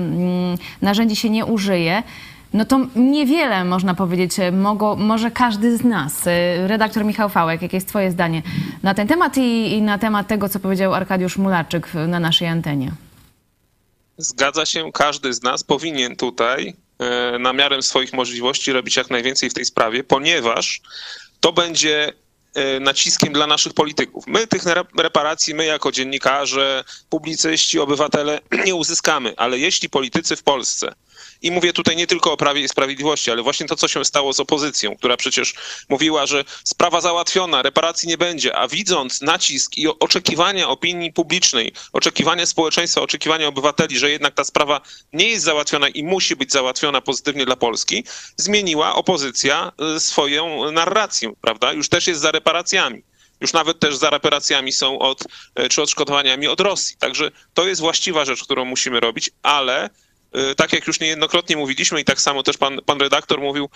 narzędzi 0.82 1.16
się 1.16 1.30
nie 1.30 1.44
użyje, 1.44 2.02
no 2.52 2.64
to 2.64 2.86
niewiele 2.96 3.64
można 3.64 3.94
powiedzieć, 3.94 4.38
e, 4.38 4.52
Mogo, 4.52 4.96
może 4.96 5.30
każdy 5.30 5.76
z 5.76 5.84
nas. 5.84 6.24
Redaktor 6.66 7.04
Michał 7.04 7.28
Fałek, 7.28 7.62
jakie 7.62 7.76
jest 7.76 7.88
Twoje 7.88 8.10
zdanie 8.10 8.42
na 8.82 8.94
ten 8.94 9.08
temat 9.08 9.36
i, 9.36 9.72
i 9.72 9.82
na 9.82 9.98
temat 9.98 10.26
tego, 10.26 10.48
co 10.48 10.60
powiedział 10.60 10.94
Arkadiusz 10.94 11.36
Mularczyk 11.36 11.94
na 11.94 12.20
naszej 12.20 12.48
antenie? 12.48 12.92
Zgadza 14.16 14.66
się, 14.66 14.92
każdy 14.92 15.32
z 15.32 15.42
nas 15.42 15.64
powinien 15.64 16.16
tutaj 16.16 16.74
na 17.40 17.52
miarę 17.52 17.82
swoich 17.82 18.12
możliwości 18.12 18.72
robić 18.72 18.96
jak 18.96 19.10
najwięcej 19.10 19.50
w 19.50 19.54
tej 19.54 19.64
sprawie, 19.64 20.04
ponieważ 20.04 20.80
to 21.40 21.52
będzie 21.52 22.12
E, 22.12 22.27
naciskiem 22.80 23.32
dla 23.32 23.46
naszych 23.46 23.74
polityków. 23.74 24.26
My 24.26 24.46
tych 24.46 24.62
reparacji, 24.98 25.54
my 25.54 25.64
jako 25.64 25.92
dziennikarze, 25.92 26.84
publicyści, 27.08 27.78
obywatele 27.78 28.40
nie 28.66 28.74
uzyskamy, 28.74 29.34
ale 29.36 29.58
jeśli 29.58 29.88
politycy 29.90 30.36
w 30.36 30.42
Polsce 30.42 30.94
i 31.42 31.50
mówię 31.50 31.72
tutaj 31.72 31.96
nie 31.96 32.06
tylko 32.06 32.32
o 32.32 32.36
Prawie 32.36 32.62
i 32.62 32.68
Sprawiedliwości, 32.68 33.30
ale 33.30 33.42
właśnie 33.42 33.66
to, 33.66 33.76
co 33.76 33.88
się 33.88 34.04
stało 34.04 34.32
z 34.32 34.40
opozycją, 34.40 34.96
która 34.96 35.16
przecież 35.16 35.54
mówiła, 35.88 36.26
że 36.26 36.44
sprawa 36.64 37.00
załatwiona, 37.00 37.62
reparacji 37.62 38.08
nie 38.08 38.18
będzie, 38.18 38.56
a 38.56 38.68
widząc 38.68 39.22
nacisk 39.22 39.78
i 39.78 39.88
oczekiwania 39.88 40.68
opinii 40.68 41.12
publicznej, 41.12 41.72
oczekiwania 41.92 42.46
społeczeństwa, 42.46 43.00
oczekiwania 43.00 43.46
obywateli, 43.46 43.98
że 43.98 44.10
jednak 44.10 44.34
ta 44.34 44.44
sprawa 44.44 44.80
nie 45.12 45.28
jest 45.28 45.44
załatwiona 45.44 45.88
i 45.88 46.04
musi 46.04 46.36
być 46.36 46.52
załatwiona 46.52 47.00
pozytywnie 47.00 47.46
dla 47.46 47.56
Polski, 47.56 48.04
zmieniła 48.36 48.94
opozycja 48.94 49.72
y, 49.96 50.00
swoją 50.00 50.72
narrację, 50.72 51.32
prawda? 51.40 51.72
Już 51.72 51.88
też 51.88 52.06
jest 52.06 52.20
za 52.20 52.30
reparacjami 52.30 53.02
już 53.40 53.52
nawet 53.52 53.78
też 53.78 53.96
za 53.96 54.10
reparacjami 54.10 54.72
są 54.72 54.98
od, 54.98 55.24
y, 55.60 55.68
czy 55.68 55.82
odszkodowaniami 55.82 56.48
od 56.48 56.60
Rosji. 56.60 56.96
Także 56.96 57.30
to 57.54 57.66
jest 57.68 57.80
właściwa 57.80 58.24
rzecz, 58.24 58.44
którą 58.44 58.64
musimy 58.64 59.00
robić, 59.00 59.30
ale 59.42 59.90
tak 60.56 60.72
jak 60.72 60.86
już 60.86 61.00
niejednokrotnie 61.00 61.56
mówiliśmy 61.56 62.00
i 62.00 62.04
tak 62.04 62.20
samo 62.20 62.42
też 62.42 62.56
pan, 62.56 62.78
pan 62.86 63.00
redaktor 63.00 63.40
mówił, 63.40 63.68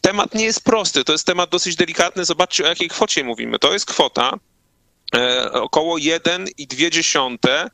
temat 0.00 0.34
nie 0.34 0.44
jest 0.44 0.64
prosty, 0.64 1.04
to 1.04 1.12
jest 1.12 1.26
temat 1.26 1.50
dosyć 1.50 1.76
delikatny. 1.76 2.24
Zobaczcie, 2.24 2.64
o 2.64 2.68
jakiej 2.68 2.88
kwocie 2.88 3.24
mówimy. 3.24 3.58
To 3.58 3.72
jest 3.72 3.86
kwota 3.86 4.38
e, 5.14 5.52
około 5.52 5.96
1,2 5.96 7.68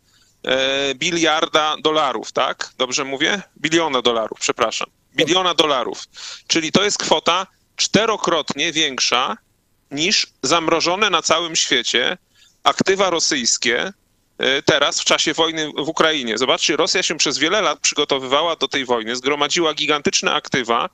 e, 0.45 0.95
biliarda 0.95 1.77
dolarów, 1.83 2.33
tak? 2.33 2.73
Dobrze 2.79 3.05
mówię? 3.05 3.43
Biliona 3.61 4.03
dolarów, 4.03 4.39
przepraszam. 4.41 4.91
Biliona 5.17 5.55
dolarów. 5.55 6.05
Czyli 6.47 6.73
to 6.73 6.85
jest 6.85 6.99
kwota 6.99 7.47
czterokrotnie 7.77 8.73
większa 8.73 9.37
niż 9.91 10.27
zamrożone 10.43 11.11
na 11.11 11.23
całym 11.23 11.57
świecie 11.57 12.19
aktywa 12.65 13.11
rosyjskie 13.11 13.93
teraz 14.65 15.01
w 15.01 15.05
czasie 15.05 15.35
wojny 15.35 15.71
w 15.77 15.89
Ukrainie. 15.89 16.39
Zobaczcie, 16.39 16.77
Rosja 16.77 17.03
się 17.03 17.17
przez 17.17 17.39
wiele 17.39 17.61
lat 17.61 17.79
przygotowywała 17.79 18.57
do 18.57 18.69
tej 18.69 18.85
wojny, 18.85 19.17
zgromadziła 19.17 19.75
gigantyczne 19.75 20.35
aktywa 20.35 20.89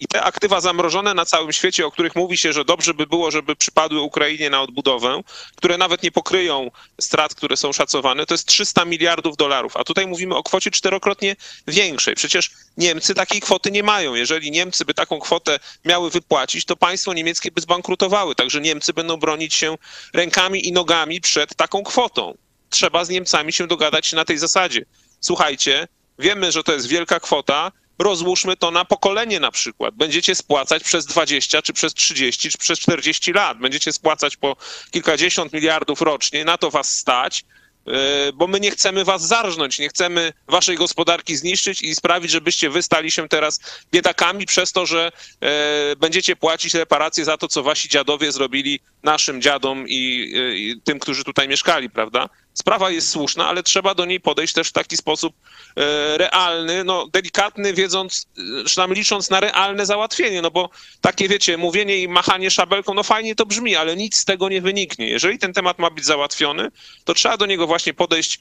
i 0.00 0.06
te 0.06 0.22
aktywa 0.22 0.60
zamrożone 0.60 1.14
na 1.14 1.24
całym 1.24 1.52
świecie, 1.52 1.86
o 1.86 1.90
których 1.90 2.16
mówi 2.16 2.36
się, 2.36 2.52
że 2.52 2.64
dobrze 2.64 2.94
by 2.94 3.06
było, 3.06 3.30
żeby 3.30 3.56
przypadły 3.56 4.00
Ukrainie 4.00 4.50
na 4.50 4.62
odbudowę, 4.62 5.20
które 5.56 5.78
nawet 5.78 6.02
nie 6.02 6.12
pokryją 6.12 6.70
strat, 7.00 7.34
które 7.34 7.56
są 7.56 7.72
szacowane, 7.72 8.26
to 8.26 8.34
jest 8.34 8.46
300 8.48 8.84
miliardów 8.84 9.36
dolarów. 9.36 9.76
A 9.76 9.84
tutaj 9.84 10.06
mówimy 10.06 10.34
o 10.34 10.42
kwocie 10.42 10.70
czterokrotnie 10.70 11.36
większej. 11.66 12.14
Przecież 12.14 12.50
Niemcy 12.76 13.14
takiej 13.14 13.40
kwoty 13.40 13.70
nie 13.70 13.82
mają. 13.82 14.14
Jeżeli 14.14 14.50
Niemcy 14.50 14.84
by 14.84 14.94
taką 14.94 15.20
kwotę 15.20 15.58
miały 15.84 16.10
wypłacić, 16.10 16.64
to 16.64 16.76
państwo 16.76 17.14
niemieckie 17.14 17.50
by 17.50 17.60
zbankrutowały. 17.60 18.34
Także 18.34 18.60
Niemcy 18.60 18.92
będą 18.92 19.16
bronić 19.16 19.54
się 19.54 19.78
rękami 20.14 20.68
i 20.68 20.72
nogami 20.72 21.20
przed 21.20 21.54
taką 21.54 21.82
kwotą 21.82 22.36
trzeba 22.70 23.04
z 23.04 23.08
Niemcami 23.08 23.52
się 23.52 23.66
dogadać 23.66 24.12
na 24.12 24.24
tej 24.24 24.38
zasadzie. 24.38 24.84
Słuchajcie, 25.20 25.88
wiemy, 26.18 26.52
że 26.52 26.62
to 26.62 26.72
jest 26.72 26.86
wielka 26.86 27.20
kwota, 27.20 27.72
rozłóżmy 27.98 28.56
to 28.56 28.70
na 28.70 28.84
pokolenie 28.84 29.40
na 29.40 29.50
przykład. 29.50 29.94
Będziecie 29.94 30.34
spłacać 30.34 30.82
przez 30.82 31.06
20, 31.06 31.62
czy 31.62 31.72
przez 31.72 31.94
30, 31.94 32.50
czy 32.50 32.58
przez 32.58 32.78
40 32.78 33.32
lat. 33.32 33.58
Będziecie 33.58 33.92
spłacać 33.92 34.36
po 34.36 34.56
kilkadziesiąt 34.90 35.52
miliardów 35.52 36.00
rocznie, 36.00 36.44
na 36.44 36.58
to 36.58 36.70
was 36.70 36.88
stać, 36.96 37.44
e, 37.86 38.32
bo 38.32 38.46
my 38.46 38.60
nie 38.60 38.70
chcemy 38.70 39.04
was 39.04 39.26
zarżnąć, 39.26 39.78
nie 39.78 39.88
chcemy 39.88 40.32
waszej 40.48 40.76
gospodarki 40.76 41.36
zniszczyć 41.36 41.82
i 41.82 41.94
sprawić, 41.94 42.30
żebyście 42.30 42.70
wy 42.70 42.82
stali 42.82 43.10
się 43.10 43.28
teraz 43.28 43.60
biedakami 43.92 44.46
przez 44.46 44.72
to, 44.72 44.86
że 44.86 45.12
e, 45.40 45.96
będziecie 45.96 46.36
płacić 46.36 46.74
reparacje 46.74 47.24
za 47.24 47.36
to, 47.36 47.48
co 47.48 47.62
wasi 47.62 47.88
dziadowie 47.88 48.32
zrobili 48.32 48.80
naszym 49.02 49.42
dziadom 49.42 49.88
i, 49.88 50.32
i 50.56 50.80
tym, 50.84 50.98
którzy 50.98 51.24
tutaj 51.24 51.48
mieszkali, 51.48 51.90
prawda? 51.90 52.28
Sprawa 52.56 52.90
jest 52.90 53.08
słuszna, 53.08 53.48
ale 53.48 53.62
trzeba 53.62 53.94
do 53.94 54.04
niej 54.04 54.20
podejść 54.20 54.54
też 54.54 54.68
w 54.68 54.72
taki 54.72 54.96
sposób 54.96 55.36
e, 55.76 56.18
realny, 56.18 56.84
no 56.84 57.08
delikatny, 57.12 57.74
wiedząc, 57.74 58.26
czy 58.66 58.80
licząc 58.88 59.30
na 59.30 59.40
realne 59.40 59.86
załatwienie, 59.86 60.42
no 60.42 60.50
bo 60.50 60.70
takie, 61.00 61.28
wiecie, 61.28 61.56
mówienie 61.56 61.98
i 61.98 62.08
machanie 62.08 62.50
szabelką, 62.50 62.94
no 62.94 63.02
fajnie 63.02 63.34
to 63.34 63.46
brzmi, 63.46 63.76
ale 63.76 63.96
nic 63.96 64.16
z 64.16 64.24
tego 64.24 64.48
nie 64.48 64.60
wyniknie. 64.60 65.08
Jeżeli 65.08 65.38
ten 65.38 65.52
temat 65.52 65.78
ma 65.78 65.90
być 65.90 66.04
załatwiony, 66.04 66.68
to 67.04 67.14
trzeba 67.14 67.36
do 67.36 67.46
niego 67.46 67.66
właśnie 67.66 67.94
podejść 67.94 68.40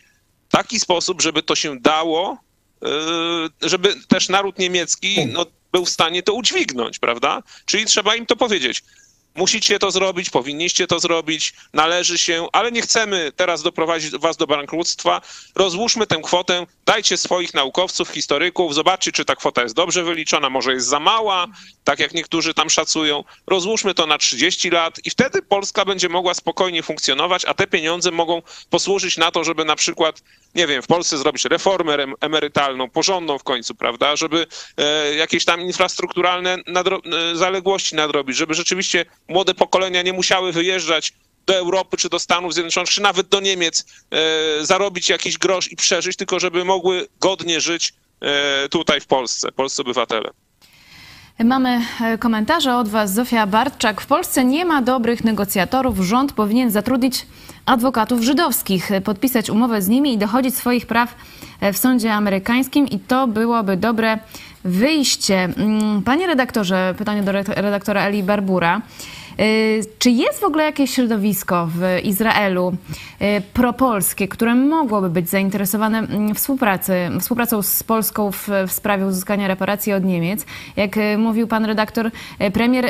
w 0.49 0.51
taki 0.51 0.79
sposób, 0.79 1.21
żeby 1.21 1.43
to 1.43 1.55
się 1.55 1.79
dało, 1.79 2.37
e, 2.83 2.87
żeby 3.61 3.95
też 4.07 4.29
naród 4.29 4.59
niemiecki 4.59 5.25
no, 5.25 5.45
był 5.71 5.85
w 5.85 5.89
stanie 5.89 6.23
to 6.23 6.33
udźwignąć, 6.33 6.99
prawda? 6.99 7.43
Czyli 7.65 7.85
trzeba 7.85 8.15
im 8.15 8.25
to 8.25 8.35
powiedzieć. 8.35 8.83
Musicie 9.35 9.79
to 9.79 9.91
zrobić, 9.91 10.29
powinniście 10.29 10.87
to 10.87 10.99
zrobić, 10.99 11.53
należy 11.73 12.17
się, 12.17 12.47
ale 12.51 12.71
nie 12.71 12.81
chcemy 12.81 13.31
teraz 13.35 13.63
doprowadzić 13.63 14.11
was 14.11 14.37
do 14.37 14.47
bankructwa. 14.47 15.21
Rozłóżmy 15.55 16.07
tę 16.07 16.17
kwotę, 16.23 16.65
dajcie 16.85 17.17
swoich 17.17 17.53
naukowców, 17.53 18.09
historyków, 18.09 18.75
zobaczcie, 18.75 19.11
czy 19.11 19.25
ta 19.25 19.35
kwota 19.35 19.63
jest 19.63 19.75
dobrze 19.75 20.03
wyliczona, 20.03 20.49
może 20.49 20.73
jest 20.73 20.87
za 20.87 20.99
mała, 20.99 21.47
tak 21.83 21.99
jak 21.99 22.13
niektórzy 22.13 22.53
tam 22.53 22.69
szacują. 22.69 23.23
Rozłóżmy 23.47 23.93
to 23.93 24.05
na 24.05 24.17
30 24.17 24.69
lat 24.69 24.99
i 25.05 25.09
wtedy 25.09 25.41
Polska 25.41 25.85
będzie 25.85 26.09
mogła 26.09 26.33
spokojnie 26.33 26.83
funkcjonować, 26.83 27.45
a 27.45 27.53
te 27.53 27.67
pieniądze 27.67 28.11
mogą 28.11 28.41
posłużyć 28.69 29.17
na 29.17 29.31
to, 29.31 29.43
żeby 29.43 29.65
na 29.65 29.75
przykład, 29.75 30.21
nie 30.55 30.67
wiem, 30.67 30.81
w 30.81 30.87
Polsce 30.87 31.17
zrobić 31.17 31.45
reformę 31.45 31.97
emerytalną, 32.21 32.89
porządną 32.89 33.37
w 33.37 33.43
końcu, 33.43 33.75
prawda, 33.75 34.15
żeby 34.15 34.47
e, 34.77 35.15
jakieś 35.15 35.45
tam 35.45 35.61
infrastrukturalne 35.61 36.57
nadro 36.67 37.01
e, 37.31 37.35
zaległości 37.35 37.95
nadrobić, 37.95 38.37
żeby 38.37 38.53
rzeczywiście 38.53 39.05
młode 39.27 39.53
pokolenia 39.53 40.01
nie 40.01 40.13
musiały 40.13 40.51
wyjeżdżać 40.51 41.13
do 41.45 41.55
Europy, 41.55 41.97
czy 41.97 42.09
do 42.09 42.19
Stanów 42.19 42.53
Zjednoczonych, 42.53 42.89
czy 42.89 43.01
nawet 43.01 43.27
do 43.27 43.39
Niemiec, 43.39 43.85
e, 44.11 44.65
zarobić 44.65 45.09
jakiś 45.09 45.37
grosz 45.37 45.71
i 45.71 45.75
przeżyć, 45.75 46.17
tylko 46.17 46.39
żeby 46.39 46.65
mogły 46.65 47.07
godnie 47.19 47.61
żyć 47.61 47.93
tutaj 48.71 49.01
w 49.01 49.07
Polsce, 49.07 49.51
polscy 49.51 49.81
obywatele. 49.81 50.29
Mamy 51.43 51.81
e, 52.01 52.17
komentarze 52.17 52.75
od 52.75 52.87
Was. 52.87 53.13
Zofia 53.13 53.47
Bartczak. 53.47 54.01
W 54.01 54.05
Polsce 54.05 54.45
nie 54.45 54.65
ma 54.65 54.81
dobrych 54.81 55.23
negocjatorów. 55.23 55.99
Rząd 55.99 56.33
powinien 56.33 56.71
zatrudnić 56.71 57.27
adwokatów 57.65 58.21
żydowskich, 58.21 58.89
podpisać 59.03 59.49
umowę 59.49 59.81
z 59.81 59.87
nimi 59.87 60.13
i 60.13 60.17
dochodzić 60.17 60.55
swoich 60.55 60.85
praw 60.85 61.15
w 61.73 61.77
sądzie 61.77 62.13
amerykańskim 62.13 62.87
i 62.87 62.99
to 62.99 63.27
byłoby 63.27 63.77
dobre 63.77 64.19
wyjście. 64.63 65.49
Mm, 65.57 66.01
panie 66.01 66.27
redaktorze, 66.27 66.95
pytanie 66.97 67.23
do 67.23 67.31
redaktora 67.31 68.01
Eli 68.01 68.23
Barbura. 68.23 68.81
Y, 69.39 69.81
czy 69.99 70.09
jest 70.09 70.39
w 70.39 70.43
ogóle 70.43 70.63
jakieś 70.63 70.91
środowisko 70.91 71.69
w 71.75 72.03
Izraelu 72.03 72.73
y, 73.21 73.41
propolskie, 73.53 74.27
które 74.27 74.55
mogłoby 74.55 75.09
być 75.09 75.29
zainteresowane 75.29 75.99
mm, 75.99 76.35
współpracy, 76.35 77.09
współpracą 77.19 77.61
z 77.61 77.83
Polską 77.83 78.31
w, 78.31 78.49
w 78.67 78.71
sprawie 78.71 79.05
uzyskania 79.05 79.47
reparacji 79.47 79.93
od 79.93 80.03
Niemiec? 80.03 80.45
Jak 80.75 80.97
y, 80.97 81.17
mówił 81.17 81.47
pan 81.47 81.65
redaktor, 81.65 82.11
premier 82.53 82.85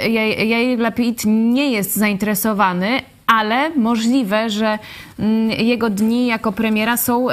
Jair 0.48 0.80
Lapid 0.80 1.24
nie 1.26 1.72
jest 1.72 1.96
zainteresowany, 1.96 3.02
ale 3.28 3.70
możliwe, 3.70 4.50
że 4.50 4.80
mm, 5.20 5.50
jego 5.50 5.90
dni 5.90 6.28
jako 6.28 6.52
premiera 6.52 6.98
są 6.98 7.28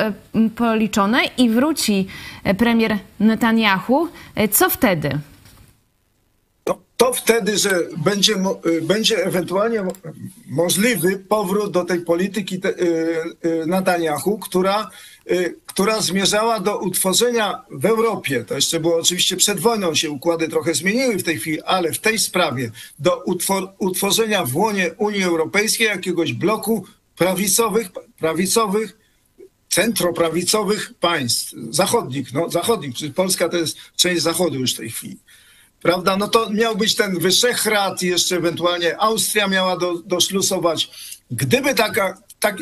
policzone 0.57 1.21
i 1.39 1.51
wróci 1.51 2.07
premier 2.59 2.99
Netanyahu. 3.21 4.09
Co 4.51 4.71
wtedy? 4.71 5.19
To 7.03 7.13
wtedy, 7.13 7.59
że 7.59 7.81
będzie, 7.97 8.35
będzie 8.83 9.25
ewentualnie 9.25 9.85
możliwy 10.47 11.19
powrót 11.19 11.73
do 11.73 11.85
tej 11.85 12.01
polityki 12.01 12.61
Netanyahu, 13.67 14.39
która, 14.39 14.91
która 15.67 16.01
zmierzała 16.01 16.61
do 16.61 16.79
utworzenia 16.79 17.63
w 17.71 17.87
Europie, 17.87 18.45
to 18.45 18.55
jeszcze 18.55 18.81
było 18.81 18.97
oczywiście 18.97 19.37
przed 19.37 19.61
wojną, 19.61 19.95
się 19.95 20.11
układy 20.11 20.49
trochę 20.49 20.75
zmieniły 20.75 21.17
w 21.17 21.23
tej 21.23 21.39
chwili, 21.39 21.63
ale 21.63 21.93
w 21.93 21.99
tej 21.99 22.19
sprawie 22.19 22.71
do 22.99 23.23
utworzenia 23.79 24.45
w 24.45 24.57
łonie 24.57 24.91
Unii 24.99 25.23
Europejskiej 25.23 25.87
jakiegoś 25.87 26.33
bloku 26.33 26.87
prawicowych, 27.17 27.89
prawicowych 28.19 28.99
centroprawicowych 29.69 30.95
państw, 31.01 31.55
zachodnich, 31.71 32.33
no 32.33 32.51
zachodnich, 32.51 32.95
Polska 33.15 33.49
to 33.49 33.57
jest 33.57 33.77
część 33.97 34.23
zachodu 34.23 34.59
już 34.59 34.75
w 34.75 34.77
tej 34.77 34.91
chwili. 34.91 35.19
Prawda? 35.83 36.16
No 36.16 36.28
to 36.28 36.51
miał 36.51 36.76
być 36.76 36.95
ten 36.95 37.18
Wyszehrad 37.18 38.03
i 38.03 38.07
jeszcze 38.07 38.37
ewentualnie 38.37 39.01
Austria 39.01 39.49
miała 39.49 39.76
do, 39.76 39.99
doszlusować. 39.99 40.91
Gdyby 41.30 41.74
taka, 41.74 42.18
tak, 42.41 42.57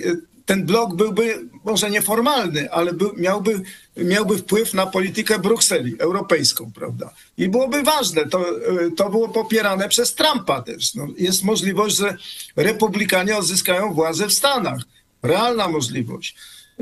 ten 0.46 0.66
blok 0.66 0.94
byłby 0.94 1.48
może 1.64 1.90
nieformalny, 1.90 2.72
ale 2.72 2.92
miałby, 3.16 3.62
miałby 3.96 4.38
wpływ 4.38 4.74
na 4.74 4.86
politykę 4.86 5.38
Brukseli 5.38 5.96
europejską, 5.98 6.72
prawda? 6.74 7.10
I 7.38 7.48
byłoby 7.48 7.82
ważne, 7.82 8.26
to, 8.26 8.44
to 8.96 9.10
było 9.10 9.28
popierane 9.28 9.88
przez 9.88 10.14
Trumpa 10.14 10.62
też. 10.62 10.94
No, 10.94 11.06
jest 11.18 11.44
możliwość, 11.44 11.96
że 11.96 12.16
republikanie 12.56 13.36
odzyskają 13.36 13.92
władzę 13.94 14.26
w 14.26 14.32
Stanach. 14.32 14.80
Realna 15.22 15.68
możliwość. 15.68 16.36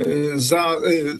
Y, 0.06 0.40
za, 0.40 0.76
y, 0.86 0.88
y, 0.88 1.18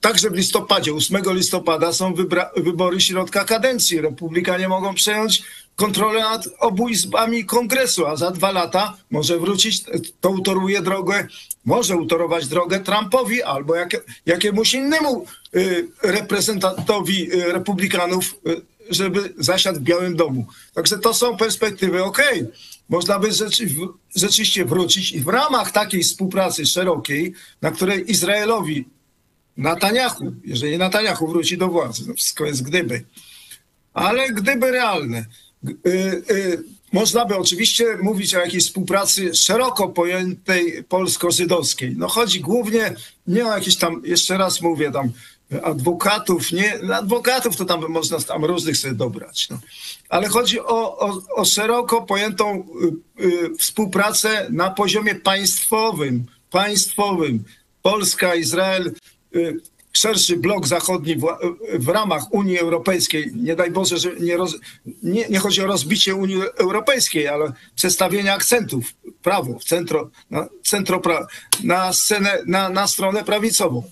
także 0.00 0.30
w 0.30 0.34
listopadzie, 0.34 0.94
8 0.94 1.22
listopada 1.34 1.92
są 1.92 2.14
wybra, 2.14 2.50
wybory 2.56 3.00
środka 3.00 3.44
kadencji. 3.44 4.00
Republikanie 4.00 4.68
mogą 4.68 4.94
przejąć 4.94 5.42
kontrolę 5.76 6.20
nad 6.20 6.48
obu 6.58 6.88
izbami 6.88 7.44
kongresu, 7.44 8.06
a 8.06 8.16
za 8.16 8.30
dwa 8.30 8.52
lata 8.52 8.96
może 9.10 9.38
wrócić, 9.38 9.84
to 10.20 10.30
utoruje 10.30 10.82
drogę, 10.82 11.26
może 11.64 11.96
utorować 11.96 12.46
drogę 12.46 12.80
Trumpowi 12.80 13.42
albo 13.42 13.74
jak, 13.74 13.90
jakiemuś 14.26 14.74
innemu 14.74 15.26
reprezentantowi 16.02 17.30
republikanów, 17.30 18.34
żeby 18.90 19.34
zasiadł 19.38 19.78
w 19.78 19.82
Białym 19.82 20.16
Domu. 20.16 20.46
Także 20.74 20.98
to 20.98 21.14
są 21.14 21.36
perspektywy, 21.36 22.04
okej. 22.04 22.42
Okay 22.42 22.52
można 22.88 23.18
by 23.18 23.32
rzeczy, 23.32 23.68
rzeczywiście 24.16 24.64
wrócić 24.64 25.12
i 25.12 25.20
w 25.20 25.28
ramach 25.28 25.72
takiej 25.72 26.02
współpracy 26.02 26.66
szerokiej, 26.66 27.32
na 27.62 27.70
której 27.70 28.10
Izraelowi 28.10 28.88
Netanyahu, 29.56 30.32
jeżeli 30.44 30.78
Netanyahu 30.78 31.28
wróci 31.28 31.58
do 31.58 31.68
władzy, 31.68 32.02
no 32.06 32.14
wszystko 32.14 32.46
jest 32.46 32.62
gdyby, 32.62 33.04
ale 33.94 34.28
gdyby 34.28 34.70
realne, 34.70 35.24
y, 35.68 36.22
y, 36.30 36.64
można 36.92 37.24
by 37.24 37.36
oczywiście 37.36 37.84
mówić 38.02 38.34
o 38.34 38.38
jakiejś 38.38 38.64
współpracy 38.64 39.34
szeroko 39.34 39.88
pojętej 39.88 40.84
polsko-żydowskiej. 40.84 41.94
No 41.96 42.08
chodzi 42.08 42.40
głównie 42.40 42.94
nie 43.26 43.46
o 43.46 43.54
jakieś 43.54 43.76
tam, 43.76 44.02
jeszcze 44.04 44.38
raz 44.38 44.60
mówię, 44.60 44.90
tam 44.90 45.12
adwokatów, 45.62 46.52
nie, 46.52 46.94
adwokatów 46.94 47.56
to 47.56 47.64
tam 47.64 47.88
można 47.88 48.18
tam 48.20 48.44
różnych 48.44 48.76
sobie 48.76 48.94
dobrać. 48.94 49.48
No. 49.50 49.58
Ale 50.08 50.28
chodzi 50.28 50.60
o, 50.60 50.98
o, 50.98 51.22
o 51.34 51.44
szeroko 51.44 52.02
pojętą 52.02 52.66
y, 53.20 53.24
y, 53.24 53.56
współpracę 53.58 54.46
na 54.50 54.70
poziomie 54.70 55.14
państwowym, 55.14 56.26
państwowym. 56.50 57.44
Polska, 57.82 58.34
Izrael, 58.34 58.92
y, 59.36 59.60
szerszy 59.92 60.36
blok 60.36 60.66
zachodni 60.66 61.16
w, 61.16 61.26
w, 61.78 61.88
ramach 61.88 62.32
Unii 62.32 62.58
Europejskiej. 62.58 63.32
Nie 63.34 63.56
daj 63.56 63.70
Boże, 63.70 63.98
że 63.98 64.14
nie, 64.20 64.36
roz, 64.36 64.56
nie, 65.02 65.28
nie, 65.28 65.38
chodzi 65.38 65.62
o 65.62 65.66
rozbicie 65.66 66.14
Unii 66.14 66.42
Europejskiej, 66.56 67.28
ale 67.28 67.52
przestawienie 67.76 68.32
akcentów, 68.32 68.94
prawo, 69.22 69.58
centro, 69.66 70.10
na, 70.30 70.48
centro 70.62 71.00
pra, 71.00 71.26
na, 71.64 71.92
scenę, 71.92 72.38
na, 72.46 72.68
na 72.68 72.88
stronę 72.88 73.24
prawicową. 73.24 73.82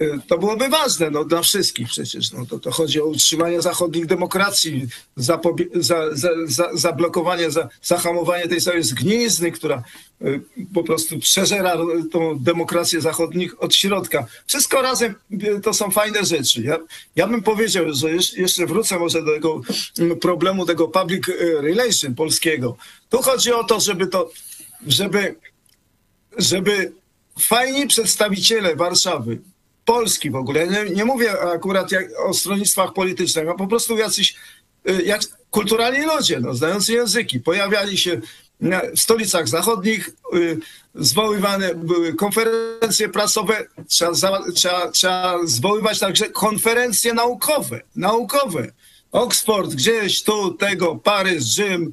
Y, 0.00 0.18
to 0.28 0.38
byłoby 0.38 0.68
ważne 0.68 1.10
no, 1.10 1.24
dla 1.24 1.42
wszystkich 1.42 1.88
przecież. 1.88 2.32
No, 2.32 2.46
to, 2.46 2.58
to 2.58 2.70
chodzi 2.70 3.00
o 3.00 3.04
utrzymanie 3.04 3.62
zachodnich 3.62 4.06
demokracji, 4.06 4.86
za, 5.16 5.40
za, 5.74 6.28
za, 6.46 6.70
zablokowanie, 6.74 7.50
za, 7.50 7.68
zahamowanie 7.82 8.48
tej 8.48 8.60
całej 8.60 8.82
zgnilizny, 8.82 9.52
która 9.52 9.82
y, 10.22 10.40
po 10.74 10.82
prostu 10.82 11.18
przeżera 11.18 11.76
tą 12.12 12.38
demokrację 12.38 13.00
zachodnich 13.00 13.62
od 13.62 13.74
środka. 13.74 14.26
Wszystko 14.46 14.82
razem 14.82 15.14
y, 15.32 15.60
to 15.60 15.74
są 15.74 15.90
fajne 15.90 16.24
rzeczy. 16.24 16.62
Ja, 16.62 16.78
ja 17.16 17.26
bym 17.26 17.42
powiedział, 17.42 17.84
że 17.92 18.10
jeszcze 18.36 18.66
wrócę 18.66 18.98
może 18.98 19.22
do 19.22 19.34
tego 19.34 19.60
mm, 19.98 20.18
problemu 20.18 20.66
tego 20.66 20.88
public 20.88 21.26
relation 21.60 22.14
polskiego. 22.14 22.76
Tu 23.08 23.22
chodzi 23.22 23.52
o 23.52 23.64
to, 23.64 23.80
żeby 23.80 24.06
to, 24.06 24.30
żeby, 24.86 25.34
żeby 26.38 26.92
fajni 27.38 27.86
przedstawiciele 27.86 28.76
Warszawy 28.76 29.38
Polski 29.86 30.30
w 30.30 30.36
ogóle. 30.36 30.66
Nie, 30.66 30.84
nie 30.84 31.04
mówię 31.04 31.40
akurat 31.40 31.92
jak, 31.92 32.06
o 32.26 32.34
stronnictwach 32.34 32.92
politycznych, 32.92 33.48
a 33.48 33.54
po 33.54 33.66
prostu 33.66 33.98
jacyś 33.98 34.36
y, 34.88 35.02
jak 35.02 35.20
kulturalni 35.50 36.06
ludzie, 36.06 36.40
no, 36.40 36.54
znający 36.54 36.92
języki, 36.92 37.40
pojawiali 37.40 37.98
się 37.98 38.20
w 38.96 39.00
stolicach 39.00 39.48
zachodnich, 39.48 40.10
y, 40.34 40.58
zwoływane 40.94 41.74
były 41.74 42.14
konferencje 42.14 43.08
prasowe, 43.08 43.66
trzeba, 43.88 44.12
trzeba, 44.54 44.90
trzeba 44.90 45.38
zwoływać 45.44 45.98
także 45.98 46.28
konferencje 46.28 47.14
naukowe, 47.14 47.80
naukowe. 47.96 48.72
Oxford, 49.12 49.74
gdzieś 49.74 50.22
tu, 50.22 50.54
tego, 50.54 50.96
Paryż, 50.96 51.44
Rzym, 51.44 51.92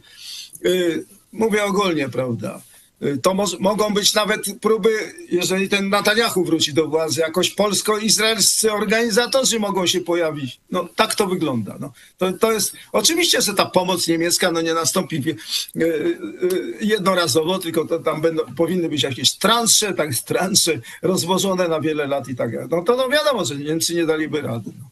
y, 0.66 1.06
mówię 1.32 1.64
ogólnie, 1.64 2.10
prawda. 2.10 2.62
Y, 3.04 3.18
to 3.18 3.34
mo 3.34 3.45
mogą 3.60 3.93
być 3.93 4.14
nawet 4.14 4.45
próby, 4.62 5.14
jeżeli 5.32 5.70
ten 5.70 5.89
Netanyahu 5.89 6.43
wróci 6.43 6.74
do 6.74 6.88
władzy, 6.88 7.22
jakoś 7.22 7.49
polsko-izraelscy 7.49 8.72
organizatorzy 8.72 9.60
mogą 9.60 9.88
się 9.88 10.01
pojawić. 10.01 10.60
No 10.72 10.88
tak 10.95 11.16
to 11.16 11.28
wygląda. 11.28 11.76
No, 11.80 11.93
to, 12.18 12.34
to 12.34 12.51
jest, 12.51 12.76
oczywiście, 12.91 13.41
że 13.41 13.54
ta 13.54 13.66
pomoc 13.66 14.08
niemiecka 14.08 14.51
no, 14.51 14.62
nie 14.62 14.74
nastąpi 14.74 15.16
y, 15.16 15.38
y, 15.76 16.78
jednorazowo, 16.82 17.60
tylko 17.60 17.86
to 17.86 17.99
tam 17.99 18.22
będą, 18.22 18.43
powinny 18.56 18.89
być 18.89 19.04
jakieś 19.04 19.32
transze, 19.32 19.93
tak 19.93 20.16
transze 20.16 20.72
rozłożone 21.01 21.68
na 21.68 21.82
wiele 21.82 22.08
lat 22.08 22.28
i 22.28 22.36
tak 22.36 22.51
dalej. 22.51 22.68
No 22.72 22.82
to 22.82 22.95
no, 22.95 23.10
wiadomo, 23.10 23.45
że 23.45 23.56
Niemcy 23.56 23.95
nie 23.95 24.06
daliby 24.06 24.41
rady. 24.41 24.72
No. 24.80 24.89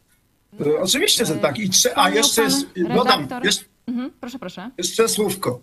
Oczywiście, 0.81 1.25
że 1.25 1.35
tak. 1.35 1.59
I 1.59 1.69
a 1.95 2.09
jeszcze 2.09 2.43
jest, 2.43 2.65
dodam, 2.95 3.27
jeszcze, 3.43 3.65
mhm, 3.87 4.11
proszę, 4.19 4.39
proszę. 4.39 4.71
Jeszcze 4.77 5.09
słówko. 5.09 5.61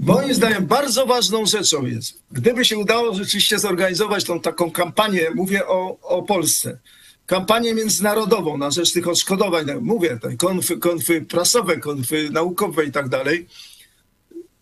Moim 0.00 0.34
zdaniem 0.34 0.66
bardzo 0.66 1.06
ważną 1.06 1.46
rzeczą 1.46 1.86
jest, 1.86 2.22
gdyby 2.30 2.64
się 2.64 2.78
udało 2.78 3.14
rzeczywiście 3.14 3.58
zorganizować 3.58 4.24
tą 4.24 4.40
taką 4.40 4.70
kampanię, 4.70 5.30
mówię 5.34 5.66
o, 5.66 5.98
o 6.02 6.22
Polsce, 6.22 6.78
kampanię 7.26 7.74
międzynarodową 7.74 8.58
na 8.58 8.70
rzecz 8.70 8.92
tych 8.92 9.08
odszkodowań, 9.08 9.66
mówię, 9.80 10.18
te 10.22 10.36
konfy, 10.36 10.78
konfy 10.78 11.20
prasowe, 11.20 11.76
konfy 11.76 12.30
naukowe 12.30 12.84
i 12.84 12.92
tak 12.92 13.08
dalej. 13.08 13.46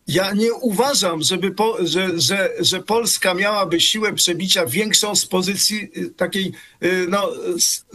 Ja 0.07 0.32
nie 0.32 0.53
uważam, 0.53 1.22
żeby 1.22 1.51
po, 1.51 1.76
że, 1.86 2.20
że, 2.20 2.51
że 2.61 2.82
Polska 2.82 3.34
miałaby 3.34 3.80
siłę 3.80 4.12
przebicia 4.12 4.66
większą 4.66 5.16
z 5.16 5.26
pozycji 5.26 5.91
y, 5.97 6.11
takiej 6.11 6.53
y, 6.82 7.07
no, 7.09 7.32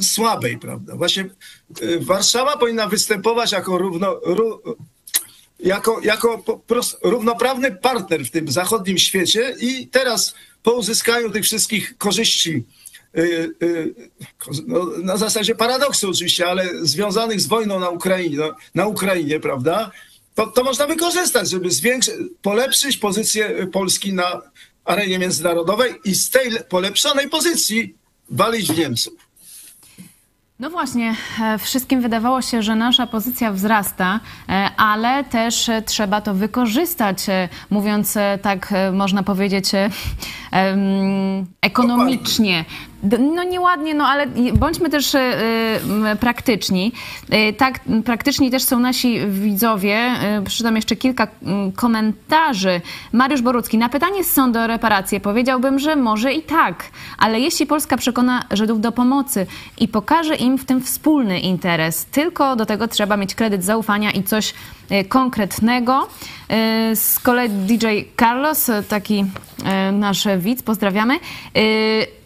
słabej, 0.01 0.57
prawda? 0.57 0.95
Właśnie 0.95 1.29
y, 1.81 1.99
Warszawa 1.99 2.57
powinna 2.57 2.87
występować 2.87 3.51
jako 3.51 3.77
równo, 3.77 4.19
jako, 5.63 5.99
jako 6.03 6.43
równoprawny 7.03 7.71
partner 7.71 8.25
w 8.25 8.31
tym 8.31 8.51
zachodnim 8.51 8.97
świecie 8.97 9.55
i 9.59 9.87
teraz 9.87 10.35
po 10.63 10.71
uzyskaniu 10.71 11.29
tych 11.29 11.43
wszystkich 11.43 11.97
korzyści, 11.97 12.63
yy, 13.13 13.53
yy, 13.61 13.95
no, 14.67 14.85
na 15.03 15.17
zasadzie 15.17 15.55
paradoksu 15.55 16.09
oczywiście, 16.09 16.47
ale 16.47 16.69
związanych 16.81 17.41
z 17.41 17.47
wojną 17.47 17.79
na 17.79 17.89
Ukrainie, 17.89 18.37
no, 18.37 18.55
na 18.75 18.87
Ukrainie, 18.87 19.39
prawda, 19.39 19.91
to, 20.35 20.47
to 20.47 20.63
można 20.63 20.87
wykorzystać, 20.87 21.49
żeby 21.49 21.71
zwiększyć, 21.71 22.15
polepszyć 22.41 22.97
pozycję 22.97 23.67
Polski 23.71 24.13
na 24.13 24.41
arenie 24.85 25.19
międzynarodowej 25.19 25.93
i 26.05 26.15
z 26.15 26.29
tej 26.29 26.51
polepszonej 26.69 27.29
pozycji 27.29 27.95
walić 28.29 28.71
w 28.71 28.77
Niemców. 28.77 29.22
No 30.63 30.69
właśnie, 30.69 31.15
e, 31.41 31.57
wszystkim 31.57 32.01
wydawało 32.01 32.41
się, 32.41 32.61
że 32.61 32.75
nasza 32.75 33.07
pozycja 33.07 33.51
wzrasta, 33.51 34.19
e, 34.49 34.69
ale 34.77 35.23
też 35.23 35.69
trzeba 35.85 36.21
to 36.21 36.33
wykorzystać, 36.33 37.29
e, 37.29 37.49
mówiąc 37.69 38.17
tak, 38.41 38.73
można 38.93 39.23
powiedzieć, 39.23 39.71
ekonomicznie. 41.61 42.65
No 43.19 43.43
nieładnie, 43.43 43.93
no 43.93 44.07
ale 44.07 44.27
bądźmy 44.53 44.89
też 44.89 45.15
praktyczni. 46.19 46.91
Tak, 47.57 47.79
praktyczni 48.05 48.51
też 48.51 48.63
są 48.63 48.79
nasi 48.79 49.19
widzowie. 49.27 50.11
Przeczytam 50.45 50.75
jeszcze 50.75 50.95
kilka 50.95 51.27
komentarzy. 51.75 52.81
Mariusz 53.11 53.41
Borucki. 53.41 53.77
Na 53.77 53.89
pytanie 53.89 54.23
z 54.23 54.31
sądu 54.31 54.59
o 54.59 54.67
reparacje 54.67 55.19
powiedziałbym, 55.19 55.79
że 55.79 55.95
może 55.95 56.33
i 56.33 56.41
tak, 56.41 56.83
ale 57.17 57.39
jeśli 57.39 57.65
Polska 57.65 57.97
przekona 57.97 58.43
Żydów 58.51 58.81
do 58.81 58.91
pomocy 58.91 59.47
i 59.79 59.87
pokaże 59.87 60.35
im 60.35 60.57
w 60.57 60.65
tym 60.65 60.81
wspólny 60.81 61.39
interes, 61.39 62.05
tylko 62.05 62.55
do 62.55 62.65
tego 62.65 62.87
trzeba 62.87 63.17
mieć 63.17 63.35
kredyt 63.35 63.63
zaufania 63.63 64.11
i 64.11 64.23
coś 64.23 64.53
konkretnego. 65.09 66.07
Z 66.95 67.19
kolei 67.19 67.49
DJ 67.49 67.85
Carlos, 68.19 68.71
taki 68.89 69.25
nasz 69.91 70.27
widz, 70.37 70.63
pozdrawiamy. 70.63 71.19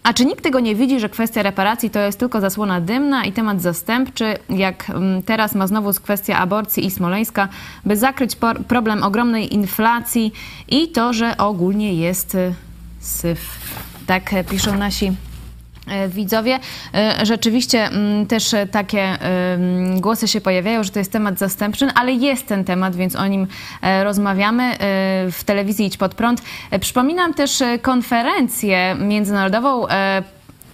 A 0.07 0.13
czy 0.13 0.25
nikt 0.25 0.43
tego 0.43 0.59
nie 0.59 0.75
widzi, 0.75 0.99
że 0.99 1.09
kwestia 1.09 1.43
reparacji 1.43 1.89
to 1.89 1.99
jest 1.99 2.19
tylko 2.19 2.41
zasłona 2.41 2.81
dymna 2.81 3.25
i 3.25 3.31
temat 3.31 3.61
zastępczy, 3.61 4.33
jak 4.49 4.89
mm, 4.89 5.23
teraz 5.23 5.55
ma 5.55 5.67
znowu 5.67 5.93
kwestia 5.93 6.37
aborcji 6.37 6.85
i 6.85 6.91
Smoleńska, 6.91 7.47
by 7.85 7.97
zakryć 7.97 8.37
problem 8.67 9.03
ogromnej 9.03 9.53
inflacji 9.53 10.33
i 10.67 10.87
to, 10.87 11.13
że 11.13 11.37
ogólnie 11.37 11.93
jest 11.93 12.35
y, 12.35 12.53
syf. 12.99 13.39
Tak 14.05 14.31
piszą 14.49 14.77
nasi 14.77 15.11
widzowie. 16.09 16.59
E, 16.93 17.25
rzeczywiście 17.25 17.85
mm, 17.85 18.25
też 18.25 18.55
takie 18.71 19.01
e, 19.01 19.57
głosy 19.99 20.27
się 20.27 20.41
pojawiają, 20.41 20.83
że 20.83 20.89
to 20.89 20.99
jest 20.99 21.11
temat 21.11 21.39
zastępczy, 21.39 21.87
ale 21.95 22.13
jest 22.13 22.47
ten 22.47 22.63
temat, 22.63 22.95
więc 22.95 23.15
o 23.15 23.27
nim 23.27 23.47
rozmawiamy 24.03 24.75
w 25.31 25.39
telewizji 25.45 25.85
Idź 25.85 25.97
Pod 25.97 26.15
Prąd. 26.15 26.41
Przypominam 26.79 27.33
też 27.33 27.63
konferencję 27.81 28.95
międzynarodową 28.99 29.85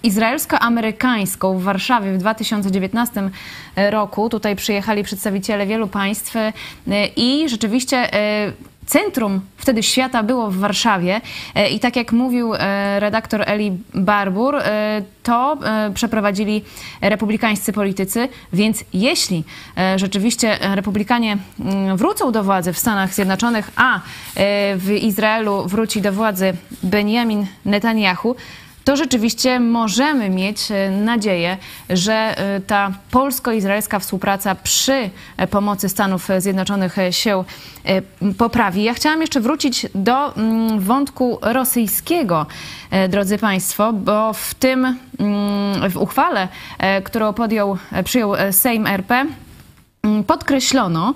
izraelsko-amerykańską 0.02 1.58
w 1.58 1.62
Warszawie 1.62 2.12
w 2.12 2.18
2019 2.18 3.30
roku. 3.76 4.28
Tutaj 4.28 4.56
przyjechali 4.56 5.02
przedstawiciele 5.02 5.66
wielu 5.66 5.88
państw 5.88 6.34
i 7.16 7.48
rzeczywiście 7.48 8.08
centrum 8.86 9.40
wtedy 9.56 9.82
świata 9.82 10.22
było 10.22 10.50
w 10.50 10.56
Warszawie. 10.56 11.20
E, 11.54 11.68
i 11.68 11.80
tak 11.80 11.96
jak 11.96 12.12
mówił 12.12 12.54
e, 12.54 13.00
redaktor 13.00 13.42
Eli 13.46 13.72
Barbur, 13.94 14.56
e, 14.56 15.02
to 15.22 15.58
przeprowadzili 15.94 16.64
republikańscy 17.00 17.72
politycy, 17.72 18.28
więc 18.52 18.84
jeśli 18.92 19.44
rzeczywiście 19.96 20.58
republikanie 20.74 21.38
mm, 21.60 21.96
wrócą 21.96 22.32
do 22.32 22.44
władzy 22.44 22.72
w 22.72 22.78
Stanach 22.78 23.14
Zjednoczonych, 23.14 23.70
a 23.76 24.00
w 24.76 24.98
Izraelu 25.02 25.66
wróci 25.66 26.02
do 26.02 26.12
władzy 26.12 26.52
Benjamin 26.82 27.46
Netanyahu, 27.64 28.36
to 28.84 28.96
rzeczywiście 28.96 29.60
możemy 29.60 30.30
mieć 30.30 30.70
e, 30.70 30.90
nadzieję, 30.90 31.56
że 31.90 32.12
e, 32.12 32.60
ta 32.60 32.92
polsko-izraelska 33.10 33.98
współpraca 33.98 34.54
przy 34.54 35.10
e, 35.36 35.46
pomocy 35.46 35.88
Stanów 35.88 36.28
Zjednoczonych 36.38 36.96
się 37.10 37.44
poprawi. 38.38 38.82
Ja 38.82 38.94
chciałam 38.94 39.20
jeszcze 39.20 39.40
wrócić 39.40 39.86
do 39.94 40.36
mm, 40.36 40.80
wątku 40.80 41.38
rosyjskiego, 41.42 42.46
drodzy 43.08 43.38
Państwo, 43.38 43.92
bo 43.92 44.32
w 44.32 44.54
tym, 44.54 44.84
mm, 45.18 45.90
w 45.90 45.96
uchwale, 45.96 46.48
którą 47.04 47.32
podjął, 47.32 47.78
przyjął 48.04 48.32
Sejm 48.50 48.86
RP, 48.86 49.26
mm, 50.02 50.24
podkreślono 50.24 51.14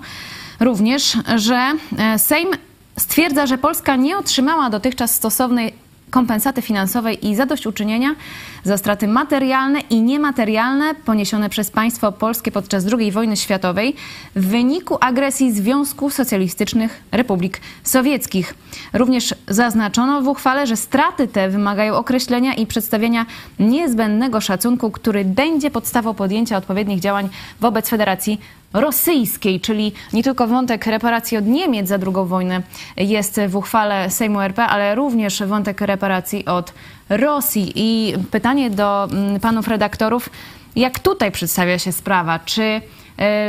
również, 0.59 1.17
że 1.35 1.71
Sejm 2.17 2.49
stwierdza, 2.97 3.47
że 3.47 3.57
Polska 3.57 3.95
nie 3.95 4.17
otrzymała 4.17 4.69
dotychczas 4.69 5.15
stosownej 5.15 5.73
kompensaty 6.09 6.61
finansowej 6.61 7.27
i 7.27 7.35
zadośćuczynienia 7.35 8.15
za 8.63 8.77
straty 8.77 9.07
materialne 9.07 9.79
i 9.79 10.01
niematerialne 10.01 10.95
poniesione 10.95 11.49
przez 11.49 11.71
państwo 11.71 12.11
polskie 12.11 12.51
podczas 12.51 12.85
II 12.93 13.11
wojny 13.11 13.37
światowej 13.37 13.95
w 14.35 14.47
wyniku 14.47 14.97
agresji 15.01 15.51
Związku 15.51 16.09
Socjalistycznych 16.09 17.03
Republik 17.11 17.61
Sowieckich. 17.83 18.53
Również 18.93 19.35
zaznaczono 19.47 20.21
w 20.21 20.27
uchwale, 20.27 20.67
że 20.67 20.75
straty 20.75 21.27
te 21.27 21.49
wymagają 21.49 21.95
określenia 21.95 22.53
i 22.53 22.65
przedstawienia 22.65 23.25
niezbędnego 23.59 24.41
szacunku, 24.41 24.91
który 24.91 25.25
będzie 25.25 25.71
podstawą 25.71 26.13
podjęcia 26.13 26.57
odpowiednich 26.57 26.99
działań 26.99 27.29
wobec 27.59 27.89
Federacji 27.89 28.41
rosyjskiej, 28.73 29.59
czyli 29.59 29.91
nie 30.13 30.23
tylko 30.23 30.47
wątek 30.47 30.85
reparacji 30.85 31.37
od 31.37 31.45
Niemiec 31.45 31.87
za 31.87 31.95
II 31.95 32.25
wojnę 32.25 32.61
jest 32.97 33.41
w 33.47 33.55
uchwale 33.55 34.09
Sejmu 34.09 34.41
RP, 34.41 34.65
ale 34.65 34.95
również 34.95 35.43
wątek 35.43 35.81
reparacji 35.81 36.45
od 36.45 36.73
Rosji. 37.09 37.71
I 37.75 38.13
pytanie 38.31 38.69
do 38.69 39.07
mm, 39.11 39.39
panów 39.39 39.67
redaktorów, 39.67 40.29
jak 40.75 40.99
tutaj 40.99 41.31
przedstawia 41.31 41.79
się 41.79 41.91
sprawa? 41.91 42.39
Czy 42.39 42.61
e, 42.61 42.81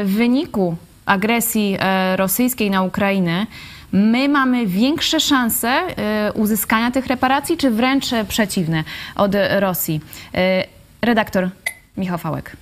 w 0.04 0.14
wyniku 0.14 0.76
agresji 1.06 1.76
e, 1.80 2.16
rosyjskiej 2.16 2.70
na 2.70 2.82
Ukrainę 2.82 3.46
my 3.92 4.28
mamy 4.28 4.66
większe 4.66 5.20
szanse 5.20 5.68
e, 5.68 6.32
uzyskania 6.32 6.90
tych 6.90 7.06
reparacji, 7.06 7.56
czy 7.56 7.70
wręcz 7.70 8.06
przeciwne 8.28 8.84
od 9.16 9.32
Rosji? 9.58 10.00
Redaktor 11.02 11.50
Michał 11.96 12.18
Fałek. 12.18 12.56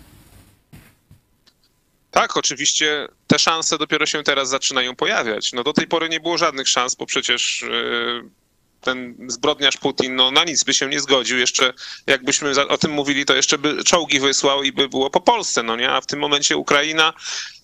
Tak, 2.10 2.36
oczywiście 2.36 3.08
te 3.26 3.38
szanse 3.38 3.78
dopiero 3.78 4.06
się 4.06 4.22
teraz 4.22 4.48
zaczynają 4.48 4.96
pojawiać. 4.96 5.52
No 5.52 5.64
do 5.64 5.72
tej 5.72 5.86
pory 5.86 6.08
nie 6.08 6.20
było 6.20 6.38
żadnych 6.38 6.68
szans, 6.68 6.94
bo 6.94 7.06
przecież 7.06 7.64
ten 8.80 9.14
zbrodniarz 9.28 9.76
Putin 9.76 10.16
no, 10.16 10.30
na 10.30 10.44
nic 10.44 10.64
by 10.64 10.74
się 10.74 10.88
nie 10.88 11.00
zgodził. 11.00 11.38
Jeszcze 11.38 11.72
jakbyśmy 12.06 12.66
o 12.68 12.78
tym 12.78 12.90
mówili, 12.90 13.24
to 13.24 13.34
jeszcze 13.34 13.58
by 13.58 13.84
czołgi 13.84 14.20
wysłał 14.20 14.62
i 14.62 14.72
by 14.72 14.88
było 14.88 15.10
po 15.10 15.20
Polsce, 15.20 15.62
no 15.62 15.76
nie? 15.76 15.90
A 15.90 16.00
w 16.00 16.06
tym 16.06 16.18
momencie 16.18 16.56
Ukraina, 16.56 17.12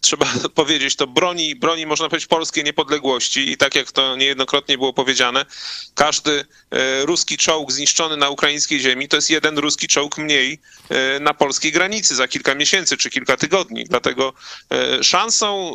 trzeba 0.00 0.26
powiedzieć, 0.54 0.96
to 0.96 1.06
broni, 1.06 1.56
broni 1.56 1.86
można 1.86 2.08
powiedzieć 2.08 2.28
polskiej 2.28 2.64
niepodległości 2.64 3.52
i 3.52 3.56
tak 3.56 3.74
jak 3.74 3.92
to 3.92 4.16
niejednokrotnie 4.16 4.78
było 4.78 4.92
powiedziane, 4.92 5.46
każdy 5.94 6.44
e, 6.70 7.06
ruski 7.06 7.36
czołg 7.36 7.72
zniszczony 7.72 8.16
na 8.16 8.28
ukraińskiej 8.28 8.80
ziemi 8.80 9.08
to 9.08 9.16
jest 9.16 9.30
jeden 9.30 9.58
ruski 9.58 9.88
czołg 9.88 10.18
mniej 10.18 10.60
e, 10.88 11.20
na 11.20 11.34
polskiej 11.34 11.72
granicy 11.72 12.14
za 12.14 12.28
kilka 12.28 12.54
miesięcy 12.54 12.96
czy 12.96 13.10
kilka 13.10 13.36
tygodni. 13.36 13.84
Dlatego 13.84 14.32
e, 14.70 15.04
szansą 15.04 15.72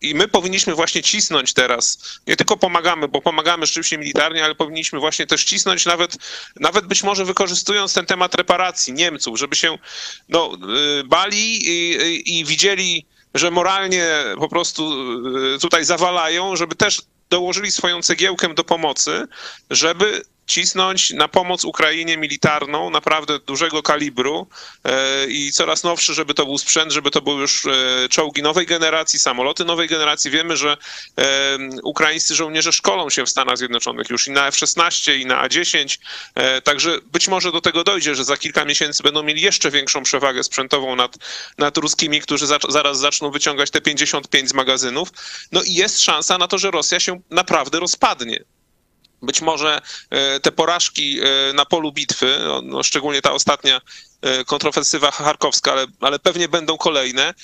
i 0.00 0.14
my 0.14 0.28
powinniśmy 0.28 0.74
właśnie 0.74 1.02
cisnąć 1.02 1.52
teraz. 1.52 1.98
Nie 2.26 2.36
tylko 2.36 2.56
pomagamy, 2.56 3.08
bo 3.08 3.22
pomagamy 3.22 3.66
rzeczywiście 3.66 3.98
militarnie, 3.98 4.44
ale 4.44 4.54
powinniśmy 4.54 4.98
właśnie 4.98 5.26
też 5.26 5.44
cisnąć, 5.44 5.86
nawet, 5.86 6.16
nawet 6.56 6.86
być 6.86 7.02
może 7.02 7.24
wykorzystując 7.24 7.94
ten 7.94 8.06
temat 8.06 8.34
reparacji 8.34 8.92
Niemców, 8.92 9.38
żeby 9.38 9.56
się 9.56 9.78
no, 10.28 10.58
y, 11.00 11.04
bali 11.04 11.58
i, 11.68 12.38
i 12.38 12.44
widzieli, 12.44 13.06
że 13.34 13.50
moralnie 13.50 14.08
po 14.38 14.48
prostu 14.48 14.92
y, 15.54 15.58
tutaj 15.58 15.84
zawalają, 15.84 16.56
żeby 16.56 16.74
też 16.74 17.02
dołożyli 17.30 17.70
swoją 17.70 18.02
cegiełkę 18.02 18.54
do 18.54 18.64
pomocy, 18.64 19.26
żeby 19.70 20.22
cisnąć 20.48 21.10
na 21.10 21.28
pomoc 21.28 21.64
Ukrainie 21.64 22.16
militarną 22.16 22.90
naprawdę 22.90 23.38
dużego 23.38 23.82
kalibru 23.82 24.46
e, 24.84 25.26
i 25.26 25.52
coraz 25.52 25.84
nowszy, 25.84 26.14
żeby 26.14 26.34
to 26.34 26.44
był 26.46 26.58
sprzęt, 26.58 26.92
żeby 26.92 27.10
to 27.10 27.22
były 27.22 27.40
już 27.40 27.66
e, 27.66 28.08
czołgi 28.08 28.42
nowej 28.42 28.66
generacji, 28.66 29.18
samoloty 29.18 29.64
nowej 29.64 29.88
generacji. 29.88 30.30
Wiemy, 30.30 30.56
że 30.56 30.76
e, 31.18 31.58
ukraińscy 31.82 32.34
żołnierze 32.34 32.72
szkolą 32.72 33.10
się 33.10 33.26
w 33.26 33.30
Stanach 33.30 33.58
Zjednoczonych 33.58 34.10
już 34.10 34.26
i 34.26 34.30
na 34.30 34.46
F-16 34.46 35.18
i 35.18 35.26
na 35.26 35.40
A-10, 35.40 35.98
także 36.64 36.98
być 37.12 37.28
może 37.28 37.52
do 37.52 37.60
tego 37.60 37.84
dojdzie, 37.84 38.14
że 38.14 38.24
za 38.24 38.36
kilka 38.36 38.64
miesięcy 38.64 39.02
będą 39.02 39.22
mieli 39.22 39.42
jeszcze 39.42 39.70
większą 39.70 40.02
przewagę 40.02 40.44
sprzętową 40.44 40.96
nad, 40.96 41.16
nad 41.58 41.76
ruskimi, 41.76 42.20
którzy 42.20 42.46
za, 42.46 42.58
zaraz 42.68 42.98
zaczną 42.98 43.30
wyciągać 43.30 43.70
te 43.70 43.80
55 43.80 44.48
z 44.48 44.54
magazynów. 44.54 45.08
No 45.52 45.62
i 45.62 45.74
jest 45.74 46.02
szansa 46.02 46.38
na 46.38 46.48
to, 46.48 46.58
że 46.58 46.70
Rosja 46.70 47.00
się 47.00 47.20
naprawdę 47.30 47.80
rozpadnie. 47.80 48.44
Być 49.22 49.40
może 49.40 49.80
e, 50.10 50.40
te 50.40 50.52
porażki 50.52 51.20
e, 51.20 51.52
na 51.52 51.64
polu 51.64 51.92
bitwy, 51.92 52.38
no, 52.44 52.62
no, 52.62 52.82
szczególnie 52.82 53.22
ta 53.22 53.32
ostatnia 53.32 53.80
e, 54.22 54.44
kontrofensywa 54.44 55.10
charkowska, 55.10 55.72
ale, 55.72 55.86
ale 56.00 56.18
pewnie 56.18 56.48
będą 56.48 56.78
kolejne, 56.78 57.34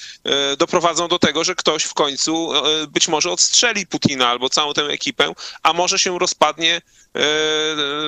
doprowadzą 0.59 1.09
do 1.09 1.19
tego, 1.19 1.45
że 1.45 1.55
ktoś 1.55 1.85
w 1.85 1.95
końcu 1.95 2.51
być 2.89 3.09
może 3.09 3.31
odstrzeli 3.31 3.87
Putina 3.87 4.29
albo 4.29 4.49
całą 4.49 4.73
tę 4.73 4.83
ekipę, 4.83 5.33
a 5.63 5.73
może 5.73 5.99
się 5.99 6.19
rozpadnie 6.19 6.81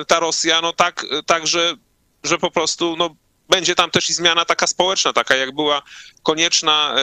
ta 0.07 0.19
Rosja 0.19 0.61
no 0.61 0.73
tak, 0.73 1.05
tak 1.25 1.47
że, 1.47 1.75
że 2.23 2.37
po 2.37 2.51
prostu 2.51 2.95
no, 2.97 3.15
będzie 3.49 3.75
tam 3.75 3.91
też 3.91 4.09
i 4.09 4.13
zmiana 4.13 4.45
taka 4.45 4.67
społeczna, 4.67 5.13
taka 5.13 5.35
jak 5.35 5.55
była 5.55 5.81
konieczna 6.23 6.95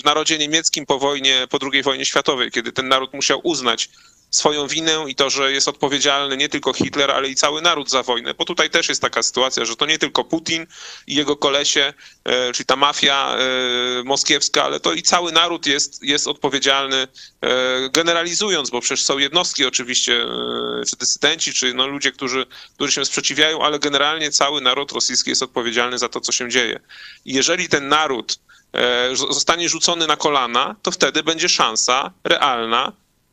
w 0.00 0.04
narodzie 0.04 0.38
niemieckim 0.38 0.86
po 0.86 0.98
wojnie, 0.98 1.46
po 1.50 1.58
II 1.72 1.82
wojnie 1.82 2.04
światowej, 2.04 2.50
kiedy 2.50 2.72
ten 2.72 2.88
naród 2.88 3.14
musiał 3.14 3.40
uznać 3.42 3.88
swoją 4.32 4.66
winę 4.66 5.04
i 5.08 5.14
to, 5.14 5.30
że 5.30 5.52
jest 5.52 5.68
odpowiedzialny 5.68 6.36
nie 6.36 6.48
tylko 6.48 6.72
Hitler, 6.72 7.10
ale 7.10 7.28
i 7.28 7.34
cały 7.34 7.62
naród 7.62 7.90
za 7.90 8.02
wojnę, 8.02 8.34
bo 8.34 8.44
tutaj 8.44 8.70
też 8.70 8.88
jest 8.88 9.02
taka 9.02 9.22
sytuacja, 9.22 9.64
że 9.64 9.76
to 9.76 9.86
nie 9.86 9.98
tylko 9.98 10.24
Putin 10.24 10.66
i 11.06 11.14
jego 11.14 11.36
kolesie, 11.36 11.92
e, 12.24 12.52
czyli 12.52 12.66
ta 12.66 12.76
mafia 12.76 13.36
e, 13.36 14.02
moskiewska, 14.04 14.64
ale 14.64 14.80
to 14.80 14.92
i 14.92 15.02
cały 15.02 15.32
naród 15.32 15.66
jest, 15.66 16.02
jest 16.02 16.28
odpowiedzialny, 16.28 16.96
e, 16.96 17.08
generalizując, 17.90 18.70
bo 18.70 18.80
przecież 18.80 19.04
są 19.04 19.18
jednostki 19.18 19.64
oczywiście, 19.64 20.26
czy 20.90 20.96
dysydenci, 20.96 21.52
czy 21.52 21.74
no 21.74 21.86
ludzie, 21.86 22.12
którzy, 22.12 22.46
którzy 22.74 22.92
się 22.92 23.04
sprzeciwiają, 23.04 23.62
ale 23.62 23.78
generalnie 23.78 24.30
cały 24.30 24.60
naród 24.60 24.92
rosyjski 24.92 25.30
jest 25.30 25.42
odpowiedzialny 25.42 25.98
za 25.98 26.08
to, 26.08 26.20
co 26.20 26.32
się 26.32 26.48
dzieje. 26.48 26.80
I 27.24 27.32
jeżeli 27.34 27.68
ten 27.68 27.88
naród 27.88 28.38
zostanie 29.14 29.68
rzucony 29.68 30.06
na 30.06 30.16
kolana, 30.16 30.76
to 30.82 30.90
wtedy 30.90 31.22
będzie 31.22 31.48
szansa 31.48 32.10
realna 32.24 32.92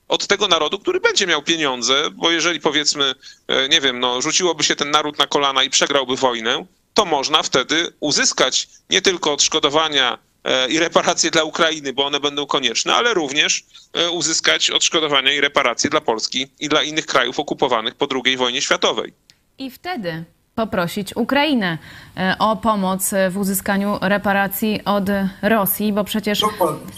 od 0.10 0.28
tego 0.28 0.48
narodu, 0.48 0.80
który 0.80 1.00
będzie 1.00 1.28
miał 1.28 1.42
pieniądze, 1.42 2.04
bo 2.12 2.32
jeżeli 2.32 2.60
powiedzmy, 2.60 3.16
e, 3.48 3.70
nie 3.70 3.82
wiem, 3.82 4.00
no, 4.00 4.22
rzuciłoby 4.22 4.64
się 4.64 4.76
ten 4.76 4.92
naród 4.92 5.18
na 5.18 5.28
kolana 5.28 5.64
i 5.64 5.70
przegrałby 5.70 6.16
wojnę, 6.16 6.66
to 6.94 7.06
można 7.06 7.44
wtedy 7.44 7.94
uzyskać 8.00 8.68
nie 8.90 9.02
tylko 9.02 9.34
odszkodowania 9.34 10.18
e, 10.44 10.70
i 10.70 10.80
reparacje 10.80 11.32
dla 11.32 11.44
Ukrainy, 11.44 11.94
bo 11.94 12.06
one 12.06 12.20
będą 12.20 12.46
konieczne, 12.46 12.96
ale 12.96 13.14
również 13.14 13.64
e, 13.94 14.10
uzyskać 14.12 14.70
odszkodowania 14.70 15.34
i 15.34 15.42
reparacje 15.42 15.90
dla 15.90 16.02
Polski 16.02 16.48
i 16.60 16.70
dla 16.70 16.84
innych 16.84 17.06
krajów 17.06 17.40
okupowanych 17.40 17.96
po 17.96 18.08
II 18.26 18.38
wojnie 18.38 18.62
światowej. 18.62 19.14
I 19.58 19.72
wtedy 19.72 20.26
poprosić 20.60 21.16
Ukrainę 21.16 21.78
e, 22.18 22.36
o 22.40 22.56
pomoc 22.56 23.12
w 23.30 23.38
uzyskaniu 23.38 23.98
reparacji 24.02 24.82
od 24.86 25.04
Rosji, 25.42 25.94
bo 25.94 26.04
przecież 26.04 26.42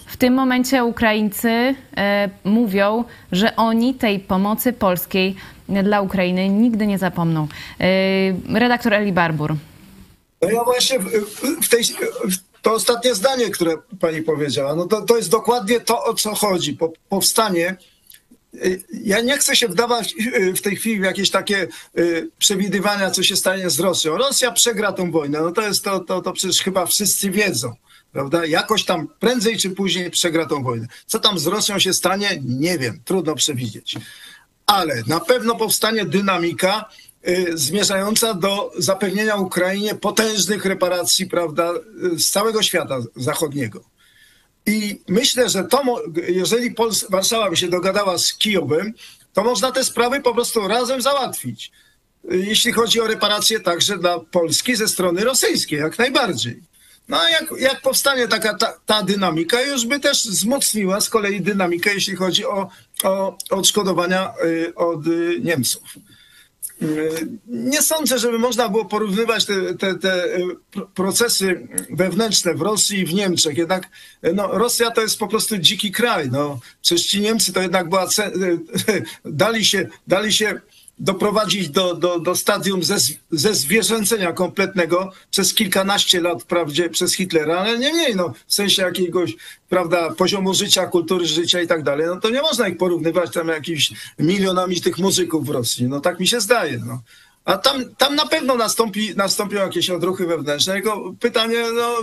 w 0.05 0.17
tym 0.17 0.33
momencie 0.33 0.83
Ukraińcy 0.83 1.49
e, 1.49 2.29
mówią, 2.43 3.03
że 3.31 3.55
oni 3.55 3.93
tej 3.93 4.19
pomocy 4.19 4.73
polskiej 4.73 5.35
dla 5.83 6.01
Ukrainy 6.01 6.49
nigdy 6.49 6.87
nie 6.87 6.97
zapomną. 6.97 7.47
E, 7.79 8.59
redaktor 8.59 8.93
Eli 8.93 9.11
Barbur. 9.11 9.55
No 10.41 10.49
ja 10.49 10.63
właśnie 10.63 10.99
w 11.61 11.69
tej, 11.69 11.83
to 12.61 12.73
ostatnie 12.73 13.15
zdanie, 13.15 13.49
które 13.49 13.73
pani 13.99 14.21
powiedziała, 14.21 14.75
no 14.75 14.85
to, 14.85 15.01
to 15.01 15.17
jest 15.17 15.29
dokładnie 15.29 15.79
to, 15.79 16.03
o 16.03 16.13
co 16.13 16.35
chodzi. 16.35 16.73
Po, 16.73 16.91
powstanie 17.09 17.75
ja 19.03 19.21
nie 19.21 19.37
chcę 19.37 19.55
się 19.55 19.67
wdawać 19.67 20.15
y, 20.35 20.53
w 20.53 20.61
tej 20.61 20.75
chwili 20.75 20.99
w 20.99 21.03
jakieś 21.03 21.29
takie 21.29 21.67
y, 21.97 22.29
przewidywania, 22.37 23.11
co 23.11 23.23
się 23.23 23.35
stanie 23.35 23.69
z 23.69 23.79
Rosją. 23.79 24.17
Rosja 24.17 24.51
przegra 24.51 24.91
tą 24.91 25.11
wojnę. 25.11 25.41
No 25.41 25.51
to 25.51 25.61
jest 25.61 25.83
to, 25.83 25.99
to, 25.99 26.21
to 26.21 26.33
przecież 26.33 26.61
chyba 26.61 26.85
wszyscy 26.85 27.31
wiedzą. 27.31 27.73
Prawda? 28.11 28.45
Jakoś 28.45 28.85
tam 28.85 29.07
prędzej 29.19 29.57
czy 29.57 29.69
później 29.69 30.11
przegra 30.11 30.45
tą 30.45 30.63
wojnę. 30.63 30.87
Co 31.05 31.19
tam 31.19 31.39
z 31.39 31.47
Rosją 31.47 31.79
się 31.79 31.93
stanie, 31.93 32.41
nie 32.45 32.77
wiem, 32.77 33.01
trudno 33.05 33.35
przewidzieć. 33.35 33.95
Ale 34.65 35.03
na 35.07 35.19
pewno 35.19 35.55
powstanie 35.55 36.05
dynamika 36.05 36.89
y, 37.27 37.51
zmierzająca 37.53 38.33
do 38.33 38.71
zapewnienia 38.77 39.35
Ukrainie 39.35 39.95
potężnych 39.95 40.65
reparacji, 40.65 41.25
prawda, 41.25 41.73
z 42.17 42.29
całego 42.29 42.61
świata 42.61 42.99
zachodniego. 43.15 43.90
I 44.65 45.01
myślę, 45.07 45.49
że 45.49 45.63
to, 45.63 46.03
jeżeli 46.27 46.71
Pols 46.71 47.09
Warszawa 47.09 47.49
by 47.49 47.57
się 47.57 47.67
dogadała 47.67 48.17
z 48.17 48.33
Kijowem, 48.33 48.93
to 49.33 49.43
można 49.43 49.71
te 49.71 49.83
sprawy 49.83 50.21
po 50.21 50.33
prostu 50.33 50.67
razem 50.67 51.01
załatwić. 51.01 51.71
Jeśli 52.23 52.71
chodzi 52.71 53.01
o 53.01 53.07
reparacje 53.07 53.59
także 53.59 53.97
dla 53.97 54.19
Polski 54.19 54.75
ze 54.75 54.87
strony 54.87 55.23
rosyjskiej, 55.23 55.79
jak 55.79 55.99
najbardziej. 55.99 56.61
No 57.09 57.21
a 57.21 57.29
jak, 57.29 57.53
jak 57.59 57.81
powstanie 57.81 58.27
taka 58.27 58.57
ta, 58.57 58.73
ta, 58.85 59.03
dynamika, 59.03 59.61
już 59.61 59.85
by 59.85 59.99
też 59.99 60.27
wzmocniła 60.27 61.01
z 61.01 61.09
kolei 61.09 61.41
dynamikę, 61.41 61.93
jeśli 61.93 62.15
chodzi 62.15 62.45
o, 62.45 62.69
o 63.03 63.37
odszkodowania 63.49 64.33
y, 64.45 64.75
od 64.75 65.07
y, 65.07 65.39
Niemców. 65.43 65.83
Nie 67.47 67.81
sądzę, 67.81 68.19
żeby 68.19 68.39
można 68.39 68.69
było 68.69 68.85
porównywać 68.85 69.45
te, 69.45 69.75
te, 69.75 69.95
te, 69.95 70.27
procesy 70.95 71.67
wewnętrzne 71.89 72.53
w 72.53 72.61
Rosji 72.61 72.99
i 72.99 73.05
w 73.05 73.13
Niemczech. 73.13 73.57
Jednak 73.57 73.89
no, 74.33 74.47
Rosja 74.47 74.91
to 74.91 75.01
jest 75.01 75.19
po 75.19 75.27
prostu 75.27 75.57
dziki 75.57 75.91
kraj. 75.91 76.29
No. 76.31 76.59
Przecież 76.81 77.05
ci 77.05 77.21
Niemcy 77.21 77.53
to 77.53 77.61
jednak 77.61 77.89
była. 77.89 78.07
Dali 79.25 79.65
się, 79.65 79.87
dali 80.07 80.33
się 80.33 80.61
doprowadzić 81.01 81.69
do, 81.69 81.95
do, 81.95 82.19
do 82.19 82.35
stadium 82.35 82.83
ze, 82.83 82.97
ze 83.31 83.53
zwierzęcenia 83.53 84.33
kompletnego 84.33 85.11
przez 85.31 85.53
kilkanaście 85.53 86.21
lat 86.21 86.43
wprawdzie 86.43 86.89
przez 86.89 87.13
Hitlera, 87.13 87.59
ale 87.59 87.79
nie 87.79 87.93
mniej, 87.93 88.15
no, 88.15 88.33
w 88.47 88.53
sensie 88.53 88.81
jakiegoś 88.81 89.35
prawda, 89.69 90.13
poziomu 90.13 90.53
życia, 90.53 90.87
kultury 90.87 91.25
życia 91.25 91.61
i 91.61 91.67
tak 91.67 91.83
dalej, 91.83 92.05
no 92.07 92.19
to 92.19 92.29
nie 92.29 92.41
można 92.41 92.67
ich 92.67 92.77
porównywać 92.77 93.33
tam 93.33 93.47
jakimiś 93.47 93.91
milionami 94.19 94.81
tych 94.81 94.97
muzyków 94.97 95.45
w 95.45 95.49
Rosji, 95.49 95.87
no 95.87 95.99
tak 95.99 96.19
mi 96.19 96.27
się 96.27 96.41
zdaje, 96.41 96.79
no. 96.85 97.01
A 97.45 97.57
tam, 97.57 97.95
tam 97.95 98.15
na 98.15 98.25
pewno 98.25 98.55
nastąpi, 98.55 99.15
nastąpią 99.15 99.57
jakieś 99.57 99.89
odruchy 99.89 100.27
wewnętrzne. 100.27 100.73
Tylko 100.73 101.13
pytanie, 101.19 101.63
no, 101.73 101.97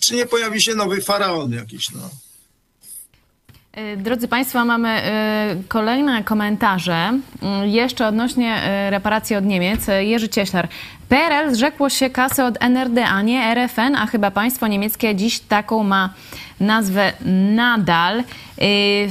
czy 0.00 0.14
nie 0.14 0.26
pojawi 0.26 0.60
się 0.60 0.74
nowy 0.74 1.00
faraon 1.00 1.52
jakiś, 1.52 1.90
no. 1.90 2.10
Y, 3.78 3.96
drodzy 3.96 4.28
Państwo, 4.28 4.64
mamy 4.64 5.02
y, 5.60 5.68
kolejne 5.68 6.24
komentarze. 6.24 7.18
Y, 7.64 7.68
jeszcze 7.68 8.06
odnośnie 8.06 8.62
reparacji 8.90 9.36
od 9.36 9.44
Niemiec. 9.44 9.86
Jerzy 10.00 10.28
Cieślar. 10.28 10.68
PRL 11.08 11.54
zrzekło 11.54 11.90
się 11.90 12.10
kasy 12.10 12.44
od 12.44 12.62
NRD, 12.62 13.06
a 13.06 13.22
nie 13.22 13.42
RFN, 13.54 13.96
a 13.96 14.06
chyba 14.06 14.30
państwo 14.30 14.66
niemieckie 14.66 15.14
dziś 15.14 15.40
taką 15.40 15.84
ma 15.84 16.10
nazwę 16.60 17.12
nadal. 17.54 18.24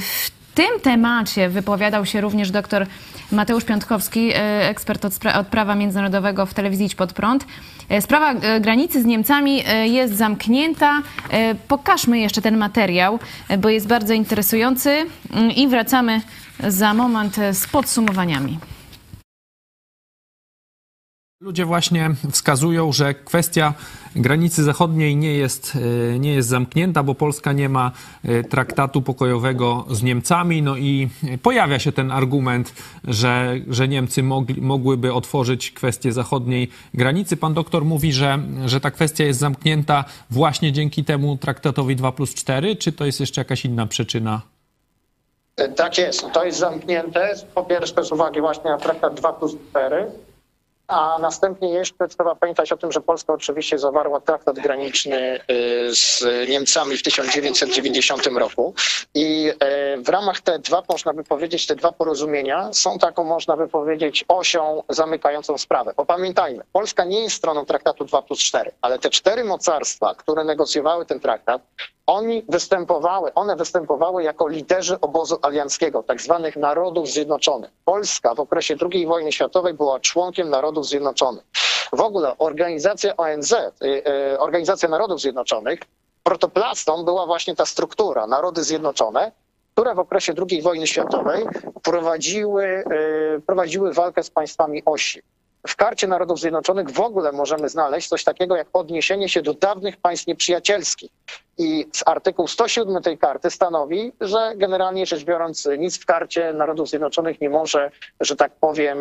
W 0.00 0.30
tym 0.54 0.80
temacie 0.82 1.48
wypowiadał 1.48 2.06
się 2.06 2.20
również 2.20 2.50
doktor 2.50 2.86
Mateusz 3.32 3.64
Piątkowski, 3.64 4.30
ekspert 4.60 5.04
od, 5.04 5.12
od 5.36 5.46
prawa 5.46 5.74
międzynarodowego 5.74 6.46
w 6.46 6.54
telewizji 6.54 6.96
Pod 6.96 7.12
Prąd. 7.12 7.46
E, 7.88 8.02
sprawa 8.02 8.32
e, 8.32 8.60
granicy 8.60 9.02
z 9.02 9.04
Niemcami 9.04 9.62
e, 9.66 9.88
jest 9.88 10.14
zamknięta. 10.14 11.02
Pokażmy 11.68 12.18
jeszcze 12.18 12.42
ten 12.42 12.56
materiał, 12.56 13.18
bo 13.58 13.68
jest 13.68 13.86
bardzo 13.86 14.14
interesujący 14.14 15.06
mm, 15.32 15.50
i 15.50 15.68
wracamy 15.68 16.20
za 16.68 16.94
moment 16.94 17.36
z 17.52 17.66
podsumowaniami. 17.66 18.58
Ludzie 21.42 21.64
właśnie 21.64 22.10
wskazują, 22.30 22.92
że 22.92 23.14
kwestia 23.14 23.74
granicy 24.16 24.62
zachodniej 24.62 25.16
nie 25.16 25.34
jest, 25.34 25.72
e, 26.14 26.18
nie 26.18 26.34
jest 26.34 26.48
zamknięta, 26.48 27.02
bo 27.02 27.14
Polska 27.14 27.52
nie 27.52 27.68
ma 27.68 27.92
e, 28.24 28.44
traktatu 28.44 29.02
pokojowego 29.02 29.84
z 29.90 30.02
Niemcami. 30.02 30.62
No 30.62 30.76
i 30.76 31.08
pojawia 31.42 31.78
się 31.78 31.92
ten 31.92 32.10
argument, 32.10 32.72
że, 33.04 33.54
że 33.68 33.88
Niemcy 33.88 34.22
mogli, 34.22 34.60
mogłyby 34.60 35.12
otworzyć 35.12 35.70
kwestię 35.70 36.12
zachodniej 36.12 36.68
granicy. 36.94 37.36
Pan 37.36 37.54
doktor 37.54 37.84
mówi, 37.84 38.12
że, 38.12 38.38
że 38.66 38.80
ta 38.80 38.90
kwestia 38.90 39.24
jest 39.24 39.40
zamknięta 39.40 40.04
właśnie 40.30 40.72
dzięki 40.72 41.04
temu 41.04 41.36
traktatowi 41.36 41.96
2 41.96 42.12
plus 42.12 42.34
4, 42.34 42.76
czy 42.76 42.92
to 42.92 43.04
jest 43.04 43.20
jeszcze 43.20 43.40
jakaś 43.40 43.64
inna 43.64 43.86
przyczyna? 43.86 44.40
Tak 45.76 45.98
jest, 45.98 46.32
to 46.32 46.44
jest 46.44 46.58
zamknięte. 46.58 47.34
Po 47.54 47.64
pierwsze 47.64 48.04
z 48.04 48.12
uwagi 48.12 48.40
właśnie 48.40 48.70
na 48.70 48.78
traktat 48.78 49.14
2 49.14 49.32
plus 49.32 49.56
4 49.70 50.06
a 50.88 51.18
następnie 51.20 51.68
jeszcze 51.68 52.08
trzeba 52.08 52.34
pamiętać 52.34 52.72
o 52.72 52.76
tym, 52.76 52.92
że 52.92 53.00
Polska 53.00 53.32
oczywiście 53.32 53.78
zawarła 53.78 54.20
traktat 54.20 54.58
graniczny 54.58 55.40
y, 55.50 55.94
z 55.94 56.24
Niemcami 56.48 56.96
w 56.96 57.02
1990 57.02 58.26
roku. 58.26 58.74
I 59.14 59.52
y, 59.98 60.02
w 60.02 60.08
ramach 60.08 60.40
te 60.40 60.58
dwa, 60.58 60.82
można 60.88 61.12
by 61.12 61.24
powiedzieć, 61.24 61.66
te 61.66 61.76
dwa 61.76 61.92
porozumienia 61.92 62.72
są 62.72 62.98
taką, 62.98 63.24
można 63.24 63.56
by 63.56 63.68
powiedzieć, 63.68 64.24
osią 64.28 64.82
zamykającą 64.88 65.58
sprawę. 65.58 65.92
Bo 65.96 66.06
pamiętajmy, 66.06 66.64
Polska 66.72 67.04
nie 67.04 67.22
jest 67.22 67.36
stroną 67.36 67.64
traktatu 67.64 68.04
2 68.04 68.22
plus 68.22 68.38
4, 68.38 68.72
ale 68.80 68.98
te 68.98 69.10
cztery 69.10 69.44
mocarstwa, 69.44 70.14
które 70.14 70.44
negocjowały 70.44 71.06
ten 71.06 71.20
traktat, 71.20 71.62
oni 72.06 72.44
występowały, 72.48 73.34
one 73.34 73.56
występowały 73.56 74.22
jako 74.22 74.48
liderzy 74.48 75.00
obozu 75.00 75.38
alianckiego, 75.42 76.02
tak 76.02 76.20
zwanych 76.20 76.56
Narodów 76.56 77.08
Zjednoczonych. 77.08 77.70
Polska 77.84 78.34
w 78.34 78.40
okresie 78.40 78.76
II 78.92 79.06
wojny 79.06 79.32
światowej 79.32 79.74
była 79.74 80.00
członkiem 80.00 80.50
Narodów 80.50 80.86
Zjednoczonych. 80.86 81.44
W 81.92 82.00
ogóle 82.00 82.38
organizacja 82.38 83.16
ONZ, 83.16 83.52
y, 83.52 83.62
y, 84.32 84.38
Organizacja 84.38 84.88
Narodów 84.88 85.20
Zjednoczonych, 85.20 85.80
protoplastą 86.22 87.04
była 87.04 87.26
właśnie 87.26 87.56
ta 87.56 87.66
struktura, 87.66 88.26
Narody 88.26 88.64
Zjednoczone, 88.64 89.32
które 89.74 89.94
w 89.94 89.98
okresie 89.98 90.32
II 90.50 90.62
wojny 90.62 90.86
światowej 90.86 91.46
prowadziły, 91.82 92.84
y, 93.36 93.40
prowadziły 93.46 93.92
walkę 93.92 94.22
z 94.22 94.30
państwami 94.30 94.82
osi 94.84 95.22
w 95.68 95.76
karcie 95.76 96.06
Narodów 96.06 96.40
Zjednoczonych 96.40 96.90
w 96.90 97.00
ogóle 97.00 97.32
możemy 97.32 97.68
znaleźć 97.68 98.08
coś 98.08 98.24
takiego 98.24 98.56
jak 98.56 98.68
odniesienie 98.72 99.28
się 99.28 99.42
do 99.42 99.54
dawnych 99.54 99.96
państw 99.96 100.26
nieprzyjacielskich. 100.26 101.10
I 101.58 101.86
artykuł 102.06 102.48
107 102.48 103.02
tej 103.02 103.18
karty 103.18 103.50
stanowi, 103.50 104.12
że 104.20 104.52
generalnie 104.56 105.06
rzecz 105.06 105.24
biorąc, 105.24 105.68
nic 105.78 105.98
w 105.98 106.06
karcie 106.06 106.52
Narodów 106.52 106.88
Zjednoczonych 106.88 107.40
nie 107.40 107.50
może, 107.50 107.90
że 108.20 108.36
tak 108.36 108.52
powiem, 108.52 108.98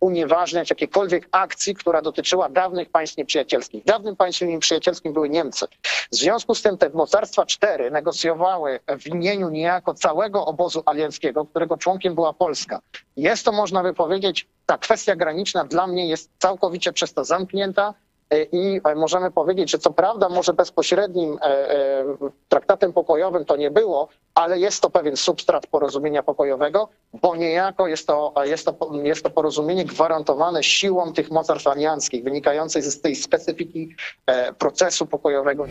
unieważniać 0.00 0.70
jakiejkolwiek 0.70 1.28
akcji, 1.32 1.74
która 1.74 2.02
dotyczyła 2.02 2.48
dawnych 2.48 2.90
państw 2.90 3.16
nieprzyjacielskich. 3.16 3.84
Dawnym 3.84 4.16
państwem 4.16 4.48
nieprzyjacielskim 4.48 5.12
były 5.12 5.28
Niemcy. 5.28 5.66
W 6.12 6.16
związku 6.16 6.54
z 6.54 6.62
tym 6.62 6.78
te 6.78 6.90
mocarstwa 6.90 7.46
cztery 7.46 7.90
negocjowały 7.90 8.80
w 9.00 9.06
imieniu 9.06 9.50
niejako 9.50 9.94
całego 9.94 10.46
obozu 10.46 10.82
alianckiego, 10.86 11.44
którego 11.44 11.76
członkiem 11.76 12.14
była 12.14 12.32
Polska. 12.32 12.80
Jest 13.16 13.44
to, 13.44 13.52
można 13.52 13.82
by 13.82 13.94
powiedzieć, 13.94 14.48
ta 14.66 14.78
kwestia 14.78 15.16
graniczna 15.16 15.64
dla 15.64 15.86
mnie 15.86 16.08
jest 16.08 16.30
całkowicie 16.38 16.92
przez 16.92 17.14
to 17.14 17.24
zamknięta 17.24 17.94
i 18.42 18.80
możemy 18.96 19.30
powiedzieć, 19.30 19.70
że 19.70 19.78
co 19.78 19.90
prawda 19.90 20.28
może 20.28 20.52
bezpośrednim 20.52 21.38
e, 21.42 21.44
e, 21.44 22.04
traktatem 22.48 22.92
pokojowym 22.92 23.44
to 23.44 23.56
nie 23.56 23.70
było, 23.70 24.08
ale 24.34 24.58
jest 24.58 24.82
to 24.82 24.90
pewien 24.90 25.16
substrat 25.16 25.66
porozumienia 25.66 26.22
pokojowego, 26.22 26.88
bo 27.12 27.36
niejako 27.36 27.88
jest 27.88 28.06
to, 28.06 28.34
jest 28.44 28.66
to, 28.66 28.92
jest 29.02 29.22
to 29.22 29.30
porozumienie 29.30 29.84
gwarantowane 29.84 30.62
siłą 30.62 31.12
tych 31.12 31.30
mocarstw 31.30 31.66
alianckich, 31.66 32.24
wynikającej 32.24 32.82
z 32.82 33.00
tej 33.00 33.16
specyfiki 33.16 33.94
e, 34.26 34.52
procesu 34.52 35.06
pokojowego. 35.06 35.66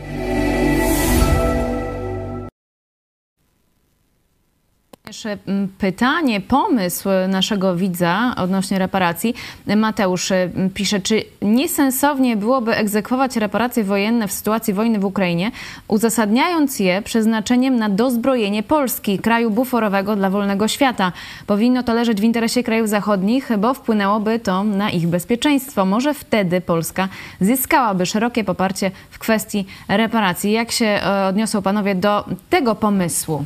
Jeszcze 5.14 5.38
mm, 5.46 5.68
pytanie, 5.78 6.40
pomysł 6.40 7.08
naszego 7.28 7.76
widza 7.76 8.34
odnośnie 8.36 8.78
reparacji. 8.78 9.34
Mateusz 9.76 10.32
mm, 10.32 10.70
pisze, 10.70 11.00
czy 11.00 11.22
niesensownie 11.42 12.36
byłoby 12.36 12.76
egzekwować 12.76 13.36
reparacje 13.36 13.84
wojenne 13.84 14.28
w 14.28 14.32
sytuacji 14.32 14.74
wojny 14.74 14.98
w 14.98 15.04
Ukrainie, 15.04 15.50
uzasadniając 15.88 16.80
je 16.80 17.02
przeznaczeniem 17.02 17.76
na 17.76 17.88
dozbrojenie 17.88 18.62
Polski, 18.62 19.18
kraju 19.18 19.50
buforowego 19.50 20.16
dla 20.16 20.30
wolnego 20.30 20.68
świata. 20.68 21.12
Powinno 21.46 21.82
to 21.82 21.94
leżeć 21.94 22.20
w 22.20 22.24
interesie 22.24 22.62
krajów 22.62 22.88
zachodnich, 22.88 23.50
bo 23.58 23.74
wpłynęłoby 23.74 24.38
to 24.38 24.64
na 24.64 24.90
ich 24.90 25.08
bezpieczeństwo. 25.08 25.84
Może 25.84 26.14
wtedy 26.14 26.60
Polska 26.60 27.08
zyskałaby 27.40 28.06
szerokie 28.06 28.44
poparcie 28.44 28.90
w 29.10 29.18
kwestii 29.18 29.66
reparacji. 29.88 30.52
Jak 30.52 30.70
się 30.72 30.86
e, 30.86 31.26
odniosą 31.26 31.62
panowie 31.62 31.94
do 31.94 32.24
tego 32.50 32.74
pomysłu? 32.74 33.44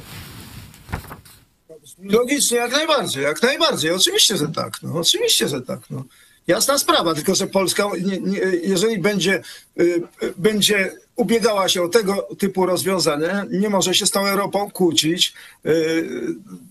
Logicznie, 2.02 2.56
jak 2.56 2.72
najbardziej, 2.72 3.22
jak 3.22 3.42
najbardziej. 3.42 3.90
Oczywiście, 3.90 4.36
że 4.36 4.48
tak. 4.48 4.82
No, 4.82 4.94
oczywiście, 4.94 5.48
że 5.48 5.60
tak. 5.60 5.80
No. 5.90 6.04
Jasna 6.46 6.78
sprawa, 6.78 7.14
tylko 7.14 7.34
że 7.34 7.46
Polska, 7.46 7.84
nie, 8.00 8.18
nie, 8.18 8.38
jeżeli 8.62 8.98
będzie, 8.98 9.42
y, 9.80 10.02
będzie 10.36 10.92
ubiegała 11.18 11.68
się 11.68 11.82
o 11.82 11.88
tego 11.88 12.28
typu 12.38 12.66
rozwiązania, 12.66 13.44
nie 13.50 13.70
może 13.70 13.94
się 13.94 14.06
z 14.06 14.10
tą 14.10 14.26
Europą 14.26 14.70
kłócić. 14.70 15.34
Y, 15.66 16.08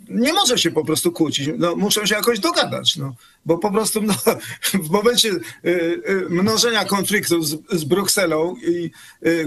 nie 0.10 0.34
może 0.34 0.58
się 0.58 0.72
po 0.72 0.86
prostu 0.86 1.12
kłócić. 1.12 1.50
No, 1.58 1.76
muszą 1.76 2.06
się 2.06 2.16
jakoś 2.16 2.40
dogadać. 2.40 2.98
No 2.98 3.16
bo 3.48 3.58
po 3.58 3.72
prostu 3.72 4.02
no, 4.02 4.14
w 4.88 4.90
momencie 4.90 5.30
y, 5.30 5.40
y, 5.66 6.26
mnożenia 6.30 6.86
konfliktów 6.86 7.48
z, 7.48 7.58
z 7.72 7.84
Brukselą, 7.84 8.56
i, 8.68 8.92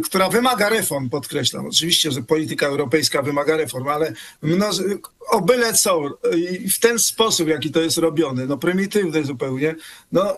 która 0.04 0.28
wymaga 0.28 0.68
reform, 0.68 1.10
podkreślam, 1.10 1.66
oczywiście, 1.66 2.10
że 2.10 2.22
polityka 2.22 2.66
europejska 2.66 3.22
wymaga 3.22 3.56
reform, 3.56 3.88
ale 3.88 4.12
mnoż, 4.42 4.76
o 5.30 5.40
byle 5.40 5.72
co 5.72 6.18
i 6.36 6.70
w 6.70 6.80
ten 6.80 6.98
sposób, 6.98 7.48
jaki 7.48 7.70
to 7.70 7.80
jest 7.80 7.98
robione, 7.98 8.46
no 8.46 8.58
prymitywny 8.58 9.24
zupełnie, 9.24 9.74
no 10.12 10.36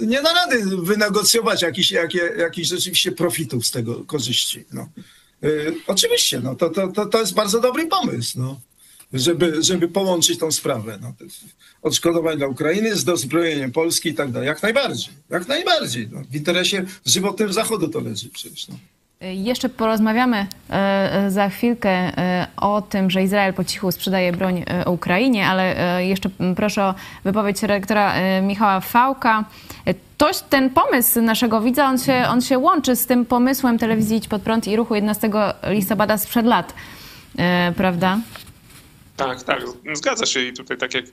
nie 0.00 0.22
da 0.22 0.32
rady 0.32 0.64
wynegocjować 0.82 1.62
jakichś 1.62 1.90
jakich 2.38 2.64
rzeczywiście 2.64 3.12
profitów 3.12 3.66
z 3.66 3.70
tego, 3.70 4.03
korzyści. 4.04 4.64
No. 4.72 4.88
Oczywiście, 5.86 6.40
no, 6.40 6.54
to, 6.54 6.70
to, 6.70 7.06
to 7.06 7.20
jest 7.20 7.34
bardzo 7.34 7.60
dobry 7.60 7.86
pomysł. 7.86 8.38
No 8.38 8.60
żeby, 9.14 9.62
żeby 9.62 9.88
połączyć 9.88 10.38
tą 10.38 10.52
sprawę. 10.52 10.98
No, 11.02 11.14
odszkodowań 11.82 12.38
dla 12.38 12.46
Ukrainy 12.46 12.96
z 12.96 13.04
dozbrojeniem 13.04 13.72
Polski 13.72 14.08
i 14.08 14.14
tak 14.14 14.32
dalej. 14.32 14.46
Jak 14.46 14.62
najbardziej, 14.62 15.14
jak 15.30 15.48
najbardziej. 15.48 16.08
No, 16.12 16.22
w 16.30 16.36
interesie 16.36 16.84
żywotnym 17.06 17.52
Zachodu 17.52 17.88
to 17.88 18.00
leży 18.00 18.28
przecież. 18.28 18.68
No. 18.68 18.78
Jeszcze 19.32 19.68
porozmawiamy 19.68 20.46
e, 20.70 20.74
e, 20.74 21.30
za 21.30 21.48
chwilkę 21.48 21.90
e, 21.90 22.46
o 22.56 22.82
tym, 22.82 23.10
że 23.10 23.22
Izrael 23.22 23.54
po 23.54 23.64
cichu 23.64 23.92
sprzedaje 23.92 24.32
broń 24.32 24.64
Ukrainie, 24.86 25.46
ale 25.46 25.74
jeszcze 26.04 26.30
proszę 26.56 26.84
o 26.84 26.94
wypowiedź 27.24 27.62
redaktora 27.62 28.14
Michała 28.42 28.80
Fałka. 28.80 29.44
Toś, 30.18 30.40
ten 30.40 30.70
pomysł 30.70 31.20
naszego 31.20 31.60
widza, 31.60 31.86
on 31.86 31.98
się, 31.98 32.24
on 32.28 32.40
się 32.40 32.58
łączy 32.58 32.96
z 32.96 33.06
tym 33.06 33.26
pomysłem 33.26 33.78
telewizji 33.78 34.16
Idź 34.16 34.28
Pod 34.28 34.42
Prąd 34.42 34.66
i 34.66 34.76
ruchu 34.76 34.94
11 34.94 35.30
listopada 35.62 36.18
sprzed 36.18 36.46
lat, 36.46 36.74
prawda? 37.76 38.18
Tak, 39.16 39.42
tak, 39.42 39.62
zgadza 39.92 40.26
się 40.26 40.40
i 40.40 40.52
tutaj 40.52 40.76
tak 40.76 40.94
jak 40.94 41.04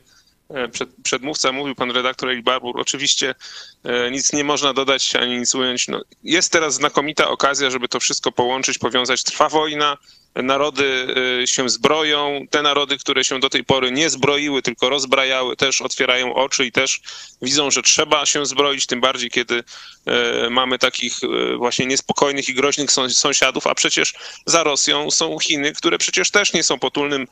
przed, 0.71 0.89
przedmówca 1.03 1.51
mówił, 1.51 1.75
pan 1.75 1.91
redaktor 1.91 2.29
Eli 2.29 2.43
oczywiście 2.63 3.35
e, 3.83 4.11
nic 4.11 4.33
nie 4.33 4.43
można 4.43 4.73
dodać 4.73 5.15
ani 5.15 5.39
nic 5.39 5.55
ująć. 5.55 5.87
No, 5.87 6.01
jest 6.23 6.51
teraz 6.51 6.73
znakomita 6.73 7.29
okazja, 7.29 7.69
żeby 7.69 7.87
to 7.87 7.99
wszystko 7.99 8.31
połączyć, 8.31 8.77
powiązać. 8.77 9.23
Trwa 9.23 9.49
wojna, 9.49 9.97
narody 10.35 11.07
y, 11.43 11.47
się 11.47 11.69
zbroją. 11.69 12.45
Te 12.49 12.61
narody, 12.61 12.97
które 12.97 13.23
się 13.23 13.39
do 13.39 13.49
tej 13.49 13.63
pory 13.63 13.91
nie 13.91 14.09
zbroiły, 14.09 14.61
tylko 14.61 14.89
rozbrajały, 14.89 15.55
też 15.55 15.81
otwierają 15.81 16.35
oczy 16.35 16.65
i 16.65 16.71
też 16.71 17.01
widzą, 17.41 17.71
że 17.71 17.81
trzeba 17.81 18.25
się 18.25 18.45
zbroić, 18.45 18.85
tym 18.85 19.01
bardziej 19.01 19.29
kiedy 19.29 19.55
y, 19.55 20.49
mamy 20.49 20.79
takich 20.79 21.23
y, 21.23 21.57
właśnie 21.57 21.85
niespokojnych 21.85 22.49
i 22.49 22.53
groźnych 22.53 22.91
sąsiadów, 23.09 23.67
a 23.67 23.75
przecież 23.75 24.13
za 24.45 24.63
Rosją 24.63 25.11
są 25.11 25.39
Chiny, 25.39 25.73
które 25.73 25.97
przecież 25.97 26.31
też 26.31 26.53
nie 26.53 26.63
są 26.63 26.79
potulnym 26.79 27.27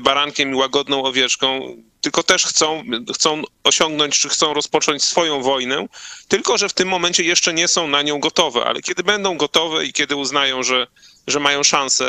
barankiem 0.00 0.52
i 0.52 0.54
łagodną 0.54 1.04
owieczką, 1.04 1.76
tylko 2.00 2.22
też 2.22 2.44
chcą, 2.46 2.82
chcą 3.14 3.42
osiągnąć, 3.64 4.18
czy 4.18 4.28
chcą 4.28 4.54
rozpocząć 4.54 5.04
swoją 5.04 5.42
wojnę, 5.42 5.86
tylko 6.28 6.58
że 6.58 6.68
w 6.68 6.72
tym 6.72 6.88
momencie 6.88 7.22
jeszcze 7.22 7.52
nie 7.52 7.68
są 7.68 7.86
na 7.86 8.02
nią 8.02 8.20
gotowe, 8.20 8.64
ale 8.64 8.82
kiedy 8.82 9.02
będą 9.02 9.36
gotowe 9.36 9.84
i 9.84 9.92
kiedy 9.92 10.16
uznają, 10.16 10.62
że 10.62 10.86
że 11.26 11.40
mają 11.40 11.62
szansę 11.62 12.04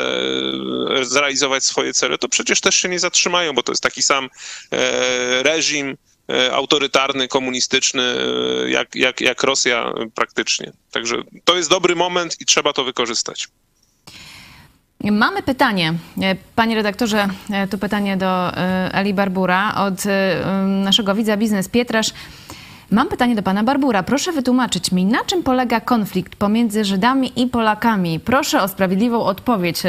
e, 1.00 1.04
zrealizować 1.04 1.64
swoje 1.64 1.92
cele, 1.92 2.18
to 2.18 2.28
przecież 2.28 2.60
też 2.60 2.74
się 2.74 2.88
nie 2.88 2.98
zatrzymają, 2.98 3.52
bo 3.52 3.62
to 3.62 3.72
jest 3.72 3.82
taki 3.82 4.02
sam 4.02 4.28
e, 4.72 5.42
reżim 5.42 5.96
e, 6.28 6.52
autorytarny, 6.52 7.28
komunistyczny, 7.28 8.02
jak, 8.66 8.94
jak, 8.94 9.20
jak 9.20 9.42
Rosja 9.42 9.92
praktycznie. 10.14 10.72
Także 10.90 11.16
to 11.44 11.56
jest 11.56 11.70
dobry 11.70 11.96
moment 11.96 12.40
i 12.40 12.44
trzeba 12.44 12.72
to 12.72 12.84
wykorzystać. 12.84 13.48
Mamy 15.04 15.42
pytanie. 15.42 15.94
Panie 16.56 16.74
redaktorze, 16.74 17.28
tu 17.70 17.78
pytanie 17.78 18.16
do 18.16 18.52
Eli 18.92 19.14
Barbura 19.14 19.74
od 19.74 19.94
naszego 20.66 21.14
widza 21.14 21.36
Biznes 21.36 21.68
Pietrasz. 21.68 22.10
Mam 22.92 23.08
pytanie 23.08 23.34
do 23.34 23.42
pana 23.42 23.64
Barbura. 23.64 24.02
Proszę 24.02 24.32
wytłumaczyć 24.32 24.92
mi, 24.92 25.04
na 25.04 25.24
czym 25.24 25.42
polega 25.42 25.80
konflikt 25.80 26.36
pomiędzy 26.36 26.84
Żydami 26.84 27.32
i 27.36 27.46
Polakami? 27.46 28.20
Proszę 28.20 28.62
o 28.62 28.68
sprawiedliwą 28.68 29.24
odpowiedź. 29.24 29.82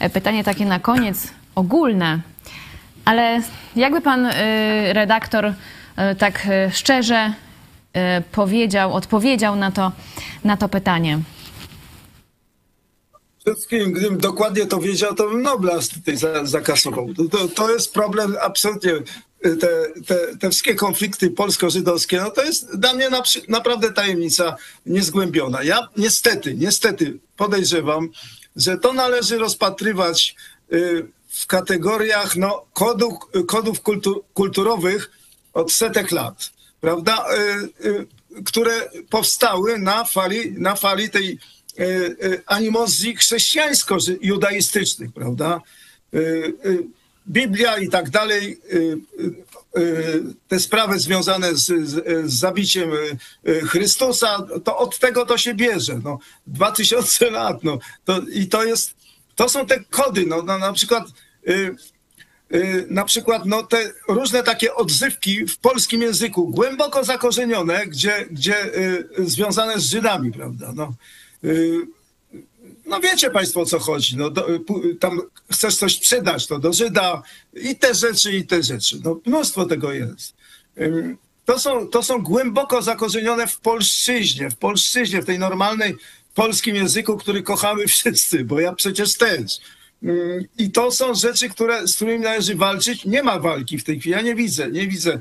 E, 0.00 0.10
pytanie 0.10 0.44
takie 0.44 0.64
na 0.64 0.80
koniec, 0.80 1.28
ogólne. 1.54 2.20
Ale 3.04 3.42
jakby 3.76 4.00
pan 4.00 4.26
y, 4.26 4.32
redaktor 4.92 5.46
y, 5.46 5.54
tak 6.18 6.48
szczerze 6.72 7.32
powiedział, 8.32 8.94
odpowiedział 8.94 9.56
na 9.56 9.70
to, 9.70 9.92
na 10.44 10.56
to 10.56 10.68
pytanie? 10.68 11.18
Wszystkim, 13.38 13.92
gdybym 13.92 14.18
dokładnie 14.18 14.66
to 14.66 14.78
wiedział, 14.78 15.14
to 15.14 15.28
bym 15.28 15.42
Nobla 15.42 15.74
tutaj 15.94 16.16
zakasował. 16.42 17.06
To, 17.30 17.48
to 17.48 17.70
jest 17.70 17.94
problem 17.94 18.36
absolutnie 18.42 18.92
te, 19.42 19.92
te, 20.06 20.36
te 20.40 20.50
wszystkie 20.50 20.74
konflikty 20.74 21.30
polsko-żydowskie, 21.30 22.16
no 22.20 22.30
to 22.30 22.44
jest 22.44 22.76
dla 22.76 22.94
mnie 22.94 23.10
na, 23.10 23.22
naprawdę 23.48 23.92
tajemnica 23.92 24.56
niezgłębiona. 24.86 25.62
Ja 25.62 25.88
niestety, 25.96 26.54
niestety 26.54 27.18
podejrzewam, 27.36 28.08
że 28.56 28.78
to 28.78 28.92
należy 28.92 29.38
rozpatrywać 29.38 30.34
y, 30.72 31.06
w 31.28 31.46
kategoriach 31.46 32.36
no, 32.36 32.66
kodów, 32.72 33.14
kodów 33.46 33.80
kultu, 33.80 34.24
kulturowych 34.34 35.10
od 35.52 35.72
setek 35.72 36.10
lat, 36.10 36.50
prawda, 36.80 37.24
y, 37.82 37.86
y, 37.88 38.06
które 38.44 38.90
powstały 39.10 39.78
na 39.78 40.04
fali, 40.04 40.52
na 40.52 40.74
fali 40.74 41.10
tej 41.10 41.38
animozji 42.46 43.16
chrześcijańsko-judaistycznych, 43.16 45.12
prawda. 45.14 45.60
Biblia 47.28 47.78
i 47.78 47.88
tak 47.88 48.10
dalej, 48.10 48.60
y, 48.72 48.98
y, 49.76 49.80
y, 49.80 50.22
te 50.48 50.60
sprawy 50.60 50.98
związane 50.98 51.54
z, 51.54 51.88
z, 51.88 52.32
zabiciem 52.32 52.90
Chrystusa, 53.64 54.46
to 54.64 54.78
od 54.78 54.98
tego 54.98 55.26
to 55.26 55.38
się 55.38 55.54
bierze. 55.54 56.00
No, 56.04 56.18
2000 56.46 57.30
lat, 57.38 57.64
no, 57.64 57.78
to, 58.04 58.20
i 58.32 58.46
to 58.46 58.64
jest, 58.64 58.94
to 59.34 59.48
są 59.48 59.66
te 59.66 59.84
kody, 59.90 60.26
no, 60.26 60.42
no 60.42 60.58
na 60.58 60.72
przykład 60.72 61.04
na 62.90 63.04
przykład 63.04 63.42
no, 63.46 63.62
te 63.62 63.92
różne 64.08 64.42
takie 64.42 64.74
odzywki 64.74 65.46
w 65.46 65.58
polskim 65.58 66.02
języku, 66.02 66.48
głęboko 66.48 67.04
zakorzenione, 67.04 67.86
gdzie, 67.86 68.26
gdzie 68.30 68.54
związane 69.18 69.80
z 69.80 69.90
Żydami, 69.90 70.32
prawda? 70.32 70.72
No, 70.76 70.94
no 72.88 73.00
wiecie 73.00 73.30
Państwo 73.30 73.60
o 73.60 73.66
co 73.66 73.78
chodzi. 73.78 74.16
No, 74.16 74.30
do, 74.30 74.46
tam 75.00 75.20
chcesz 75.52 75.76
coś 75.76 75.96
sprzedać, 75.96 76.46
to 76.46 76.58
do 76.58 76.72
Żyda 76.72 77.22
i 77.54 77.76
te 77.76 77.94
rzeczy, 77.94 78.32
i 78.32 78.46
te 78.46 78.62
rzeczy. 78.62 79.00
No, 79.04 79.20
mnóstwo 79.26 79.66
tego 79.66 79.92
jest. 79.92 80.34
To 81.44 81.58
są, 81.58 81.88
to 81.88 82.02
są 82.02 82.22
głęboko 82.22 82.82
zakorzenione 82.82 83.46
w 83.46 83.60
polszczyźnie, 83.60 84.50
w 84.50 84.56
polszczyźnie, 84.56 85.22
w 85.22 85.26
tej 85.26 85.38
normalnej 85.38 85.96
polskim 86.34 86.76
języku, 86.76 87.16
który 87.16 87.42
kochamy 87.42 87.86
wszyscy, 87.94 88.44
bo 88.44 88.60
ja 88.60 88.72
przecież 88.72 89.14
też. 89.14 89.58
I 90.58 90.70
to 90.70 90.90
są 90.90 91.14
rzeczy, 91.14 91.48
które, 91.48 91.88
z 91.88 91.96
którymi 91.96 92.20
należy 92.20 92.54
walczyć. 92.54 93.04
Nie 93.04 93.22
ma 93.22 93.38
walki 93.38 93.78
w 93.78 93.84
tej 93.84 94.00
chwili. 94.00 94.12
Ja 94.12 94.22
nie 94.22 94.34
widzę, 94.34 94.70
nie 94.70 94.88
widzę. 94.88 95.20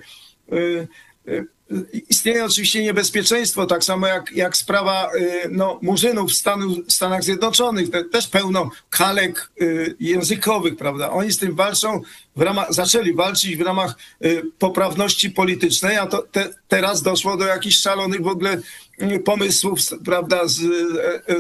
Istnieje 2.10 2.46
oczywiście 2.46 2.84
niebezpieczeństwo, 2.84 3.66
tak 3.66 3.84
samo 3.84 4.08
jak, 4.08 4.32
jak 4.32 4.58
sprawa 4.58 5.10
y, 5.16 5.50
no, 5.52 5.80
murzynów 5.82 6.32
w 6.32 6.36
Stanu, 6.36 6.76
Stanach 6.88 7.24
Zjednoczonych, 7.24 7.90
te, 7.90 8.04
też 8.04 8.28
pełno 8.28 8.70
kalek 8.90 9.52
y, 9.62 9.96
językowych, 10.00 10.78
prawda? 10.78 11.10
Oni 11.10 11.32
z 11.32 11.38
tym 11.38 11.56
walczą, 11.56 12.02
w 12.36 12.42
ramach, 12.42 12.74
zaczęli 12.74 13.14
walczyć 13.14 13.58
w 13.58 13.62
ramach 13.62 13.96
y, 14.26 14.42
poprawności 14.60 15.30
politycznej, 15.30 15.98
a 15.98 16.08
to 16.08 16.24
te, 16.32 16.50
teraz 16.68 17.02
doszło 17.02 17.38
do 17.38 17.46
jakichś 17.46 17.78
szalonych 17.78 18.22
w 18.22 18.28
ogóle 18.28 18.62
pomysłów, 19.26 19.80
prawda, 20.06 20.48
z, 20.48 20.62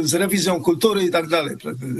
z 0.02 0.14
rewizją 0.14 0.64
kultury 0.64 1.04
i 1.04 1.12
tak 1.12 1.28
dalej, 1.28 1.56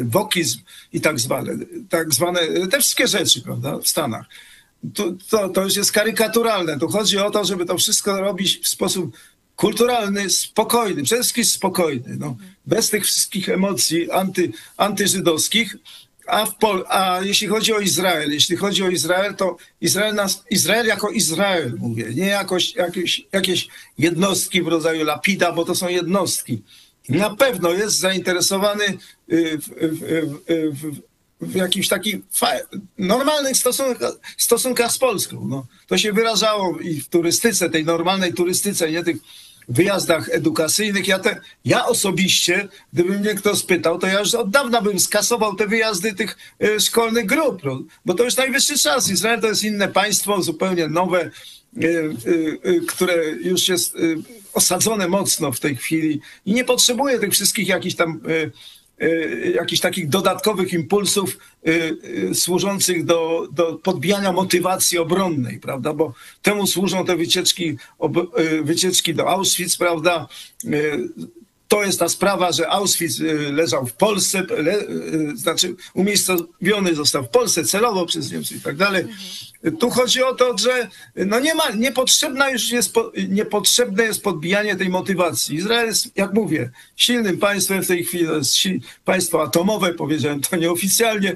wokizm 0.06 0.60
i 0.94 1.02
tak 1.02 1.20
zwane, 1.20 1.58
tak 1.90 2.14
zwane, 2.14 2.40
te 2.72 2.80
wszystkie 2.80 3.08
rzeczy, 3.08 3.42
prawda, 3.42 3.78
w 3.78 3.88
Stanach 3.88 4.26
to, 4.94 5.14
to, 5.30 5.50
to 5.50 5.64
już 5.64 5.76
jest 5.76 5.92
karykaturalne. 5.92 6.80
Tu 6.80 6.88
chodzi 6.88 7.18
o 7.18 7.32
to, 7.32 7.46
żeby 7.46 7.66
to 7.66 7.78
wszystko 7.78 8.22
robić 8.22 8.60
w 8.64 8.68
sposób 8.68 9.18
kulturalny, 9.56 10.30
spokojny, 10.30 11.04
przede 11.04 11.22
wszystkim 11.22 11.46
spokojny, 11.46 12.18
no, 12.20 12.38
bez 12.66 12.90
tych 12.90 13.06
wszystkich 13.06 13.50
emocji 13.50 14.12
anty, 14.12 14.52
antyżydowskich. 14.78 15.76
A, 16.28 16.46
w 16.46 16.56
Pol 16.56 16.86
a 16.90 17.20
jeśli 17.24 17.48
chodzi 17.48 17.74
o 17.74 17.80
Izrael, 17.80 18.32
jeśli 18.32 18.56
chodzi 18.58 18.84
o 18.84 18.90
Izrael, 18.90 19.36
to 19.36 19.58
Izrael, 19.82 20.16
nas, 20.16 20.44
Izrael 20.50 20.88
jako 20.88 21.10
Izrael, 21.10 21.74
mówię, 21.78 22.06
nie 22.16 22.26
jakoś, 22.26 22.76
jakieś, 22.76 23.28
jakieś 23.32 23.68
jednostki 23.98 24.62
w 24.62 24.68
rodzaju 24.68 25.06
Lapida, 25.06 25.52
bo 25.52 25.66
to 25.66 25.76
są 25.76 25.88
jednostki. 25.88 26.62
Na 27.10 27.30
pewno 27.36 27.72
jest 27.72 28.00
zainteresowany 28.00 28.86
y, 29.32 29.58
w, 29.58 29.70
w, 29.70 30.02
w, 30.80 31.02
w 31.42 31.56
jakimś 31.56 31.88
takich 31.88 32.16
normalnych 32.98 33.58
stosunkach, 33.58 34.14
stosunkach 34.38 34.92
z 34.92 34.98
Polską. 34.98 35.46
No, 35.50 35.66
to 35.88 35.98
się 35.98 36.14
wyrażało 36.14 36.80
i 36.80 37.02
w 37.02 37.10
turystyce, 37.10 37.70
tej 37.70 37.86
normalnej 37.86 38.34
turystyce, 38.34 38.92
nie 38.92 39.04
tych 39.04 39.18
wyjazdach 39.70 40.30
edukacyjnych. 40.30 41.08
Ja, 41.08 41.20
te, 41.20 41.42
ja 41.66 41.86
osobiście, 41.86 42.68
gdyby 42.94 43.20
mnie 43.20 43.36
kto 43.36 43.56
spytał, 43.56 44.00
to 44.00 44.08
ja 44.08 44.20
już 44.20 44.36
od 44.36 44.50
dawna 44.50 44.82
bym 44.82 45.00
skasował 45.00 45.56
te 45.56 45.68
wyjazdy 45.68 46.14
tych 46.14 46.38
y, 46.64 46.80
szkolnych 46.80 47.26
grup, 47.26 47.64
no, 47.64 47.82
bo 48.06 48.14
to 48.14 48.24
już 48.24 48.38
najwyższy 48.38 48.78
czas. 48.78 49.10
Izrael 49.10 49.42
to 49.42 49.48
jest 49.48 49.64
inne 49.64 49.88
państwo, 49.88 50.42
zupełnie 50.42 50.88
nowe, 50.88 51.32
y, 51.84 52.16
y, 52.66 52.82
które 52.88 53.26
już 53.26 53.68
jest 53.68 53.96
osadzone 54.54 55.08
mocno 55.08 55.52
w 55.52 55.60
tej 55.60 55.76
chwili 55.76 56.22
i 56.46 56.54
nie 56.54 56.64
potrzebuje 56.64 57.20
tych 57.20 57.32
wszystkich 57.32 57.68
jakichś 57.68 57.96
tam 57.96 58.22
jakichś 59.56 59.82
takich 59.82 60.10
dodatkowych 60.10 60.74
impulsów 60.74 61.38
y, 61.68 61.98
y, 62.32 62.36
służących 62.36 63.06
do, 63.06 63.48
do 63.52 63.74
podbijania 63.74 64.32
motywacji 64.32 64.98
obronnej, 64.98 65.60
prawda? 65.60 65.94
Bo 65.94 66.14
temu 66.42 66.68
służą 66.68 67.06
te 67.06 67.16
wycieczki, 67.16 67.78
wycieczki 68.62 69.14
do 69.14 69.30
Auschwitz, 69.30 69.78
prawda? 69.78 70.28
To 71.68 71.84
jest 71.84 72.00
ta 72.00 72.10
sprawa, 72.10 72.52
że 72.52 72.70
Auschwitz 72.70 73.20
leżał 73.52 73.86
w 73.86 73.94
Polsce, 73.94 74.44
le, 74.50 74.78
znaczy 75.36 75.76
umiejscowiony 75.94 76.96
został 76.96 77.24
w 77.24 77.30
Polsce 77.30 77.64
celowo 77.64 78.06
przez 78.06 78.32
Niemców 78.32 78.58
i 78.58 78.62
tak 78.62 78.76
dalej. 78.76 79.06
Tu 79.80 79.90
chodzi 79.90 80.24
o 80.24 80.36
to, 80.36 80.58
że 80.58 80.88
no 81.16 81.40
nie 81.40 81.56
ma, 81.56 81.70
niepotrzebna 81.70 82.50
już 82.50 82.70
jest, 82.70 82.94
niepotrzebne 83.30 84.04
jest 84.04 84.24
podbijanie 84.24 84.76
tej 84.76 84.90
motywacji. 84.90 85.56
Izrael 85.56 85.88
jest, 85.88 86.18
jak 86.18 86.34
mówię, 86.34 86.70
silnym 86.96 87.38
państwem 87.38 87.84
w 87.84 87.88
tej 87.88 88.04
chwili, 88.04 88.24
jest 88.24 88.58
państwo 89.06 89.44
atomowe, 89.44 89.94
powiedziałem 89.94 90.42
to 90.42 90.56
nieoficjalnie, 90.56 91.36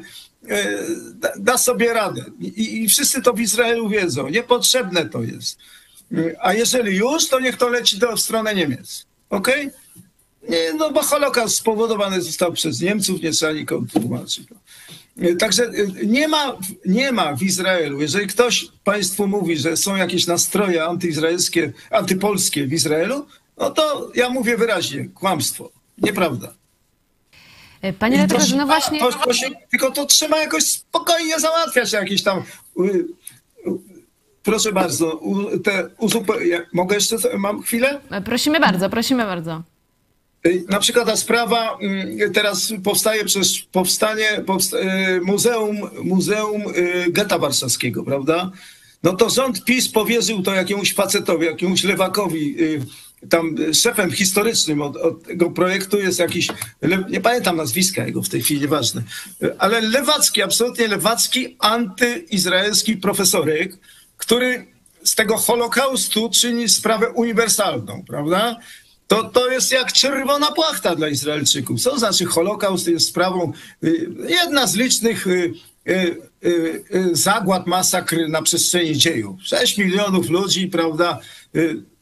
e, 0.50 0.78
da, 1.14 1.30
da 1.40 1.58
sobie 1.58 1.94
radę. 1.94 2.26
I, 2.40 2.84
I, 2.84 2.90
wszyscy 2.90 3.22
to 3.22 3.34
w 3.34 3.40
Izraelu 3.40 3.90
wiedzą. 3.90 4.30
Niepotrzebne 4.30 5.10
to 5.10 5.24
jest. 5.24 5.58
A 6.42 6.54
jeżeli 6.54 6.98
już, 6.98 7.28
to 7.28 7.40
niech 7.40 7.58
to 7.58 7.70
leci 7.70 7.98
do, 7.98 8.16
w 8.16 8.20
stronę 8.20 8.56
Niemiec. 8.56 9.06
Okej? 9.30 9.68
Okay? 9.68 9.81
No 10.78 10.92
bo 10.92 11.02
Holokaust 11.02 11.58
spowodowany 11.58 12.22
został 12.22 12.54
przez 12.54 12.82
Niemców, 12.82 13.22
nie 13.22 13.32
trzeba 13.32 13.52
nikomu 13.52 13.88
tłumaczyć. 13.88 14.48
Także 15.40 15.64
y, 15.64 16.06
nie 16.06 16.28
ma, 16.28 16.58
nie 16.86 17.12
ma 17.12 17.36
w 17.36 17.44
Izraelu, 17.44 18.02
jeżeli 18.02 18.28
ktoś 18.28 18.68
Państwu 18.84 19.28
mówi, 19.28 19.58
że 19.58 19.78
są 19.78 19.96
jakieś 19.96 20.28
nastroje 20.28 20.84
antyizraelskie, 20.84 21.74
antypolskie 21.92 22.68
w 22.68 22.74
Izraelu, 22.74 23.26
no 23.58 23.70
to 23.70 24.12
ja 24.16 24.30
mówię 24.30 24.58
wyraźnie, 24.58 25.10
kłamstwo, 25.14 25.72
nieprawda. 25.98 26.54
E, 27.82 27.94
panie 27.94 28.18
redaktorze, 28.18 28.56
no 28.56 28.66
właśnie... 28.66 29.00
To, 29.00 29.12
to 29.12 29.34
się, 29.34 29.50
tylko 29.72 29.92
to 29.92 30.06
trzeba 30.06 30.40
jakoś 30.40 30.64
spokojnie 30.64 31.40
załatwiać, 31.40 31.94
jakieś 31.94 32.24
tam... 32.24 32.44
Proszę 34.44 34.72
bardzo, 34.72 35.22
te 35.64 35.90
uzupełnienia. 35.98 36.62
Mogę 36.74 36.96
jeszcze, 36.96 37.16
mam 37.38 37.62
chwilę? 37.62 38.02
E, 38.12 38.22
prosimy 38.22 38.60
bardzo, 38.60 38.90
prosimy 38.90 39.24
bardzo. 39.24 39.64
Y, 40.46 40.64
na 40.70 40.80
przykład 40.80 41.06
ta 41.06 41.18
sprawa 41.18 41.78
mm, 41.82 42.34
teraz 42.34 42.74
powstaje 42.84 43.26
przez 43.26 43.60
powstanie 43.72 44.44
powsta 44.46 44.78
y, 44.78 45.22
Muzeum, 45.22 45.90
Muzeum 46.04 46.62
y, 46.76 47.06
Getta 47.12 47.40
Warszawskiego, 47.40 48.04
prawda? 48.04 48.52
No 49.04 49.14
to 49.14 49.30
rząd 49.30 49.64
PiS 49.64 49.90
powierzył 49.90 50.42
to 50.42 50.54
jakiemuś 50.54 50.94
facetowi, 50.94 51.46
jakiemuś 51.46 51.84
lewakowi, 51.84 52.56
tam 53.30 53.56
szefem 53.74 54.12
historycznym 54.12 54.82
od, 54.82 54.98
od, 54.98 55.24
tego 55.24 55.52
projektu 55.52 56.00
jest 56.00 56.20
jakiś, 56.20 56.48
nie 57.10 57.22
pamiętam 57.22 57.58
nazwiska 57.58 58.06
jego 58.06 58.22
w 58.22 58.30
tej 58.30 58.42
chwili, 58.42 58.62
nieważne, 58.62 59.04
ale 59.58 59.82
lewacki, 59.82 60.42
absolutnie 60.42 60.88
lewacki, 60.88 61.56
antyizraelski 61.60 62.98
profesorek, 62.98 63.78
który 64.18 64.68
z 65.04 65.16
tego 65.16 65.38
Holokaustu 65.38 66.30
czyni 66.30 66.70
sprawę 66.70 67.10
uniwersalną, 67.10 68.04
prawda? 68.08 68.56
To, 69.12 69.24
to 69.24 69.50
jest 69.50 69.72
jak 69.72 69.94
czerwona 69.94 70.52
płachta 70.52 70.96
dla 70.96 71.08
Izraelczyków. 71.08 71.82
Co 71.82 72.00
znaczy 72.00 72.26
Holokaust 72.26 72.88
jest 72.88 73.08
sprawą, 73.08 73.54
y, 73.84 74.10
jedna 74.28 74.68
z 74.68 74.76
licznych 74.76 75.28
y, 75.28 75.54
y, 76.46 76.84
zagład, 77.12 77.68
masakr 77.68 78.18
na 78.30 78.42
przestrzeni 78.42 78.98
dziejów. 78.98 79.36
6 79.44 79.78
milionów 79.78 80.30
ludzi, 80.30 80.68
prawda, 80.68 81.20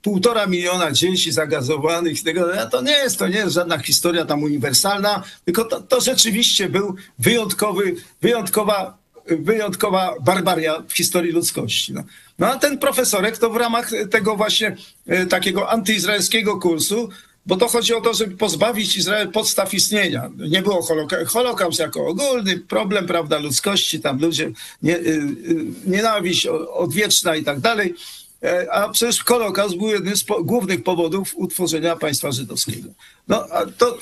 półtora 0.02 0.48
miliona 0.48 0.92
dzieci 0.92 1.32
zagazowanych, 1.32 2.24
tego, 2.24 2.68
to 2.72 2.82
nie 2.82 2.92
jest, 2.92 3.20
to 3.20 3.28
nie 3.28 3.38
jest 3.38 3.54
żadna 3.54 3.78
historia 3.78 4.26
tam 4.26 4.44
uniwersalna, 4.44 5.24
tylko 5.46 5.64
to, 5.64 5.82
to 5.82 6.02
rzeczywiście 6.02 6.70
był 6.70 6.96
wyjątkowy, 7.20 7.96
wyjątkowa 8.22 8.99
wyjątkowa 9.38 10.16
barbaria 10.22 10.84
w 10.88 10.94
historii 10.94 11.32
ludzkości. 11.32 11.94
No. 11.94 12.04
no 12.40 12.48
a 12.48 12.58
ten 12.58 12.78
profesorek 12.78 13.38
to 13.38 13.50
w 13.50 13.56
ramach 13.56 13.92
tego 14.12 14.36
właśnie 14.36 14.76
e, 15.08 15.26
takiego 15.26 15.70
antyizraelskiego 15.70 16.60
kursu, 16.60 17.10
bo 17.46 17.58
to 17.58 17.68
chodzi 17.68 17.94
o 17.94 18.02
to, 18.02 18.14
żeby 18.14 18.38
pozbawić 18.38 18.98
Izrael 18.98 19.32
podstaw 19.32 19.74
istnienia. 19.74 20.30
Nie 20.38 20.62
było 20.62 20.82
holoka 20.82 21.26
Holokaust 21.26 21.80
jako 21.80 22.08
ogólny 22.08 22.60
problem, 22.60 23.08
prawda, 23.08 23.38
ludzkości, 23.38 24.00
tam 24.00 24.20
ludzie, 24.20 24.52
nie, 24.82 24.98
y, 24.98 25.00
y, 25.00 25.66
nienawiść 25.86 26.48
odwieczna 26.74 27.36
i 27.36 27.44
tak 27.44 27.60
dalej. 27.60 27.96
E, 28.44 28.72
a 28.72 28.90
przecież 28.90 29.24
Holokaust 29.24 29.78
był 29.78 29.88
jednym 29.88 30.16
z 30.16 30.24
po 30.24 30.44
głównych 30.44 30.84
powodów 30.84 31.34
utworzenia 31.36 31.96
państwa 31.96 32.32
żydowskiego. 32.32 32.90
No, 33.28 33.46
a 33.52 33.66
to, 33.66 33.98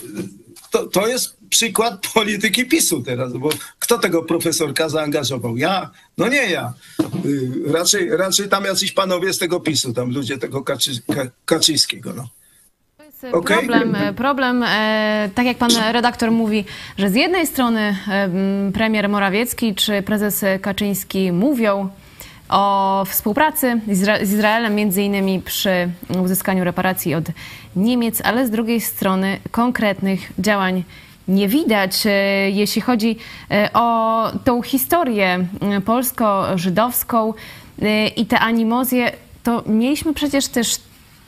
to, 0.72 0.86
to 0.86 1.08
jest 1.08 1.38
przykład 1.50 2.08
polityki 2.14 2.66
PiSu 2.66 3.02
teraz, 3.02 3.34
bo 3.34 3.50
kto 3.80 3.98
tego 3.98 4.24
profesorka 4.24 4.90
zaangażował? 4.90 5.58
Ja? 5.58 5.90
No 6.18 6.28
nie 6.28 6.50
ja. 6.50 6.74
Y, 7.26 7.52
raczej, 7.74 8.10
raczej 8.10 8.50
tam 8.50 8.64
jacyś 8.64 8.92
panowie 8.92 9.34
z 9.34 9.38
tego 9.38 9.60
PiSu, 9.60 9.94
tam 9.94 10.12
ludzie 10.12 10.38
tego 10.38 10.64
Kaczy, 10.64 10.92
Kaczyńskiego. 11.46 12.14
No. 12.14 12.28
Okay. 13.32 13.58
Problem, 13.58 13.96
problem 14.16 14.64
e, 14.64 15.30
tak 15.36 15.46
jak 15.46 15.58
pan 15.58 15.72
redaktor 15.92 16.32
mówi, 16.32 16.66
że 16.98 17.10
z 17.10 17.16
jednej 17.16 17.48
strony 17.48 17.98
premier 18.74 19.10
Morawiecki 19.10 19.76
czy 19.76 20.02
prezes 20.02 20.46
Kaczyński 20.62 21.32
mówią 21.32 21.90
o 22.50 23.04
współpracy 23.08 23.82
z 23.92 24.32
Izraelem, 24.34 24.76
między 24.76 25.04
innymi 25.04 25.42
przy 25.42 25.90
uzyskaniu 26.24 26.64
reparacji 26.64 27.16
od 27.16 27.26
Niemiec, 27.76 28.22
ale 28.22 28.48
z 28.48 28.50
drugiej 28.50 28.82
strony 28.82 29.40
konkretnych 29.52 30.32
działań 30.40 30.84
nie 31.28 31.48
widać. 31.48 32.06
E, 32.06 32.12
jeśli 32.50 32.82
chodzi 32.82 33.18
e, 33.52 33.70
o 33.74 34.32
tą 34.44 34.62
historię 34.62 35.48
polsko-żydowską 35.86 37.34
e, 37.82 38.08
i 38.08 38.26
te 38.26 38.40
animozje, 38.40 39.12
to 39.44 39.64
mieliśmy 39.66 40.14
przecież 40.14 40.48
też 40.48 40.78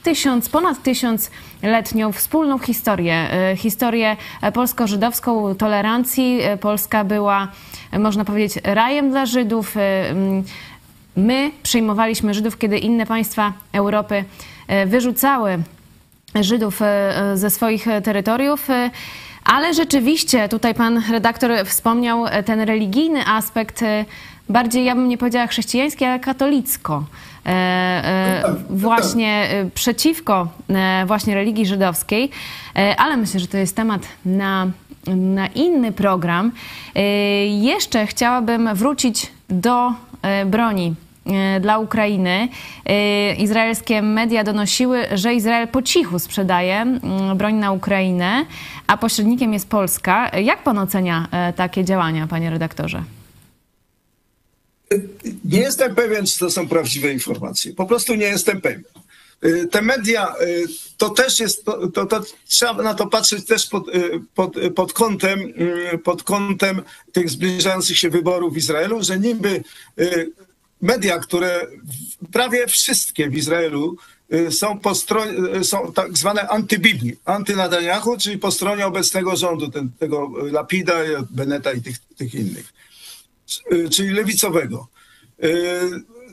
tysiąc, 0.04 0.50
ponad 0.50 0.84
tysiącletnią 0.84 2.12
wspólną 2.12 2.60
historię, 2.60 3.28
historię 3.58 4.18
polsko-żydowską 4.54 5.56
tolerancji. 5.56 6.40
Polska 6.62 7.04
była, 7.04 7.48
można 8.00 8.26
powiedzieć, 8.26 8.64
rajem 8.64 9.10
dla 9.10 9.26
Żydów. 9.26 9.76
My 11.16 11.52
przyjmowaliśmy 11.64 12.34
Żydów, 12.34 12.58
kiedy 12.58 12.78
inne 12.78 13.06
państwa 13.06 13.54
Europy 13.74 14.24
wyrzucały 14.86 15.60
Żydów 16.42 16.80
ze 17.34 17.50
swoich 17.50 17.86
terytoriów. 18.04 18.68
Ale 19.44 19.74
rzeczywiście, 19.74 20.50
tutaj 20.50 20.76
pan 20.76 21.04
redaktor 21.12 21.52
wspomniał 21.66 22.26
ten 22.46 22.62
religijny 22.62 23.28
aspekt, 23.28 23.84
bardziej 24.50 24.86
ja 24.86 24.96
bym 24.96 25.10
nie 25.10 25.18
powiedziała 25.18 25.48
chrześcijański, 25.48 26.06
ale 26.06 26.20
katolicko. 26.20 27.04
E, 27.46 27.50
e, 27.50 28.56
właśnie 28.70 29.50
e, 29.52 29.70
przeciwko 29.70 30.48
właśnie 31.06 31.36
religii 31.36 31.66
żydowskiej, 31.66 32.30
ale 32.98 33.18
myślę, 33.18 33.40
że 33.40 33.48
to 33.48 33.58
jest 33.58 33.76
temat 33.76 34.02
na, 34.26 34.68
na 35.08 35.48
inny 35.48 35.92
program. 35.92 36.52
Jeszcze 37.48 38.08
chciałabym 38.08 38.76
wrócić 38.76 39.32
do 39.50 39.94
broni 40.46 40.96
dla 41.62 41.78
Ukrainy. 41.78 42.48
Izraelskie 43.38 44.02
media 44.02 44.44
donosiły, 44.44 45.06
że 45.12 45.34
Izrael 45.34 45.68
po 45.68 45.82
cichu 45.82 46.20
sprzedaje 46.20 46.86
broń 47.36 47.54
na 47.56 47.72
Ukrainę, 47.72 48.46
a 48.88 48.98
pośrednikiem 48.98 49.54
jest 49.54 49.70
Polska. 49.70 50.30
Jak 50.38 50.64
pan 50.64 50.78
ocenia 50.78 51.28
takie 51.56 51.86
działania, 51.86 52.28
panie 52.28 52.50
redaktorze? 52.50 53.04
Nie 55.46 55.60
jestem 55.60 55.96
pewien, 55.96 56.26
czy 56.26 56.40
to 56.40 56.50
są 56.50 56.68
prawdziwe 56.68 57.14
informacje. 57.14 57.74
Po 57.74 57.86
prostu 57.86 58.16
nie 58.16 58.26
jestem 58.26 58.62
pewien. 58.62 58.84
Y, 59.46 59.68
te 59.68 59.82
media, 59.82 60.36
y, 60.42 60.66
to 60.98 61.10
też 61.10 61.40
jest, 61.40 61.66
to, 61.66 61.88
to, 61.88 62.06
to 62.06 62.22
trzeba 62.48 62.84
na 62.84 62.94
to 62.94 63.08
patrzeć 63.08 63.46
też 63.46 63.68
pod, 63.68 63.96
y, 63.96 64.22
pod, 64.36 64.54
pod, 64.76 64.94
kątem, 64.94 65.54
pod 66.04 66.24
kątem 66.24 66.82
tych 67.12 67.30
zbliżających 67.30 67.98
się 67.98 68.10
wyborów 68.10 68.54
w 68.54 68.58
Izraelu, 68.58 69.04
że 69.04 69.20
niby 69.20 69.64
media, 70.82 71.20
które 71.20 71.68
prawie 72.32 72.68
wszystkie 72.68 73.30
w 73.30 73.38
Izraelu 73.38 73.98
są, 74.50 74.80
po 74.80 74.96
stronie, 74.96 75.64
są 75.64 75.94
tak 75.94 76.18
zwane 76.18 76.48
antybibi, 76.48 77.16
antynadanyahu, 77.26 78.18
czyli 78.18 78.38
po 78.38 78.52
stronie 78.52 78.88
obecnego 78.88 79.36
rządu, 79.36 79.70
ten, 79.72 79.92
tego 80.00 80.32
Lapida, 80.52 80.94
Beneta 81.30 81.72
i 81.74 81.82
tych, 81.82 81.98
tych 82.18 82.36
innych 82.36 82.74
czyli 83.92 84.10
lewicowego. 84.10 84.88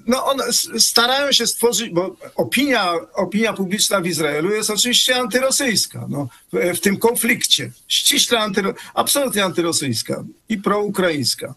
Y, 0.06 0.10
no 0.10 0.24
one 0.24 0.44
starają 0.78 1.32
się 1.32 1.46
stworzyć, 1.46 1.90
bo 1.90 2.16
opinia, 2.34 2.92
opinia 3.14 3.52
publiczna 3.52 4.00
w 4.00 4.06
Izraelu 4.06 4.54
jest 4.54 4.70
oczywiście 4.70 5.16
antyrosyjska, 5.16 6.06
no, 6.08 6.28
w 6.52 6.80
tym 6.80 6.96
konflikcie. 6.96 7.70
Ściśle 7.88 8.38
antyro, 8.38 8.74
absolutnie 8.94 9.44
antyrosyjska 9.44 10.24
i 10.48 10.58
proukraińska. 10.58 11.54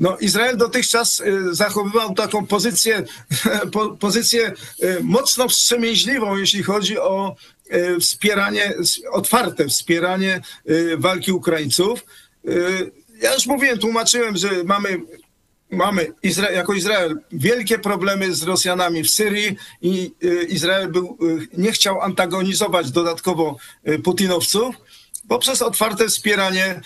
No, 0.00 0.16
Izrael 0.18 0.56
dotychczas 0.56 1.20
y, 1.20 1.54
zachowywał 1.54 2.14
taką 2.14 2.46
pozycję, 2.46 3.04
po, 3.72 3.88
pozycję 3.90 4.52
mocno 5.02 5.48
wstrzemięźliwą, 5.48 6.36
jeśli 6.36 6.62
chodzi 6.62 6.98
o 6.98 7.36
wspieranie, 8.00 8.74
otwarte 9.12 9.68
wspieranie 9.68 10.40
walki 10.98 11.32
Ukraińców 11.32 12.04
ja 13.22 13.34
już 13.34 13.46
mówiłem, 13.46 13.78
tłumaczyłem, 13.78 14.36
że 14.36 14.50
mamy, 14.64 15.00
mamy 15.72 16.12
Izra 16.22 16.50
jako 16.50 16.74
Izrael 16.74 17.20
wielkie 17.32 17.78
problemy 17.78 18.34
z 18.34 18.42
Rosjanami 18.42 19.02
w 19.02 19.10
Syrii 19.10 19.56
i 19.82 20.12
y, 20.24 20.44
Izrael 20.44 20.88
był, 20.88 21.18
y, 21.22 21.48
nie 21.58 21.72
chciał 21.72 22.00
antagonizować 22.00 22.90
dodatkowo 22.90 23.56
y, 23.88 23.98
Putinowców 23.98 24.76
poprzez 25.28 25.62
otwarte 25.62 26.08
wspieranie 26.08 26.80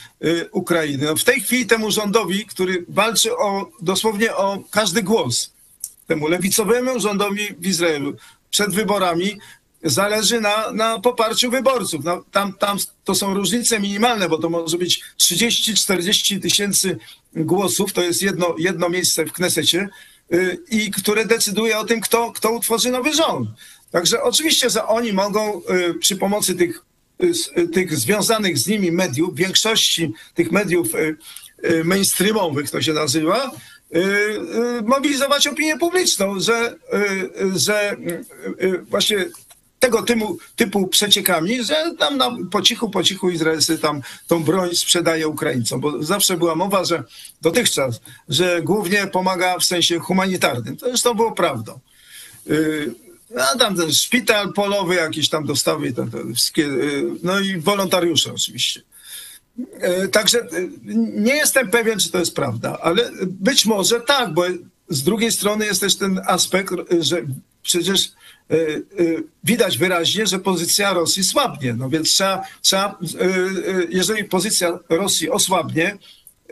Ukrainy. 0.52 1.04
No 1.04 1.16
w 1.16 1.24
tej 1.24 1.40
chwili 1.40 1.66
temu 1.66 1.90
rządowi, 1.90 2.46
który 2.46 2.84
walczy 2.88 3.36
o 3.36 3.70
dosłownie 3.82 4.34
o 4.34 4.58
każdy 4.70 5.02
głos, 5.02 5.52
temu 6.06 6.28
lewicowemu 6.28 7.00
rządowi 7.00 7.54
w 7.58 7.66
Izraelu 7.66 8.16
przed 8.50 8.74
wyborami 8.74 9.38
zależy 9.82 10.40
na, 10.40 10.72
na 10.72 11.00
poparciu 11.00 11.50
wyborców. 11.50 12.04
No, 12.04 12.24
tam, 12.32 12.52
tam 12.52 12.78
to 13.04 13.14
są 13.14 13.34
różnice 13.34 13.80
minimalne, 13.80 14.28
bo 14.28 14.38
to 14.38 14.50
może 14.50 14.78
być 14.78 15.02
30-40 15.18 16.42
tysięcy 16.42 16.98
głosów, 17.34 17.92
to 17.92 18.02
jest 18.02 18.22
jedno, 18.22 18.54
jedno 18.58 18.88
miejsce 18.88 19.26
w 19.26 19.32
Knesecie, 19.32 19.88
yy, 20.30 20.58
i 20.70 20.90
które 20.90 21.24
decyduje 21.24 21.78
o 21.78 21.84
tym, 21.84 22.00
kto, 22.00 22.32
kto 22.32 22.50
utworzy 22.50 22.90
nowy 22.90 23.14
rząd. 23.14 23.48
Także 23.90 24.22
oczywiście, 24.22 24.70
że 24.70 24.86
oni 24.86 25.12
mogą 25.12 25.62
yy, 25.68 25.94
przy 25.94 26.16
pomocy 26.16 26.54
tych, 26.54 26.82
yy, 27.18 27.68
tych 27.68 27.96
związanych 27.96 28.58
z 28.58 28.66
nimi 28.66 28.92
mediów, 28.92 29.34
większości 29.34 30.12
tych 30.34 30.52
mediów 30.52 30.94
y, 30.94 31.16
y, 31.64 31.84
mainstreamowych 31.84 32.70
to 32.70 32.82
się 32.82 32.92
nazywa, 32.92 33.50
y, 33.96 34.82
mobilizować 34.84 35.46
opinię 35.46 35.78
publiczną, 35.78 36.40
że, 36.40 36.76
że 37.54 37.96
właśnie 38.90 39.24
tego 39.86 40.02
typu, 40.02 40.38
typu 40.56 40.86
przeciekami, 40.86 41.64
że 41.64 41.76
tam 41.98 42.16
na, 42.16 42.36
po 42.50 42.62
cichu, 42.62 42.90
po 42.90 43.02
cichu 43.02 43.30
Izraelscy 43.30 43.78
tam 43.78 44.00
tą 44.26 44.44
broń 44.44 44.74
sprzedaje 44.74 45.28
Ukraińcom, 45.28 45.80
bo 45.80 46.02
zawsze 46.02 46.36
była 46.36 46.54
mowa, 46.54 46.84
że 46.84 47.04
dotychczas, 47.42 48.00
że 48.28 48.62
głównie 48.62 49.06
pomaga 49.06 49.58
w 49.58 49.64
sensie 49.64 49.98
humanitarnym. 49.98 50.76
To 50.76 50.86
zresztą 50.86 51.14
było 51.14 51.32
prawdą. 51.32 51.80
Yy, 52.46 52.94
a 53.40 53.58
tam 53.58 53.76
ten 53.76 53.92
szpital 53.92 54.52
polowy, 54.52 54.94
jakieś 54.94 55.28
tam 55.28 55.46
dostawy, 55.46 55.94
yy, 56.56 56.64
no 57.22 57.40
i 57.40 57.56
wolontariusze 57.56 58.32
oczywiście. 58.32 58.82
Yy, 59.58 60.08
także 60.08 60.48
nie 61.14 61.34
jestem 61.34 61.70
pewien, 61.70 61.98
czy 61.98 62.10
to 62.10 62.18
jest 62.18 62.34
prawda, 62.34 62.78
ale 62.82 63.10
być 63.26 63.66
może 63.66 64.00
tak, 64.00 64.34
bo 64.34 64.42
z 64.88 65.02
drugiej 65.02 65.32
strony 65.32 65.66
jest 65.66 65.80
też 65.80 65.96
ten 65.96 66.20
aspekt, 66.26 66.74
że 67.00 67.22
przecież 67.62 68.00
Y, 68.00 68.08
y, 68.08 68.15
widać 69.44 69.78
wyraźnie, 69.78 70.26
że 70.26 70.38
pozycja 70.38 70.92
Rosji 70.92 71.24
słabnie. 71.24 71.74
No 71.74 71.88
więc 71.88 72.08
trzeba, 72.08 72.44
trzeba 72.62 72.98
y, 73.20 73.88
jeżeli 73.90 74.24
pozycja 74.24 74.78
Rosji 74.88 75.30
osłabnie, 75.30 75.98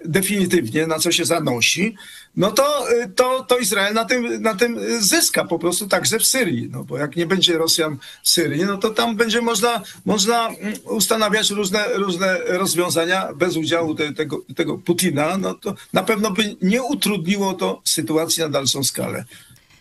definitywnie, 0.05 0.87
na 0.87 0.99
co 0.99 1.13
się 1.13 1.25
zanosi, 1.25 1.97
no 2.37 2.51
to, 2.51 2.87
to, 3.17 3.45
to 3.45 3.59
Izrael 3.59 3.95
na 3.95 4.05
tym, 4.05 4.43
na 4.43 4.55
tym 4.55 4.79
zyska 5.01 5.45
po 5.45 5.59
prostu 5.59 5.89
także 5.89 6.19
w 6.19 6.27
Syrii. 6.27 6.69
No 6.71 6.85
bo 6.85 6.99
jak 6.99 7.17
nie 7.17 7.27
będzie 7.27 7.59
Rosjan 7.59 7.99
w 8.23 8.29
Syrii, 8.29 8.65
no 8.65 8.79
to 8.79 8.91
tam 8.91 9.17
będzie 9.17 9.41
można, 9.41 9.83
można 10.05 10.49
mm, 10.49 10.75
ustanawiać 10.85 11.51
różne, 11.51 11.85
różne 11.95 12.39
rozwiązania 12.39 13.33
bez 13.33 13.57
udziału 13.57 13.95
te, 13.95 14.13
tego, 14.13 14.41
tego 14.57 14.79
Putina. 14.79 15.39
No 15.39 15.55
to 15.55 15.75
na 15.93 16.03
pewno 16.03 16.31
by 16.31 16.57
nie 16.63 16.83
utrudniło 16.83 17.53
to 17.53 17.83
sytuacji 17.85 18.43
na 18.43 18.49
dalszą 18.49 18.85
skalę. 18.85 19.25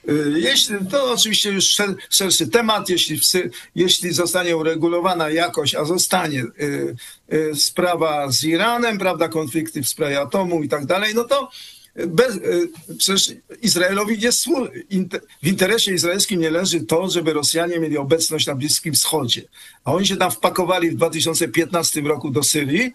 Y, 0.09 0.39
jeśli, 0.39 0.75
to 0.91 1.11
oczywiście 1.11 1.49
już 1.51 1.65
szer, 1.65 1.95
szerszy 2.09 2.47
temat, 2.47 2.89
jeśli, 2.89 3.19
jeśli 3.75 4.13
zostanie 4.13 4.57
uregulowana 4.57 5.29
jakoś, 5.29 5.75
a 5.75 5.85
zostanie 5.85 6.43
y, 6.43 6.95
y, 7.33 7.55
sprawa 7.55 8.31
z 8.31 8.43
Iranem, 8.43 8.97
prawda, 8.97 9.27
konflikty 9.27 9.83
w 9.83 9.87
sprawie 9.87 10.19
atomu 10.19 10.63
i 10.63 10.69
tak 10.69 10.85
dalej, 10.85 11.15
no 11.15 11.23
to 11.23 11.49
bez, 12.07 12.39
przecież 12.97 13.31
Izraelowi 13.61 14.21
jest 14.21 14.45
w 15.43 15.47
interesie 15.47 15.93
izraelskim 15.93 16.41
nie 16.41 16.51
leży 16.51 16.81
to, 16.81 17.09
żeby 17.09 17.33
Rosjanie 17.33 17.79
mieli 17.79 17.97
obecność 17.97 18.47
na 18.47 18.55
Bliskim 18.55 18.93
Wschodzie. 18.93 19.41
A 19.83 19.93
oni 19.93 20.07
się 20.07 20.17
tam 20.17 20.31
wpakowali 20.31 20.91
w 20.91 20.95
2015 20.95 22.01
roku 22.01 22.31
do 22.31 22.43
Syrii, 22.43 22.93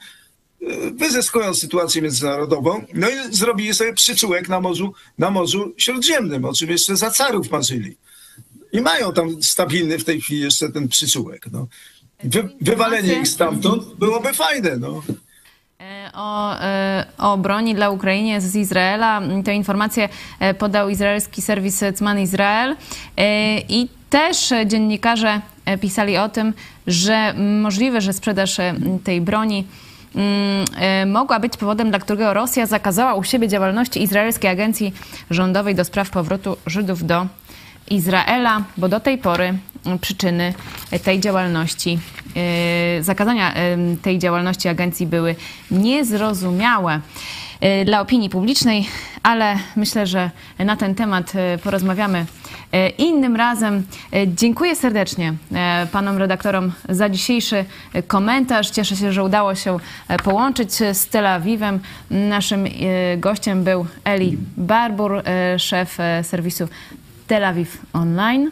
wyzyskują 0.92 1.54
sytuację 1.54 2.02
międzynarodową, 2.02 2.84
no 2.94 3.08
i 3.08 3.12
zrobili 3.30 3.74
sobie 3.74 3.92
przyczółek 3.92 4.48
na 4.48 4.60
Morzu, 4.60 4.92
na 5.18 5.30
Morzu 5.30 5.74
Śródziemnym, 5.76 6.44
o 6.44 6.52
czym 6.52 6.70
jeszcze 6.70 6.96
za 6.96 7.10
carów 7.10 7.50
marzyli. 7.50 7.96
I 8.72 8.80
mają 8.80 9.12
tam 9.12 9.42
stabilny 9.42 9.98
w 9.98 10.04
tej 10.04 10.20
chwili 10.20 10.40
jeszcze 10.40 10.68
ten 10.68 10.88
przyczółek. 10.88 11.46
No. 11.52 11.66
Wy, 12.24 12.48
wywalenie 12.60 13.14
ich 13.14 13.28
stamtąd 13.28 13.94
byłoby 13.94 14.32
fajne. 14.32 14.76
No. 14.76 15.02
E, 15.80 16.10
o, 16.14 16.60
e, 16.60 17.06
o 17.18 17.38
broni 17.38 17.74
dla 17.74 17.90
Ukrainy 17.90 18.40
z 18.40 18.56
Izraela. 18.56 19.22
Tę 19.44 19.54
informację 19.54 20.08
e, 20.40 20.54
podał 20.54 20.88
izraelski 20.88 21.42
serwis 21.42 21.84
Cman 21.94 22.20
Izrael 22.20 22.76
i 23.68 23.88
też 24.10 24.52
dziennikarze 24.66 25.40
pisali 25.80 26.16
o 26.16 26.28
tym, 26.28 26.54
że 26.86 27.34
możliwe, 27.60 28.00
że 28.00 28.12
sprzedaż 28.12 28.56
tej 29.04 29.20
broni 29.20 29.64
mogła 31.06 31.40
być 31.40 31.56
powodem, 31.56 31.90
dla 31.90 31.98
którego 31.98 32.34
Rosja 32.34 32.66
zakazała 32.66 33.14
u 33.14 33.24
siebie 33.24 33.48
działalności 33.48 34.02
izraelskiej 34.02 34.50
agencji 34.50 34.92
rządowej 35.30 35.74
do 35.74 35.84
spraw 35.84 36.10
powrotu 36.10 36.56
Żydów 36.66 37.06
do 37.06 37.26
Izraela, 37.90 38.62
bo 38.76 38.88
do 38.88 39.00
tej 39.00 39.18
pory 39.18 39.54
mm, 39.86 39.98
przyczyny 39.98 40.54
tej 41.04 41.20
działalności, 41.20 41.98
e, 42.98 43.02
zakazania 43.02 43.54
tej 44.02 44.18
działalności 44.18 44.68
agencji 44.68 45.06
były 45.06 45.34
niezrozumiałe 45.70 47.00
e, 47.60 47.84
dla 47.84 48.00
opinii 48.00 48.30
publicznej, 48.30 48.88
ale 49.22 49.56
myślę, 49.76 50.06
że 50.06 50.30
na 50.58 50.76
ten 50.76 50.94
temat 50.94 51.32
porozmawiamy 51.62 52.18
e, 52.18 52.26
innym 52.98 53.36
razem. 53.36 53.82
E, 54.12 54.28
Dziękuję 54.28 54.76
serdecznie 54.76 55.34
e, 55.54 55.86
panom 55.92 56.18
redaktorom 56.18 56.72
za 56.88 57.08
dzisiejszy 57.08 57.64
e, 57.92 58.02
komentarz. 58.02 58.70
Cieszę 58.70 58.96
się, 58.96 59.12
że 59.12 59.22
udało 59.24 59.54
się 59.54 59.76
e, 60.08 60.16
połączyć 60.16 60.72
z 60.74 61.06
Tel 61.06 61.26
Awiwem. 61.26 61.80
Naszym 62.10 62.66
e, 62.66 62.70
gościem 63.16 63.64
był 63.64 63.86
Eli 64.04 64.38
Barbur, 64.56 65.22
e, 65.24 65.58
szef 65.58 66.00
e, 66.00 66.24
serwisu 66.24 66.68
Tel 67.26 67.44
Awiw 67.44 67.78
Online. 67.92 68.50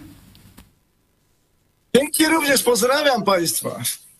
Dzięki 1.96 2.26
również, 2.26 2.62
pozdrawiam 2.62 3.22
Państwa. 3.24 3.70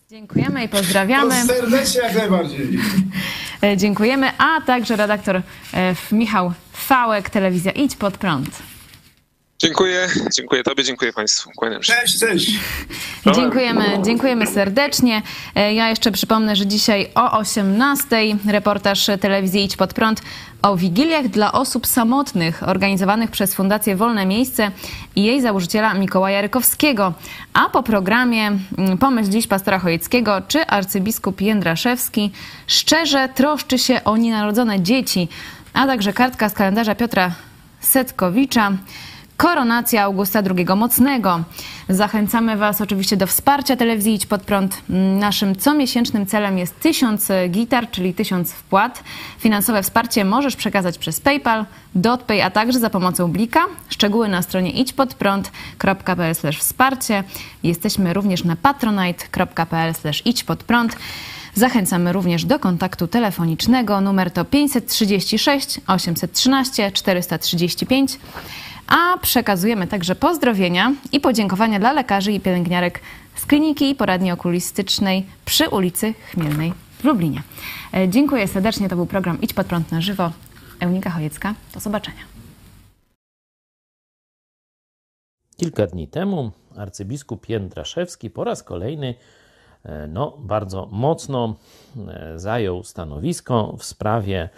Dziękujemy 0.09 0.63
i 0.63 0.69
pozdrawiamy. 0.69 1.45
Serdecznie 1.45 2.01
jak 2.01 2.15
najbardziej. 2.15 2.69
E, 3.63 3.77
Dziękujemy, 3.77 4.31
a 4.37 4.61
także 4.61 4.95
redaktor 4.95 5.35
e, 5.35 5.95
Michał 6.11 6.53
Fałek, 6.73 7.29
telewizja 7.29 7.71
Idź 7.71 7.95
Pod 7.95 8.17
Prąd. 8.17 8.49
Dziękuję, 9.59 10.07
dziękuję 10.35 10.63
Tobie, 10.63 10.83
dziękuję 10.83 11.13
Państwu. 11.13 11.49
Kłaniam 11.55 11.83
się. 11.83 11.93
Cześć, 11.93 12.19
cześć. 12.19 12.51
Dziękujemy, 13.35 13.85
dziękujemy 14.05 14.47
serdecznie. 14.47 15.21
E, 15.55 15.73
Ja 15.73 15.89
jeszcze 15.89 16.11
przypomnę, 16.11 16.55
że 16.55 16.67
dzisiaj 16.67 17.09
o 17.15 17.39
18:00 17.39 18.37
reportaż 18.51 19.09
telewizji 19.21 19.63
Idź 19.63 19.75
Pod 19.77 19.93
Prąd 19.93 20.21
o 20.61 20.75
wigiliach 20.77 21.27
dla 21.27 21.51
osób 21.51 21.87
samotnych 21.87 22.63
organizowanych 22.69 23.31
przez 23.31 23.53
Fundację 23.55 23.95
Wolne 23.95 24.25
Miejsce 24.25 24.71
i 25.15 25.23
jej 25.23 25.41
założyciela 25.41 25.93
Mikołaja 25.93 26.41
Rykowskiego. 26.41 27.13
A 27.53 27.69
po 27.69 27.83
programie 27.83 28.47
mm, 28.77 28.97
Pomyśl 28.97 29.29
dziś 29.29 29.47
pastora 29.47 29.79
Chojeckiego 29.79 30.41
czy 30.47 30.65
arcybiskup 30.67 31.41
Jędraszewski 31.41 32.31
szczerze 32.67 33.29
troszczy 33.35 33.77
się 33.79 34.03
o 34.03 34.17
nienarodzone 34.17 34.81
dzieci, 34.81 35.27
a 35.73 35.85
także 35.87 36.13
kartka 36.13 36.49
z 36.49 36.53
kalendarza 36.53 36.95
Piotra 36.95 37.31
Setkowicza. 37.79 38.71
Koronacja 39.37 40.03
Augusta 40.03 40.39
II 40.57 40.65
Mocnego. 40.75 41.43
Zachęcamy 41.89 42.57
Was 42.57 42.81
oczywiście 42.81 43.17
do 43.17 43.27
wsparcia 43.27 43.75
telewizji 43.75 44.13
Idź 44.13 44.25
Pod 44.25 44.41
Prąd. 44.41 44.81
Naszym 45.19 45.55
comiesięcznym 45.55 46.25
celem 46.25 46.57
jest 46.57 46.79
1000 46.79 47.29
gitar, 47.49 47.91
czyli 47.91 48.13
1000 48.13 48.53
wpłat. 48.53 49.03
Finansowe 49.39 49.83
wsparcie 49.83 50.25
możesz 50.25 50.55
przekazać 50.55 50.97
przez 50.97 51.19
PayPal, 51.19 51.65
DotPay, 51.95 52.41
a 52.41 52.51
także 52.51 52.79
za 52.79 52.89
pomocą 52.89 53.31
Blika. 53.31 53.65
Szczegóły 53.89 54.27
na 54.27 54.41
stronie 54.41 54.71
idźpodprąd.pl 54.71 56.35
wsparcie. 56.59 57.23
Jesteśmy 57.63 58.13
również 58.13 58.43
na 58.43 58.55
patronite.pl. 58.55 59.93
Zachęcamy 61.55 62.13
również 62.13 62.45
do 62.45 62.59
kontaktu 62.59 63.07
telefonicznego. 63.07 64.01
Numer 64.01 64.31
to 64.31 64.45
536 64.45 65.81
813 65.87 66.91
435. 66.91 68.19
A 68.87 69.17
przekazujemy 69.17 69.87
także 69.87 70.15
pozdrowienia 70.15 70.93
i 71.11 71.19
podziękowania 71.19 71.79
dla 71.79 71.93
lekarzy 71.93 72.31
i 72.31 72.39
pielęgniarek 72.39 72.99
z 73.35 73.45
kliniki 73.45 73.89
i 73.89 73.95
poradni 73.95 74.31
okulistycznej 74.31 75.25
przy 75.45 75.69
ulicy 75.69 76.13
Chmielnej 76.13 76.73
w 76.99 77.03
Lublinie. 77.03 77.43
E, 77.93 78.09
Dziękuję 78.09 78.47
serdecznie. 78.47 78.89
To 78.89 78.95
był 78.95 79.05
program 79.05 79.41
Idź 79.41 79.53
pod 79.53 79.67
prąd 79.67 79.91
na 79.91 80.01
żywo. 80.01 80.31
Eunika 80.79 81.09
Chojecka. 81.09 81.53
Do 81.73 81.79
zobaczenia. 81.79 82.21
Kilka 85.57 85.87
dni 85.87 86.07
temu 86.07 86.51
arcybiskup 86.77 87.49
Jędraszewski 87.49 88.29
po 88.29 88.43
raz 88.43 88.63
kolejny 88.63 89.15
e, 89.83 90.07
no, 90.07 90.37
bardzo 90.39 90.87
mocno 90.91 91.55
e, 92.07 92.39
zajął 92.39 92.83
stanowisko 92.83 93.75
w 93.79 93.83
sprawie 93.83 94.49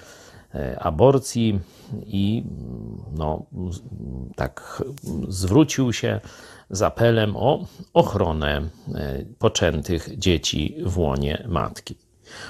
aborcji 0.80 1.60
i 2.06 2.44
no, 3.18 3.46
tak 4.36 4.84
zwrócił 5.28 5.94
się 5.94 6.20
z 6.70 6.82
apelem 6.82 7.36
o 7.36 7.66
ochronę 7.94 8.58
e, 8.58 9.26
poczętych 9.40 10.10
dzieci 10.18 10.76
w 10.86 10.98
łonie 10.98 11.44
matki. 11.48 11.96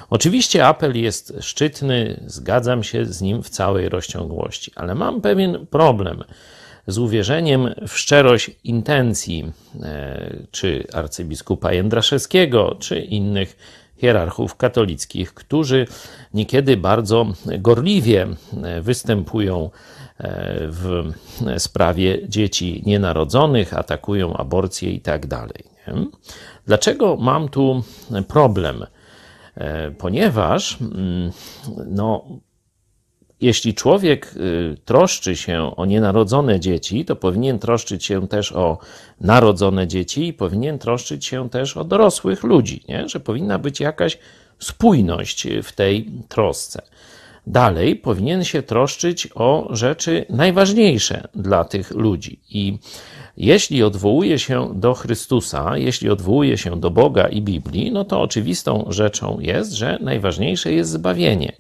Oczywiście 0.10 0.68
apel 0.68 1.02
jest 1.02 1.34
szczytny, 1.40 2.24
zgadzam 2.28 2.84
się 2.84 3.06
z 3.06 3.22
nim 3.22 3.44
w 3.44 3.50
całej 3.50 3.90
rozciągłości, 3.90 4.72
ale 4.76 4.96
mam 4.96 5.22
pewien 5.22 5.68
problem 5.68 6.24
z 6.88 6.98
uwierzeniem 6.98 7.74
w 7.88 7.98
szczerość 7.98 8.52
intencji 8.64 9.52
e, 9.84 10.36
czy 10.52 10.88
arcybiskupa 10.94 11.74
Jędraszewskiego, 11.74 12.76
czy 12.80 13.00
innych 13.00 13.58
hierarchów 14.00 14.56
katolickich, 14.56 15.34
którzy 15.34 15.88
niekiedy 16.34 16.78
bardzo 16.78 17.28
gorliwie 17.60 18.28
e, 18.64 18.82
występują 18.82 19.70
e, 20.18 20.30
w 20.68 21.12
sprawie 21.58 22.28
dzieci 22.28 22.84
nienarodzonych, 22.86 23.74
atakują 23.74 24.38
aborcję 24.38 24.92
i 24.92 25.02
tak 25.02 25.28
dalej. 25.28 25.64
Dlaczego 26.66 27.18
mam 27.18 27.50
tu 27.50 27.84
problem? 28.28 28.86
E, 29.56 29.92
Ponieważ 29.92 30.78
mm, 30.82 31.32
no, 31.88 32.26
jeśli 33.42 33.74
człowiek 33.74 34.34
y, 34.36 34.78
troszczy 34.86 35.36
się 35.36 35.76
o 35.76 35.86
nienarodzone 35.86 36.60
dzieci, 36.60 37.06
to 37.06 37.16
powinien 37.16 37.60
troszczyć 37.60 38.06
się 38.06 38.28
też 38.28 38.52
o 38.52 38.78
narodzone 39.22 39.88
dzieci 39.88 40.28
i 40.28 40.34
powinien 40.34 40.80
troszczyć 40.80 41.26
się 41.26 41.50
też 41.50 41.78
o 41.78 41.84
dorosłych 41.84 42.44
ludzi, 42.44 42.84
nie? 42.88 43.10
że 43.10 43.20
powinna 43.20 43.60
być 43.60 43.80
jakaś 43.80 44.18
spójność 44.60 45.48
w 45.64 45.72
tej 45.72 46.12
trosce. 46.30 46.82
Dalej 47.48 47.96
powinien 47.96 48.44
się 48.44 48.62
troszczyć 48.62 49.28
o 49.36 49.68
rzeczy 49.72 50.26
najważniejsze 50.30 51.28
dla 51.36 51.64
tych 51.64 51.92
ludzi. 51.92 52.40
I 52.50 52.78
jeśli 53.38 53.84
odwołuje 53.84 54.40
się 54.40 54.72
do 54.76 54.94
Chrystusa, 54.94 55.78
jeśli 55.78 56.10
odwołuje 56.10 56.58
się 56.58 56.80
do 56.80 56.90
Boga 56.90 57.28
i 57.28 57.42
Biblii, 57.42 57.92
no 57.92 58.06
to 58.06 58.22
oczywistą 58.22 58.86
rzeczą 58.90 59.40
jest, 59.40 59.72
że 59.72 59.98
najważniejsze 60.02 60.74
jest 60.74 60.92
zbawienie 60.92 61.54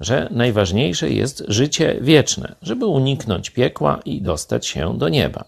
że 0.00 0.28
najważniejsze 0.30 1.10
jest 1.10 1.44
życie 1.48 1.98
wieczne, 2.00 2.54
żeby 2.62 2.86
uniknąć 2.86 3.50
piekła 3.50 4.00
i 4.04 4.22
dostać 4.22 4.66
się 4.66 4.98
do 4.98 5.08
nieba. 5.08 5.44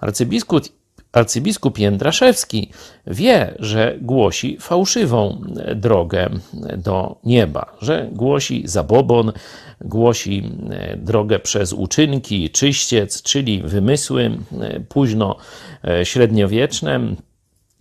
Arcybiskup, 0.00 0.64
arcybiskup 1.12 1.78
Jędraszewski 1.78 2.70
wie, 3.06 3.54
że 3.58 3.96
głosi 4.00 4.56
fałszywą 4.60 5.44
drogę 5.76 6.30
do 6.76 7.16
nieba, 7.24 7.76
że 7.80 8.08
głosi 8.12 8.62
zabobon, 8.68 9.32
głosi 9.80 10.50
e, 10.70 10.96
drogę 10.96 11.38
przez 11.38 11.72
uczynki, 11.72 12.50
czyściec, 12.50 13.22
czyli 13.22 13.62
wymysły 13.62 14.38
e, 14.60 14.80
późno 14.80 15.36
e, 15.84 16.06
średniowieczne, 16.06 17.00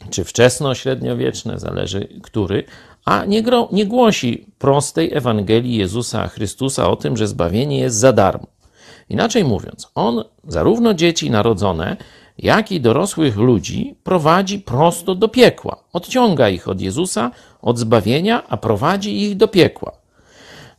czy 0.10 0.24
wczesno-średniowieczne, 0.24 1.60
zależy 1.60 2.08
który, 2.22 2.64
a 3.06 3.26
nie, 3.26 3.44
gro, 3.44 3.70
nie 3.72 3.86
głosi 3.86 4.46
prostej 4.58 5.14
Ewangelii 5.14 5.76
Jezusa 5.76 6.28
Chrystusa 6.28 6.90
o 6.90 6.96
tym, 6.96 7.18
że 7.18 7.28
zbawienie 7.28 7.80
jest 7.80 7.96
za 7.98 8.14
darmo. 8.14 8.48
Inaczej 9.10 9.44
mówiąc, 9.44 9.92
on 9.96 10.24
zarówno 10.48 10.94
dzieci 10.94 11.32
narodzone, 11.32 11.98
jak 12.38 12.72
i 12.72 12.82
dorosłych 12.82 13.38
ludzi 13.38 13.96
prowadzi 14.04 14.60
prosto 14.60 15.16
do 15.16 15.28
piekła. 15.28 15.84
Odciąga 15.94 16.50
ich 16.50 16.68
od 16.68 16.82
Jezusa, 16.82 17.32
od 17.62 17.78
zbawienia, 17.78 18.44
a 18.50 18.58
prowadzi 18.58 19.22
ich 19.22 19.38
do 19.38 19.48
piekła. 19.48 19.92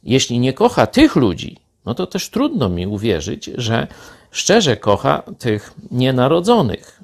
Jeśli 0.03 0.39
nie 0.39 0.53
kocha 0.53 0.87
tych 0.87 1.17
ludzi, 1.17 1.57
no 1.85 1.95
to 1.95 2.07
też 2.07 2.31
trudno 2.31 2.69
mi 2.69 2.87
uwierzyć, 2.87 3.51
że 3.55 3.87
szczerze 4.31 4.77
kocha 4.77 5.23
tych 5.39 5.75
nienarodzonych. 5.91 7.02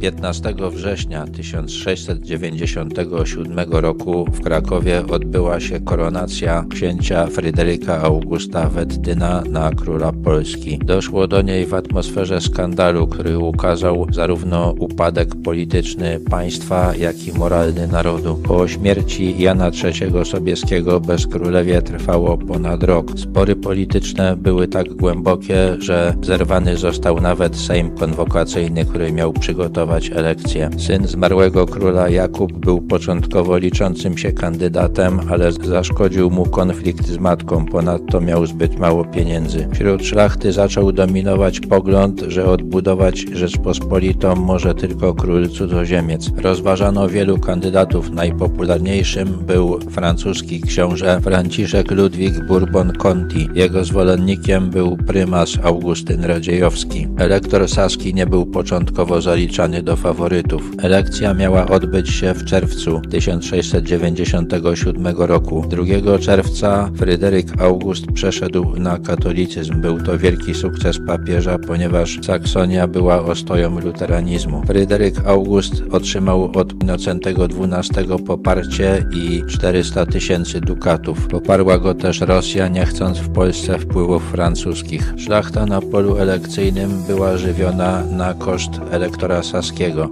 15 0.00 0.54
września 0.70 1.26
1697 1.26 3.58
roku 3.70 4.26
w 4.32 4.40
Krakowie 4.40 5.06
odbyła 5.06 5.60
się 5.60 5.80
koronacja 5.80 6.64
księcia 6.70 7.26
Fryderyka 7.26 8.02
Augusta 8.02 8.68
Wettyna 8.68 9.42
na 9.50 9.70
króla 9.70 10.12
Polski. 10.12 10.78
Doszło 10.78 11.26
do 11.26 11.42
niej 11.42 11.66
w 11.66 11.74
atmosferze 11.74 12.40
skandalu, 12.40 13.06
który 13.06 13.38
ukazał 13.38 14.06
zarówno 14.12 14.74
upadek 14.78 15.28
polityczny 15.44 16.20
państwa, 16.30 16.96
jak 16.96 17.26
i 17.26 17.32
moralny 17.32 17.86
narodu. 17.86 18.34
Po 18.34 18.68
śmierci 18.68 19.42
Jana 19.42 19.70
III 19.84 20.24
Sobieskiego 20.24 21.00
bezkrólewie 21.00 21.82
trwało 21.82 22.38
ponad 22.38 22.82
rok. 22.82 23.06
Spory 23.16 23.56
polityczne 23.56 24.36
były 24.36 24.68
tak 24.68 24.94
głębokie, 24.94 25.76
że 25.78 26.14
zerwany 26.22 26.76
został 26.76 27.20
nawet 27.20 27.56
Sejm 27.56 27.90
Konwokacyjny, 27.90 28.84
który 28.84 29.12
miał 29.12 29.32
przygotować 29.32 29.86
elekcje. 29.96 30.70
Syn 30.78 31.06
zmarłego 31.06 31.66
króla 31.66 32.08
Jakub 32.08 32.52
był 32.52 32.80
początkowo 32.80 33.58
liczącym 33.58 34.18
się 34.18 34.32
kandydatem, 34.32 35.20
ale 35.30 35.52
zaszkodził 35.52 36.30
mu 36.30 36.46
konflikt 36.46 37.06
z 37.06 37.18
matką, 37.18 37.66
ponadto 37.66 38.20
miał 38.20 38.46
zbyt 38.46 38.78
mało 38.78 39.04
pieniędzy. 39.04 39.68
Wśród 39.72 40.04
szlachty 40.04 40.52
zaczął 40.52 40.92
dominować 40.92 41.60
pogląd, 41.60 42.20
że 42.28 42.46
odbudować 42.46 43.24
Rzeczpospolitą 43.32 44.34
może 44.34 44.74
tylko 44.74 45.14
król 45.14 45.48
cudzoziemiec. 45.48 46.30
Rozważano 46.36 47.08
wielu 47.08 47.38
kandydatów. 47.38 48.10
Najpopularniejszym 48.10 49.28
był 49.46 49.80
francuski 49.90 50.60
książę 50.60 51.20
Franciszek 51.22 51.90
Ludwik 51.90 52.34
Bourbon-Conti. 52.34 53.48
Jego 53.54 53.84
zwolennikiem 53.84 54.70
był 54.70 54.96
prymas 54.96 55.58
Augustyn 55.62 56.24
Radziejowski. 56.24 57.08
Elektor 57.18 57.68
saski 57.68 58.14
nie 58.14 58.26
był 58.26 58.46
początkowo 58.46 59.20
zaliczany 59.20 59.75
do 59.82 59.96
faworytów. 59.96 60.70
Elekcja 60.82 61.34
miała 61.34 61.66
odbyć 61.66 62.10
się 62.10 62.34
w 62.34 62.44
czerwcu 62.44 63.00
1697 63.10 65.06
roku. 65.18 65.64
2 65.68 66.18
czerwca 66.18 66.90
Fryderyk 66.96 67.62
August 67.62 68.06
przeszedł 68.14 68.76
na 68.76 68.98
katolicyzm. 68.98 69.80
Był 69.80 70.02
to 70.02 70.18
wielki 70.18 70.54
sukces 70.54 70.98
papieża, 71.06 71.58
ponieważ 71.58 72.18
Saksonia 72.22 72.86
była 72.88 73.22
ostoją 73.22 73.80
luteranizmu. 73.80 74.62
Fryderyk 74.66 75.14
August 75.26 75.82
otrzymał 75.92 76.50
od 76.54 76.82
Innocentego 76.82 77.44
XII 77.44 78.24
poparcie 78.26 79.06
i 79.12 79.42
400 79.48 80.06
tysięcy 80.06 80.60
dukatów. 80.60 81.26
Poparła 81.26 81.78
go 81.78 81.94
też 81.94 82.20
Rosja, 82.20 82.68
nie 82.68 82.86
chcąc 82.86 83.18
w 83.18 83.28
Polsce 83.28 83.78
wpływów 83.78 84.30
francuskich. 84.30 85.14
Szlachta 85.16 85.66
na 85.66 85.80
polu 85.80 86.16
elekcyjnym 86.16 87.02
była 87.06 87.36
żywiona 87.36 88.02
na 88.04 88.34
koszt 88.34 88.70
elektora 88.90 89.42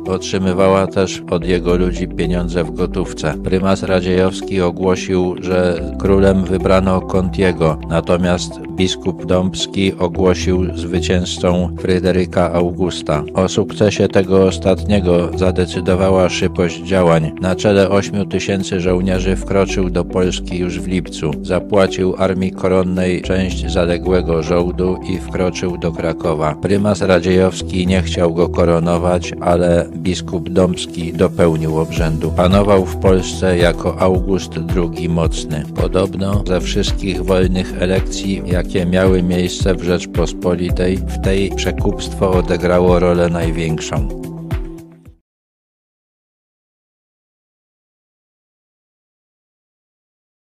Otrzymywała 0.07 0.87
też 0.87 1.23
od 1.31 1.45
jego 1.45 1.77
ludzi 1.77 2.09
pieniądze 2.09 2.65
w 2.65 2.75
gotówce. 2.75 3.35
Prymas 3.45 3.83
Radziejowski 3.83 4.61
ogłosił, 4.61 5.35
że 5.41 5.81
królem 5.99 6.45
wybrano 6.45 7.01
Contiego, 7.01 7.79
natomiast 7.89 8.51
biskup 8.77 9.27
Dąbski 9.27 9.93
ogłosił 9.99 10.77
zwycięzcą 10.77 11.77
Fryderyka 11.81 12.53
Augusta. 12.53 13.25
O 13.35 13.49
sukcesie 13.49 14.09
tego 14.09 14.45
ostatniego 14.45 15.31
zadecydowała 15.39 16.29
szybkość 16.29 16.81
działań. 16.81 17.33
Na 17.41 17.57
czele 17.57 17.91
8 17.91 18.29
tysięcy 18.29 18.81
żołnierzy 18.81 19.37
wkroczył 19.37 19.91
do 19.91 20.05
Polski 20.05 20.59
już 20.59 20.81
w 20.81 20.87
lipcu. 20.87 21.31
Zapłacił 21.43 22.15
armii 22.19 22.53
koronnej 22.53 23.23
część 23.23 23.73
zaległego 23.73 24.43
żołdu 24.43 24.99
i 25.09 25.19
wkroczył 25.19 25.79
do 25.79 25.93
Krakowa. 25.93 26.55
Prymas 26.55 27.01
Radziejowski 27.03 27.87
nie 27.87 28.03
chciał 28.03 28.35
go 28.35 28.49
koronować, 28.49 29.33
ale 29.45 29.87
biskup 29.97 30.49
Dąbski 30.49 31.13
dopełnił 31.13 31.79
obrzędu. 31.79 32.31
Panował 32.31 32.87
w 32.87 32.97
Polsce 32.97 33.59
jako 33.59 34.01
August 34.01 34.53
II 34.77 35.09
Mocny. 35.09 35.65
Podobno 35.75 36.45
ze 36.47 36.61
wszystkich 36.61 37.25
wolnych 37.25 37.83
elekcji, 37.83 38.43
jakie 38.47 38.87
miały 38.87 39.23
miejsce 39.23 39.75
w 39.75 39.83
Rzeczpospolitej, 39.83 40.97
w 40.97 41.21
tej 41.25 41.51
przekupstwo 41.51 42.31
odegrało 42.31 42.99
rolę 42.99 43.29
największą. 43.29 44.34